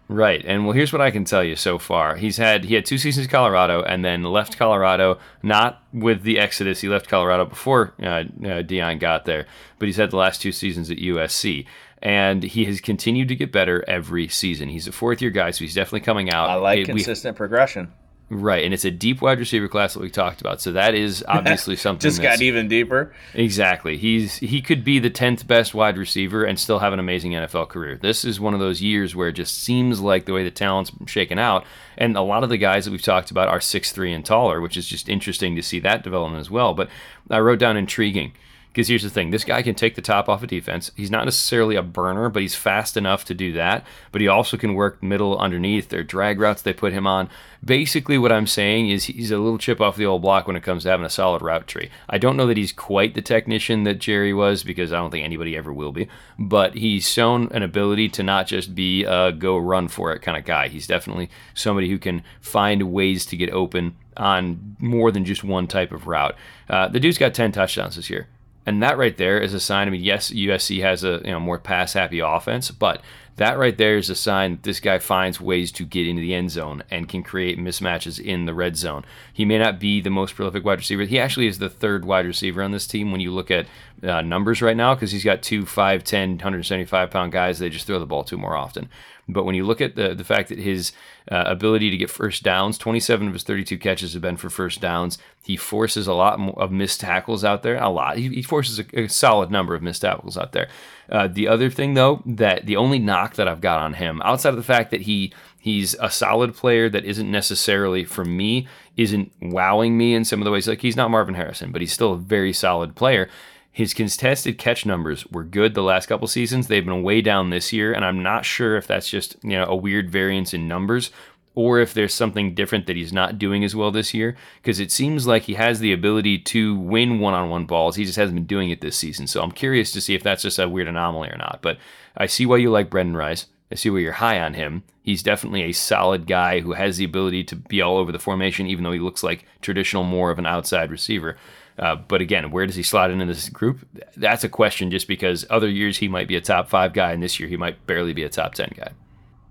Right, 0.09 0.45
and 0.47 0.65
well, 0.65 0.73
here's 0.73 0.93
what 0.93 1.03
I 1.03 1.11
can 1.11 1.25
tell 1.25 1.43
you 1.43 1.57
so 1.57 1.79
far. 1.79 2.15
He's 2.15 2.37
had 2.37 2.65
he 2.65 2.75
had 2.75 2.87
two 2.87 2.99
seasons 2.99 3.27
in 3.27 3.31
Colorado, 3.31 3.83
and 3.83 4.05
then 4.05 4.23
left 4.23 4.57
Colorado 4.57 5.19
not 5.43 5.83
with 5.93 6.23
the 6.23 6.39
Exodus. 6.39 6.81
He 6.81 6.89
left 6.89 7.09
Colorado 7.09 7.45
before 7.45 7.93
uh, 8.01 8.07
uh, 8.07 8.25
Deion 8.63 9.01
got 9.01 9.25
there, 9.25 9.47
but 9.79 9.87
he's 9.87 9.97
had 9.97 10.13
the 10.13 10.17
last 10.17 10.41
two 10.41 10.53
seasons 10.53 10.93
at 10.93 10.99
USC, 10.99 11.67
and 12.03 12.45
he 12.45 12.67
has 12.67 12.81
continued 12.81 13.27
to 13.29 13.35
get 13.35 13.51
better 13.51 13.85
every 13.89 14.29
season. 14.29 14.69
He's 14.69 14.87
a 14.87 14.93
fourth 14.93 15.21
year 15.21 15.33
guy, 15.33 15.51
so 15.51 15.65
he's 15.65 15.75
definitely 15.75 16.01
coming 16.03 16.31
out. 16.31 16.51
I 16.51 16.55
like 16.55 16.79
It- 16.81 16.89
we- 16.89 17.01
consistent 17.01 17.37
progression. 17.37 17.93
Right, 18.29 18.65
and 18.65 18.75
it's 18.75 18.85
a 18.85 18.91
deep 18.91 19.23
wide 19.23 19.39
receiver 19.39 19.69
class 19.69 19.95
that 19.95 20.01
we 20.01 20.11
talked 20.11 20.41
about. 20.41 20.61
So 20.61 20.73
that 20.73 20.95
is 20.95 21.25
obviously 21.29 21.77
something 21.77 22.01
just 22.01 22.21
got 22.21 22.41
even 22.41 22.67
deeper. 22.67 23.15
Exactly. 23.35 23.97
He's 23.97 24.39
he 24.39 24.61
could 24.61 24.83
be 24.83 24.99
the 24.99 25.11
tenth 25.11 25.47
best 25.47 25.75
wide 25.75 25.97
receiver 25.97 26.45
and 26.45 26.59
still 26.59 26.81
have 26.81 26.93
an 26.93 26.99
amazing 26.99 27.33
NFL 27.33 27.69
career. 27.69 27.97
This 27.97 28.25
is 28.25 28.41
one 28.41 28.53
of 28.53 28.59
those 28.59 28.83
years 28.83 29.15
where 29.15 29.29
it 29.29 29.35
just 29.35 29.63
seems 29.63 30.01
like 30.01 30.25
the 30.25 30.33
way 30.33 30.43
the 30.43 30.51
talent's 30.51 30.91
shaken 31.07 31.39
out, 31.39 31.65
and 31.97 32.17
a 32.17 32.21
lot 32.21 32.43
of 32.43 32.49
the 32.49 32.57
guys 32.57 32.85
that 32.85 32.91
we've 32.91 33.01
talked 33.01 33.31
about 33.31 33.49
are 33.49 33.61
six 33.61 33.93
three 33.93 34.13
and 34.13 34.25
taller, 34.25 34.61
which 34.61 34.77
is 34.77 34.89
just 34.89 35.09
interesting 35.09 35.55
to 35.55 35.63
see 35.63 35.79
that 35.79 36.03
development 36.03 36.41
as 36.41 36.51
well. 36.51 36.75
But 36.75 36.89
I 37.31 37.39
wrote 37.39 37.61
down 37.61 37.77
intriguing 37.77 38.33
because 38.77 38.89
here's 38.89 39.03
the 39.03 39.09
thing 39.09 39.31
this 39.31 39.43
guy 39.43 39.63
can 39.63 39.75
take 39.75 39.95
the 39.95 40.03
top 40.03 40.29
off 40.29 40.43
of 40.43 40.51
defense. 40.51 40.91
He's 40.95 41.11
not 41.11 41.25
necessarily 41.25 41.77
a 41.77 41.83
burner, 41.83 42.29
but 42.29 42.43
he's 42.43 42.55
fast 42.55 42.99
enough 42.99 43.25
to 43.25 43.33
do 43.33 43.55
that. 43.55 43.87
But 44.13 44.21
he 44.21 44.29
also 44.29 44.59
can 44.59 44.75
work 44.75 45.03
middle 45.03 45.39
underneath. 45.39 45.89
Their 45.89 46.05
drag 46.05 46.39
routes 46.39 46.61
they 46.61 46.75
put 46.75 46.93
him 46.93 47.07
on. 47.07 47.31
Basically, 47.65 48.19
what 48.19 48.33
I'm 48.33 48.47
saying 48.47 48.91
is 48.91 49.05
he's 49.05 49.31
a 49.31 49.39
little 49.39 49.57
chip 49.57 49.81
off 49.81 49.97
the 49.97 50.05
old 50.05 50.21
block 50.21 50.47
when 50.47 50.57
it 50.57 50.63
comes 50.63 50.83
to 50.83 50.91
having 50.91 51.07
a 51.07 51.11
solid 51.11 51.41
route 51.41 51.67
tree. 51.67 51.89
I 52.11 52.19
don't 52.19 52.37
know 52.37 52.47
that 52.49 52.59
he's 52.59 52.71
quite 52.71 53.15
the 53.15 53.23
technician 53.23 53.85
that 53.85 53.99
Jerry 53.99 54.35
was 54.35 54.63
because 54.63 54.93
I 54.93 54.97
don't 54.97 55.11
think 55.11 55.25
anybody 55.25 55.57
ever 55.57 55.73
will 55.73 55.93
be. 55.93 56.07
But 56.39 56.75
he's 56.75 57.11
shown 57.11 57.49
an 57.53 57.63
ability 57.63 58.11
to 58.11 58.23
not 58.23 58.47
just 58.47 58.75
be 58.75 59.05
a 59.05 59.33
go 59.33 59.57
run 59.57 59.89
for 59.89 60.13
it 60.13 60.21
kind 60.21 60.37
of 60.37 60.45
guy. 60.45 60.69
He's 60.69 60.87
definitely 60.87 61.31
somebody 61.55 61.89
who 61.89 61.99
can 61.99 62.23
find 62.43 62.93
ways 62.93 63.25
to 63.27 63.39
get 63.39 63.49
open 63.55 63.97
on 64.19 64.77
more 64.79 65.11
than 65.11 65.25
just 65.25 65.43
one 65.43 65.67
type 65.67 65.93
of 65.93 66.07
route. 66.07 66.37
Uh, 66.69 66.89
the 66.89 67.01
dude's 67.01 67.17
got 67.17 67.33
10 67.33 67.53
touchdowns 67.53 67.97
this 67.97 68.11
year. 68.11 68.29
And 68.67 68.83
that 68.83 68.99
right 68.99 69.17
there 69.17 69.39
is 69.39 69.55
a 69.55 69.61
sign. 69.61 69.87
I 69.87 69.91
mean, 69.93 70.03
yes, 70.03 70.31
USC 70.31 70.83
has 70.83 71.05
a 71.05 71.23
you 71.25 71.31
know 71.31 71.41
more 71.41 71.59
pass 71.59 71.93
happy 71.93 72.19
offense, 72.19 72.71
but 72.73 73.01
that 73.37 73.59
right 73.59 73.77
there 73.77 73.97
is 73.97 74.11
a 74.11 74.15
sign 74.15 74.53
that 74.53 74.63
this 74.63 74.81
guy 74.81 74.99
finds 74.99 75.41
ways 75.41 75.71
to 75.73 75.85
get 75.85 76.09
into 76.09 76.23
the 76.23 76.35
end 76.35 76.51
zone 76.51 76.83
and 76.91 77.09
can 77.09 77.23
create 77.23 77.59
mismatches 77.59 78.19
in 78.19 78.47
the 78.47 78.55
red 78.55 78.77
zone. 78.77 79.05
He 79.33 79.45
may 79.45 79.59
not 79.59 79.79
be 79.79 80.01
the 80.01 80.11
most 80.11 80.35
prolific 80.35 80.65
wide 80.65 80.79
receiver. 80.79 81.05
He 81.05 81.21
actually 81.21 81.47
is 81.47 81.59
the 81.59 81.69
third 81.69 82.05
wide 82.05 82.27
receiver 82.27 82.63
on 82.63 82.73
this 82.73 82.87
team 82.87 83.13
when 83.13 83.21
you 83.21 83.31
look 83.31 83.51
at 83.51 83.67
uh, 84.03 84.21
numbers 84.23 84.63
right 84.63 84.77
now 84.77 84.95
because 84.95 85.13
he's 85.13 85.25
got 85.25 85.43
two 85.43 85.63
5'10, 85.63 86.31
175 86.31 87.11
pound 87.11 87.33
guys. 87.33 87.59
They 87.59 87.69
just 87.69 87.87
throw 87.87 87.99
the 87.99 88.07
ball 88.07 88.25
to 88.25 88.37
more 88.37 88.57
often. 88.57 88.89
But 89.29 89.45
when 89.45 89.55
you 89.55 89.65
look 89.65 89.81
at 89.81 89.97
the 89.97 90.15
the 90.15 90.25
fact 90.25 90.51
that 90.51 90.59
his 90.59 90.93
uh, 91.31 91.45
ability 91.47 91.91
to 91.91 91.97
get 91.97 92.11
first 92.11 92.45
downs, 92.45 92.79
27 92.79 93.27
of 93.27 93.33
his 93.33 93.43
32 93.43 93.79
catches 93.79 94.13
have 94.13 94.23
been 94.23 94.37
for 94.37 94.49
first 94.49 94.81
downs. 94.81 95.19
He 95.43 95.57
forces 95.57 96.07
a 96.07 96.15
lot 96.15 96.39
of 96.57 96.71
missed 96.71 97.01
tackles 97.01 97.45
out 97.45 97.63
there. 97.63 97.77
A 97.77 97.89
lot. 97.89 98.19
He, 98.19 98.29
he 98.29 98.43
forces 98.43 98.79
a, 98.79 99.01
a, 99.01 99.09
solid 99.09 99.51
number 99.51 99.75
of 99.75 99.83
missed 99.83 100.03
tackles 100.03 100.39
out 100.39 100.53
there. 100.53 100.69
Uh, 101.11 101.27
the 101.27 101.49
other 101.49 101.71
thing, 101.71 101.95
though, 101.95 102.23
that 102.25 102.67
the 102.67 102.77
only 102.77 103.01
knock 103.01 103.35
that 103.35 103.49
I've 103.49 103.61
got 103.61 103.81
on 103.81 103.95
him, 103.95 104.23
outside 104.23 104.51
of 104.51 104.57
the 104.57 104.63
fact 104.63 104.93
that 104.93 105.03
he 105.03 105.33
he's 105.59 105.95
a 105.95 106.11
solid 106.11 106.55
player 106.55 106.89
that 106.89 107.05
isn't 107.05 107.29
necessarily 107.29 108.05
for 108.05 108.25
me, 108.25 108.69
isn't 108.97 109.33
wowing 109.43 109.99
me 109.99 110.15
in 110.15 110.25
some 110.25 110.41
of 110.41 110.45
the 110.45 110.53
ways. 110.53 110.69
Like 110.69 110.83
he's 110.83 110.97
not 110.97 111.11
Marvin 111.11 111.35
Harrison, 111.35 111.73
but 111.73 111.81
he's 111.81 111.93
still 111.93 112.13
a 112.13 112.19
very 112.19 112.53
solid 112.53 112.95
player. 112.95 113.29
His 113.77 113.93
contested 113.93 114.57
catch 114.57 114.87
numbers 114.87 115.27
were 115.27 115.45
good 115.45 115.75
the 115.75 115.83
last 115.83 116.07
couple 116.07 116.27
seasons. 116.29 116.67
They've 116.67 116.83
been 116.83 117.03
way 117.03 117.21
down 117.21 117.51
this 117.51 117.75
year, 117.75 117.93
and 117.93 118.07
I'm 118.07 118.23
not 118.23 118.47
sure 118.47 118.75
if 118.79 118.87
that's 118.87 119.11
just 119.11 119.37
you 119.43 119.51
know 119.51 119.67
a 119.67 119.77
weird 119.77 120.11
variance 120.11 120.55
in 120.55 120.67
numbers 120.67 121.11
or 121.55 121.79
if 121.79 121.93
there's 121.93 122.15
something 122.15 122.55
different 122.55 122.87
that 122.87 122.97
he's 122.97 123.13
not 123.13 123.39
doing 123.39 123.63
as 123.65 123.77
well 123.77 123.91
this 123.91 124.15
year 124.15 124.35
because 124.63 124.81
it 124.81 124.91
seems 124.91 125.27
like 125.27 125.43
he 125.43 125.55
has 125.57 125.81
the 125.81 125.93
ability 125.93 126.39
to 126.39 126.75
win 126.79 127.19
one-on-one 127.19 127.67
balls. 127.67 127.97
He 127.97 128.07
just 128.07 128.17
hasn't 128.17 128.37
been 128.37 128.47
doing 128.47 128.71
it 128.71 128.81
this 128.81 128.97
season. 128.97 129.27
So 129.27 129.43
I'm 129.43 129.53
curious 129.53 129.93
to 129.93 130.01
see 130.01 130.15
if 130.15 130.23
that's 130.23 130.45
just 130.45 130.59
a 130.59 130.71
weird 130.71 130.89
anomaly 130.89 131.29
or 131.29 131.37
not. 131.37 131.59
But 131.61 131.77
I 132.17 132.25
see 132.25 132.47
why 132.47 132.57
you 132.57 132.71
like 132.71 132.89
Brenden 132.89 133.15
Rice. 133.15 133.45
I 133.71 133.75
see 133.75 133.91
why 133.91 133.99
you're 133.99 134.13
high 134.13 134.41
on 134.41 134.55
him. 134.55 134.85
He's 135.03 135.23
definitely 135.23 135.65
a 135.65 135.73
solid 135.73 136.27
guy 136.27 136.61
who 136.61 136.73
has 136.73 136.97
the 136.97 137.05
ability 137.05 137.45
to 137.45 137.57
be 137.57 137.83
all 137.83 137.99
over 137.99 138.11
the 138.11 138.19
formation, 138.19 138.67
even 138.67 138.85
though 138.85 138.93
he 138.93 139.01
looks 139.01 139.23
like 139.23 139.45
traditional 139.61 140.03
more 140.03 140.31
of 140.31 140.39
an 140.39 140.47
outside 140.47 140.91
receiver. 140.91 141.37
Uh, 141.79 141.97
but 141.97 142.21
again, 142.21 142.51
where 142.51 142.67
does 142.67 142.77
he 142.77 142.83
slot 142.83 143.11
into 143.11 143.27
this 143.27 143.49
group? 143.49 143.87
That's 144.17 144.45
a 144.45 144.49
question 144.49 144.91
just 144.91 145.07
because 145.07 145.45
other 145.51 145.69
years 145.69 145.99
he 145.99 146.09
might 146.09 146.27
be 146.27 146.37
a 146.37 146.41
top 146.41 146.69
five 146.69 146.93
guy, 146.93 147.13
and 147.13 147.23
this 147.23 147.39
year 147.39 147.49
he 147.49 147.57
might 147.57 147.87
barely 147.87 148.15
be 148.15 148.23
a 148.23 148.29
top 148.29 148.55
10 148.55 148.73
guy. 148.77 148.93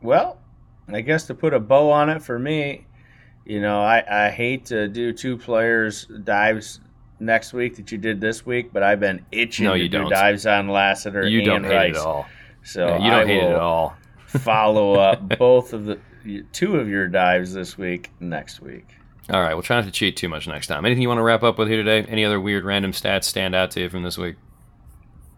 Well, 0.02 0.40
I 0.88 1.02
guess 1.02 1.28
to 1.28 1.36
put 1.36 1.54
a 1.54 1.60
bow 1.60 1.92
on 1.92 2.10
it 2.10 2.24
for 2.24 2.40
me, 2.40 2.88
you 3.46 3.62
know, 3.62 3.80
I, 3.80 4.26
I 4.28 4.30
hate 4.32 4.66
to 4.66 4.88
do 4.88 5.14
two 5.14 5.38
players 5.38 6.06
dives 6.24 6.80
next 7.20 7.54
week 7.54 7.76
that 7.78 7.92
you 7.92 7.98
did 7.98 8.20
this 8.20 8.46
week, 8.46 8.74
but 8.74 8.84
I've 8.84 9.00
been 9.00 9.26
itching 9.32 9.66
no, 9.66 9.74
to 9.74 9.80
you 9.80 9.90
do 9.90 10.00
don't. 10.00 10.10
dives 10.10 10.46
on 10.46 10.68
Lassiter 10.68 11.28
you 11.28 11.40
and 11.40 11.46
don't 11.46 11.64
hate 11.64 11.76
Rice. 11.76 11.96
it 11.96 12.00
at 12.00 12.06
all. 12.06 12.26
So 12.64 12.98
you 12.98 13.12
don't 13.12 13.22
I 13.22 13.26
hate 13.26 13.44
it 13.44 13.52
at 13.52 13.56
all. 13.56 13.96
follow 14.28 14.94
up 14.96 15.38
both 15.38 15.74
of 15.74 15.86
the 15.86 16.00
two 16.52 16.78
of 16.78 16.90
your 16.90 17.08
dives 17.08 17.54
this 17.54 17.78
week 17.78 18.12
next 18.20 18.62
week. 18.62 18.96
All 19.30 19.42
right, 19.42 19.54
we'll 19.54 19.64
try 19.64 19.78
not 19.78 19.86
to 19.86 19.92
cheat 19.92 20.16
too 20.18 20.30
much 20.30 20.48
next 20.48 20.68
time. 20.68 20.86
Anything 20.86 21.02
you 21.02 21.08
want 21.08 21.18
to 21.18 21.24
wrap 21.24 21.42
up 21.44 21.58
with 21.58 21.68
here 21.68 21.82
today? 21.84 22.08
Any 22.10 22.24
other 22.24 22.40
weird 22.40 22.64
random 22.64 22.92
stats 22.92 23.24
stand 23.24 23.56
out 23.56 23.72
to 23.72 23.82
you 23.82 23.90
from 23.90 24.04
this 24.04 24.18
week? 24.18 24.36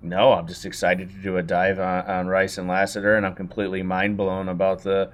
No, 0.01 0.33
I'm 0.33 0.45
just 0.47 0.65
excited 0.65 1.09
to 1.09 1.15
do 1.15 1.38
a 1.38 1.43
dive 1.43 1.79
on, 1.79 2.05
on 2.05 2.27
Rice 2.27 2.57
and 2.57 2.67
Lassiter, 2.67 3.15
and 3.15 3.25
I'm 3.25 3.33
completely 3.35 3.81
mind 3.83 4.17
blown 4.17 4.49
about 4.49 4.83
the 4.83 5.11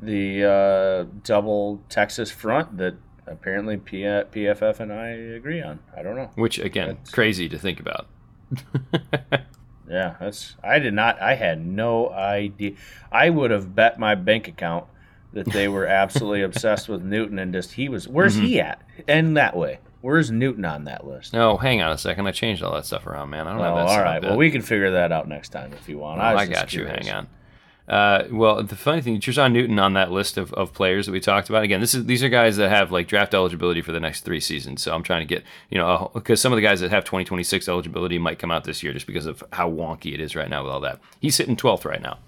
the 0.00 0.44
uh, 0.44 1.04
double 1.22 1.80
Texas 1.88 2.30
front 2.30 2.76
that 2.78 2.94
apparently 3.26 3.76
P- 3.76 4.00
PFF 4.02 4.80
and 4.80 4.92
I 4.92 5.08
agree 5.08 5.62
on. 5.62 5.78
I 5.96 6.02
don't 6.02 6.16
know. 6.16 6.30
Which 6.34 6.58
again, 6.58 6.88
That's- 6.88 7.10
crazy 7.10 7.48
to 7.48 7.58
think 7.58 7.80
about. 7.80 8.06
Yeah, 9.88 10.14
that's. 10.18 10.56
I 10.64 10.78
did 10.78 10.94
not. 10.94 11.20
I 11.20 11.34
had 11.34 11.66
no 11.66 12.08
idea. 12.08 12.76
I 13.10 13.28
would 13.28 13.50
have 13.50 13.74
bet 13.74 13.98
my 13.98 14.14
bank 14.14 14.48
account 14.48 14.86
that 15.32 15.46
they 15.46 15.68
were 15.68 15.86
absolutely 15.86 16.42
obsessed 16.50 16.88
with 16.88 17.02
Newton 17.02 17.38
and 17.38 17.52
just 17.52 17.72
he 17.72 17.88
was. 17.88 18.06
Where's 18.08 18.34
he 18.34 18.56
Mm-hmm. 18.56 18.66
at? 18.68 18.82
And 19.08 19.36
that 19.36 19.56
way, 19.56 19.78
where's 20.00 20.30
Newton 20.30 20.64
on 20.64 20.84
that 20.84 21.06
list? 21.06 21.34
Oh, 21.34 21.56
hang 21.56 21.80
on 21.82 21.90
a 21.92 21.98
second. 21.98 22.26
I 22.26 22.32
changed 22.32 22.62
all 22.62 22.74
that 22.74 22.86
stuff 22.86 23.06
around, 23.06 23.30
man. 23.30 23.46
I 23.48 23.52
don't 23.52 23.60
Oh, 23.60 23.64
have 23.64 23.74
that. 23.76 23.86
all 23.88 24.02
right. 24.02 24.22
Well, 24.22 24.36
we 24.36 24.50
can 24.50 24.62
figure 24.62 24.90
that 24.92 25.10
out 25.12 25.28
next 25.28 25.48
time 25.50 25.72
if 25.72 25.88
you 25.88 25.98
want. 25.98 26.18
Was 26.18 26.40
I 26.40 26.46
got 26.46 26.72
you. 26.74 26.86
Hang 26.86 27.10
on. 27.10 27.28
Uh, 27.88 28.24
well, 28.30 28.62
the 28.62 28.76
funny 28.76 29.00
thing, 29.02 29.18
Jer'Zhan 29.18 29.52
Newton 29.52 29.78
on 29.80 29.94
that 29.94 30.12
list 30.12 30.38
of, 30.38 30.52
of 30.54 30.72
players 30.72 31.06
that 31.06 31.12
we 31.12 31.18
talked 31.18 31.48
about. 31.50 31.64
Again, 31.64 31.80
this 31.80 31.94
is 31.94 32.06
these 32.06 32.22
are 32.22 32.28
guys 32.28 32.56
that 32.58 32.68
have 32.70 32.92
like 32.92 33.08
draft 33.08 33.34
eligibility 33.34 33.82
for 33.82 33.90
the 33.90 33.98
next 33.98 34.20
three 34.20 34.38
seasons. 34.38 34.82
So 34.82 34.94
I'm 34.94 35.02
trying 35.02 35.26
to 35.26 35.34
get 35.34 35.44
you 35.68 35.78
know 35.78 36.10
because 36.14 36.40
some 36.40 36.52
of 36.52 36.56
the 36.56 36.62
guys 36.62 36.78
that 36.80 36.90
have 36.90 37.04
2026 37.04 37.68
eligibility 37.68 38.18
might 38.18 38.38
come 38.38 38.52
out 38.52 38.62
this 38.64 38.84
year 38.84 38.92
just 38.92 39.06
because 39.08 39.26
of 39.26 39.42
how 39.52 39.68
wonky 39.68 40.14
it 40.14 40.20
is 40.20 40.36
right 40.36 40.48
now 40.48 40.62
with 40.62 40.72
all 40.72 40.80
that. 40.80 41.00
He's 41.20 41.34
sitting 41.34 41.56
12th 41.56 41.84
right 41.84 42.00
now, 42.00 42.18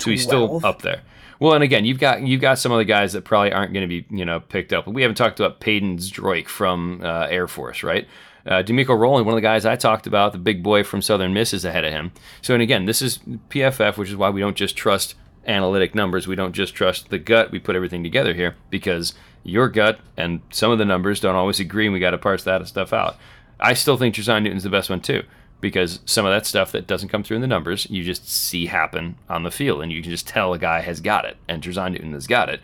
so 0.00 0.10
he's 0.10 0.22
still 0.24 0.60
up 0.66 0.82
there. 0.82 1.02
Well, 1.40 1.54
and 1.54 1.62
again, 1.62 1.84
you've 1.84 2.00
got 2.00 2.22
you've 2.22 2.40
got 2.40 2.58
some 2.58 2.72
other 2.72 2.84
guys 2.84 3.12
that 3.12 3.24
probably 3.24 3.52
aren't 3.52 3.72
going 3.72 3.88
to 3.88 4.02
be 4.02 4.06
you 4.14 4.24
know 4.24 4.40
picked 4.40 4.72
up. 4.72 4.86
We 4.86 5.02
haven't 5.02 5.16
talked 5.16 5.38
about 5.38 5.60
Payton 5.60 5.98
Zdroik 5.98 6.48
from 6.48 7.00
uh, 7.02 7.26
Air 7.28 7.46
Force, 7.46 7.82
right? 7.82 8.06
Uh, 8.46 8.62
D'Amico 8.62 8.94
Rowland, 8.94 9.26
one 9.26 9.34
of 9.34 9.36
the 9.36 9.42
guys 9.42 9.66
I 9.66 9.76
talked 9.76 10.06
about, 10.06 10.32
the 10.32 10.38
big 10.38 10.62
boy 10.62 10.82
from 10.82 11.02
Southern 11.02 11.34
Miss, 11.34 11.52
is 11.52 11.66
ahead 11.66 11.84
of 11.84 11.92
him. 11.92 12.12
So, 12.40 12.54
and 12.54 12.62
again, 12.62 12.86
this 12.86 13.02
is 13.02 13.18
PFF, 13.50 13.98
which 13.98 14.08
is 14.08 14.16
why 14.16 14.30
we 14.30 14.40
don't 14.40 14.56
just 14.56 14.74
trust 14.74 15.16
analytic 15.46 15.94
numbers. 15.94 16.26
We 16.26 16.36
don't 16.36 16.54
just 16.54 16.74
trust 16.74 17.10
the 17.10 17.18
gut. 17.18 17.50
We 17.50 17.58
put 17.58 17.76
everything 17.76 18.02
together 18.02 18.32
here 18.32 18.56
because 18.70 19.12
your 19.42 19.68
gut 19.68 20.00
and 20.16 20.40
some 20.50 20.70
of 20.70 20.78
the 20.78 20.84
numbers 20.86 21.20
don't 21.20 21.36
always 21.36 21.60
agree, 21.60 21.86
and 21.86 21.92
we 21.92 22.00
got 22.00 22.12
to 22.12 22.18
parse 22.18 22.44
that 22.44 22.66
stuff 22.68 22.92
out. 22.92 23.16
I 23.60 23.74
still 23.74 23.96
think 23.96 24.14
Josiah 24.14 24.40
Newton's 24.40 24.62
the 24.62 24.70
best 24.70 24.88
one 24.88 25.00
too, 25.00 25.24
because 25.60 26.00
some 26.04 26.24
of 26.24 26.32
that 26.32 26.46
stuff 26.46 26.72
that 26.72 26.86
doesn't 26.86 27.08
come 27.08 27.22
through 27.22 27.36
in 27.36 27.40
the 27.40 27.48
numbers, 27.48 27.86
you 27.90 28.04
just 28.04 28.28
see 28.28 28.66
happen 28.66 29.16
on 29.28 29.42
the 29.42 29.50
field, 29.50 29.82
and 29.82 29.92
you 29.92 30.02
can 30.02 30.10
just 30.10 30.28
tell 30.28 30.52
a 30.52 30.58
guy 30.58 30.80
has 30.80 31.00
got 31.00 31.24
it, 31.24 31.36
and 31.48 31.62
Josiah 31.62 31.90
Newton 31.90 32.12
has 32.12 32.26
got 32.26 32.48
it. 32.48 32.60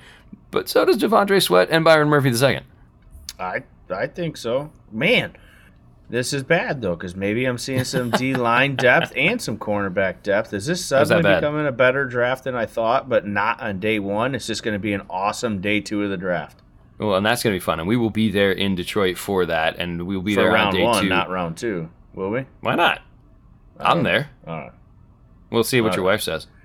But 0.51 0.69
so 0.69 0.85
does 0.85 0.99
T'Vondre 0.99 1.43
Sweat 1.43 1.69
and 1.71 1.85
Byron 1.85 2.09
Murphy 2.09 2.31
II. 2.31 2.61
I 3.39 3.63
I 3.91 4.07
think 4.07 4.37
so. 4.37 4.71
Man, 4.93 5.37
this 6.09 6.33
is 6.33 6.43
bad 6.43 6.81
though 6.81 6.95
because 6.95 7.17
maybe 7.17 7.45
I'm 7.45 7.59
seeing 7.59 7.85
some 7.85 8.11
D 8.11 8.35
line 8.37 8.77
depth 8.77 9.13
and 9.17 9.41
some 9.43 9.59
cornerback 9.59 10.23
depth. 10.23 10.53
Is 10.53 10.67
this 10.67 10.85
suddenly 10.85 11.23
becoming 11.23 11.67
a 11.67 11.73
better 11.73 12.05
draft 12.05 12.45
than 12.45 12.55
I 12.55 12.67
thought? 12.67 13.09
But 13.09 13.27
not 13.27 13.61
on 13.61 13.81
day 13.81 13.99
one. 13.99 14.35
It's 14.35 14.47
just 14.47 14.63
going 14.63 14.75
to 14.75 14.79
be 14.79 14.93
an 14.93 15.03
awesome 15.11 15.61
day 15.61 15.81
two 15.81 16.03
of 16.05 16.11
the 16.11 16.17
draft 16.17 16.61
Well, 16.99 17.17
and 17.17 17.27
that's 17.27 17.43
going 17.43 17.53
to 17.53 17.57
be 17.57 17.65
fun, 17.65 17.81
and 17.81 17.89
we 17.89 17.97
will 17.97 18.11
be 18.11 18.31
there 18.31 18.53
in 18.53 18.75
Detroit 18.77 19.19
for 19.19 19.47
that, 19.47 19.77
and 19.79 20.07
we 20.07 20.15
will 20.15 20.23
be 20.23 20.35
for 20.35 20.43
there 20.43 20.57
on 20.57 20.73
day 20.73 20.83
one, 20.83 21.03
two. 21.03 21.09
not 21.09 21.31
round 21.31 21.57
two. 21.57 21.89
Will 22.15 22.31
we? 22.31 22.47
Why 22.61 22.75
not? 22.75 23.03
I'm 23.79 24.03
there. 24.03 24.31
All 24.47 24.57
right. 24.57 24.73
We'll 25.51 25.65
see 25.65 25.81
what 25.81 25.93
All 25.93 25.97
your 25.97 26.05
right. 26.07 26.12
wife 26.15 26.23
says. 26.23 26.47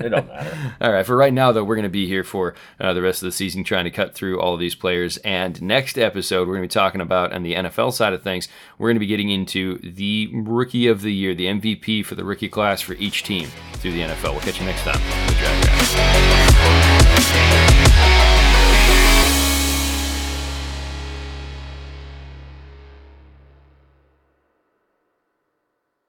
It 0.00 0.08
don't 0.08 0.26
matter. 0.26 0.74
All 0.80 0.92
right, 0.92 1.04
for 1.04 1.16
right 1.16 1.32
now, 1.32 1.52
though, 1.52 1.64
we're 1.64 1.74
going 1.76 1.82
to 1.84 1.88
be 1.90 2.06
here 2.06 2.24
for 2.24 2.54
uh, 2.80 2.94
the 2.94 3.02
rest 3.02 3.22
of 3.22 3.26
the 3.26 3.32
season 3.32 3.62
trying 3.62 3.84
to 3.84 3.90
cut 3.90 4.14
through 4.14 4.40
all 4.40 4.54
of 4.54 4.60
these 4.60 4.74
players. 4.74 5.18
And 5.18 5.60
next 5.60 5.98
episode, 5.98 6.48
we're 6.48 6.54
going 6.54 6.66
to 6.66 6.72
be 6.72 6.80
talking 6.80 7.00
about, 7.02 7.32
on 7.32 7.42
the 7.42 7.54
NFL 7.54 7.92
side 7.92 8.14
of 8.14 8.22
things, 8.22 8.48
we're 8.78 8.88
going 8.88 8.96
to 8.96 9.00
be 9.00 9.06
getting 9.06 9.28
into 9.30 9.78
the 9.78 10.30
rookie 10.32 10.86
of 10.86 11.02
the 11.02 11.12
year, 11.12 11.34
the 11.34 11.46
MVP 11.46 12.06
for 12.06 12.14
the 12.14 12.24
rookie 12.24 12.48
class 12.48 12.80
for 12.80 12.94
each 12.94 13.22
team 13.22 13.48
through 13.74 13.92
the 13.92 14.00
NFL. 14.00 14.32
We'll 14.32 14.40
catch 14.40 14.60
you 14.60 14.66
next 14.66 14.82
time. 14.84 15.00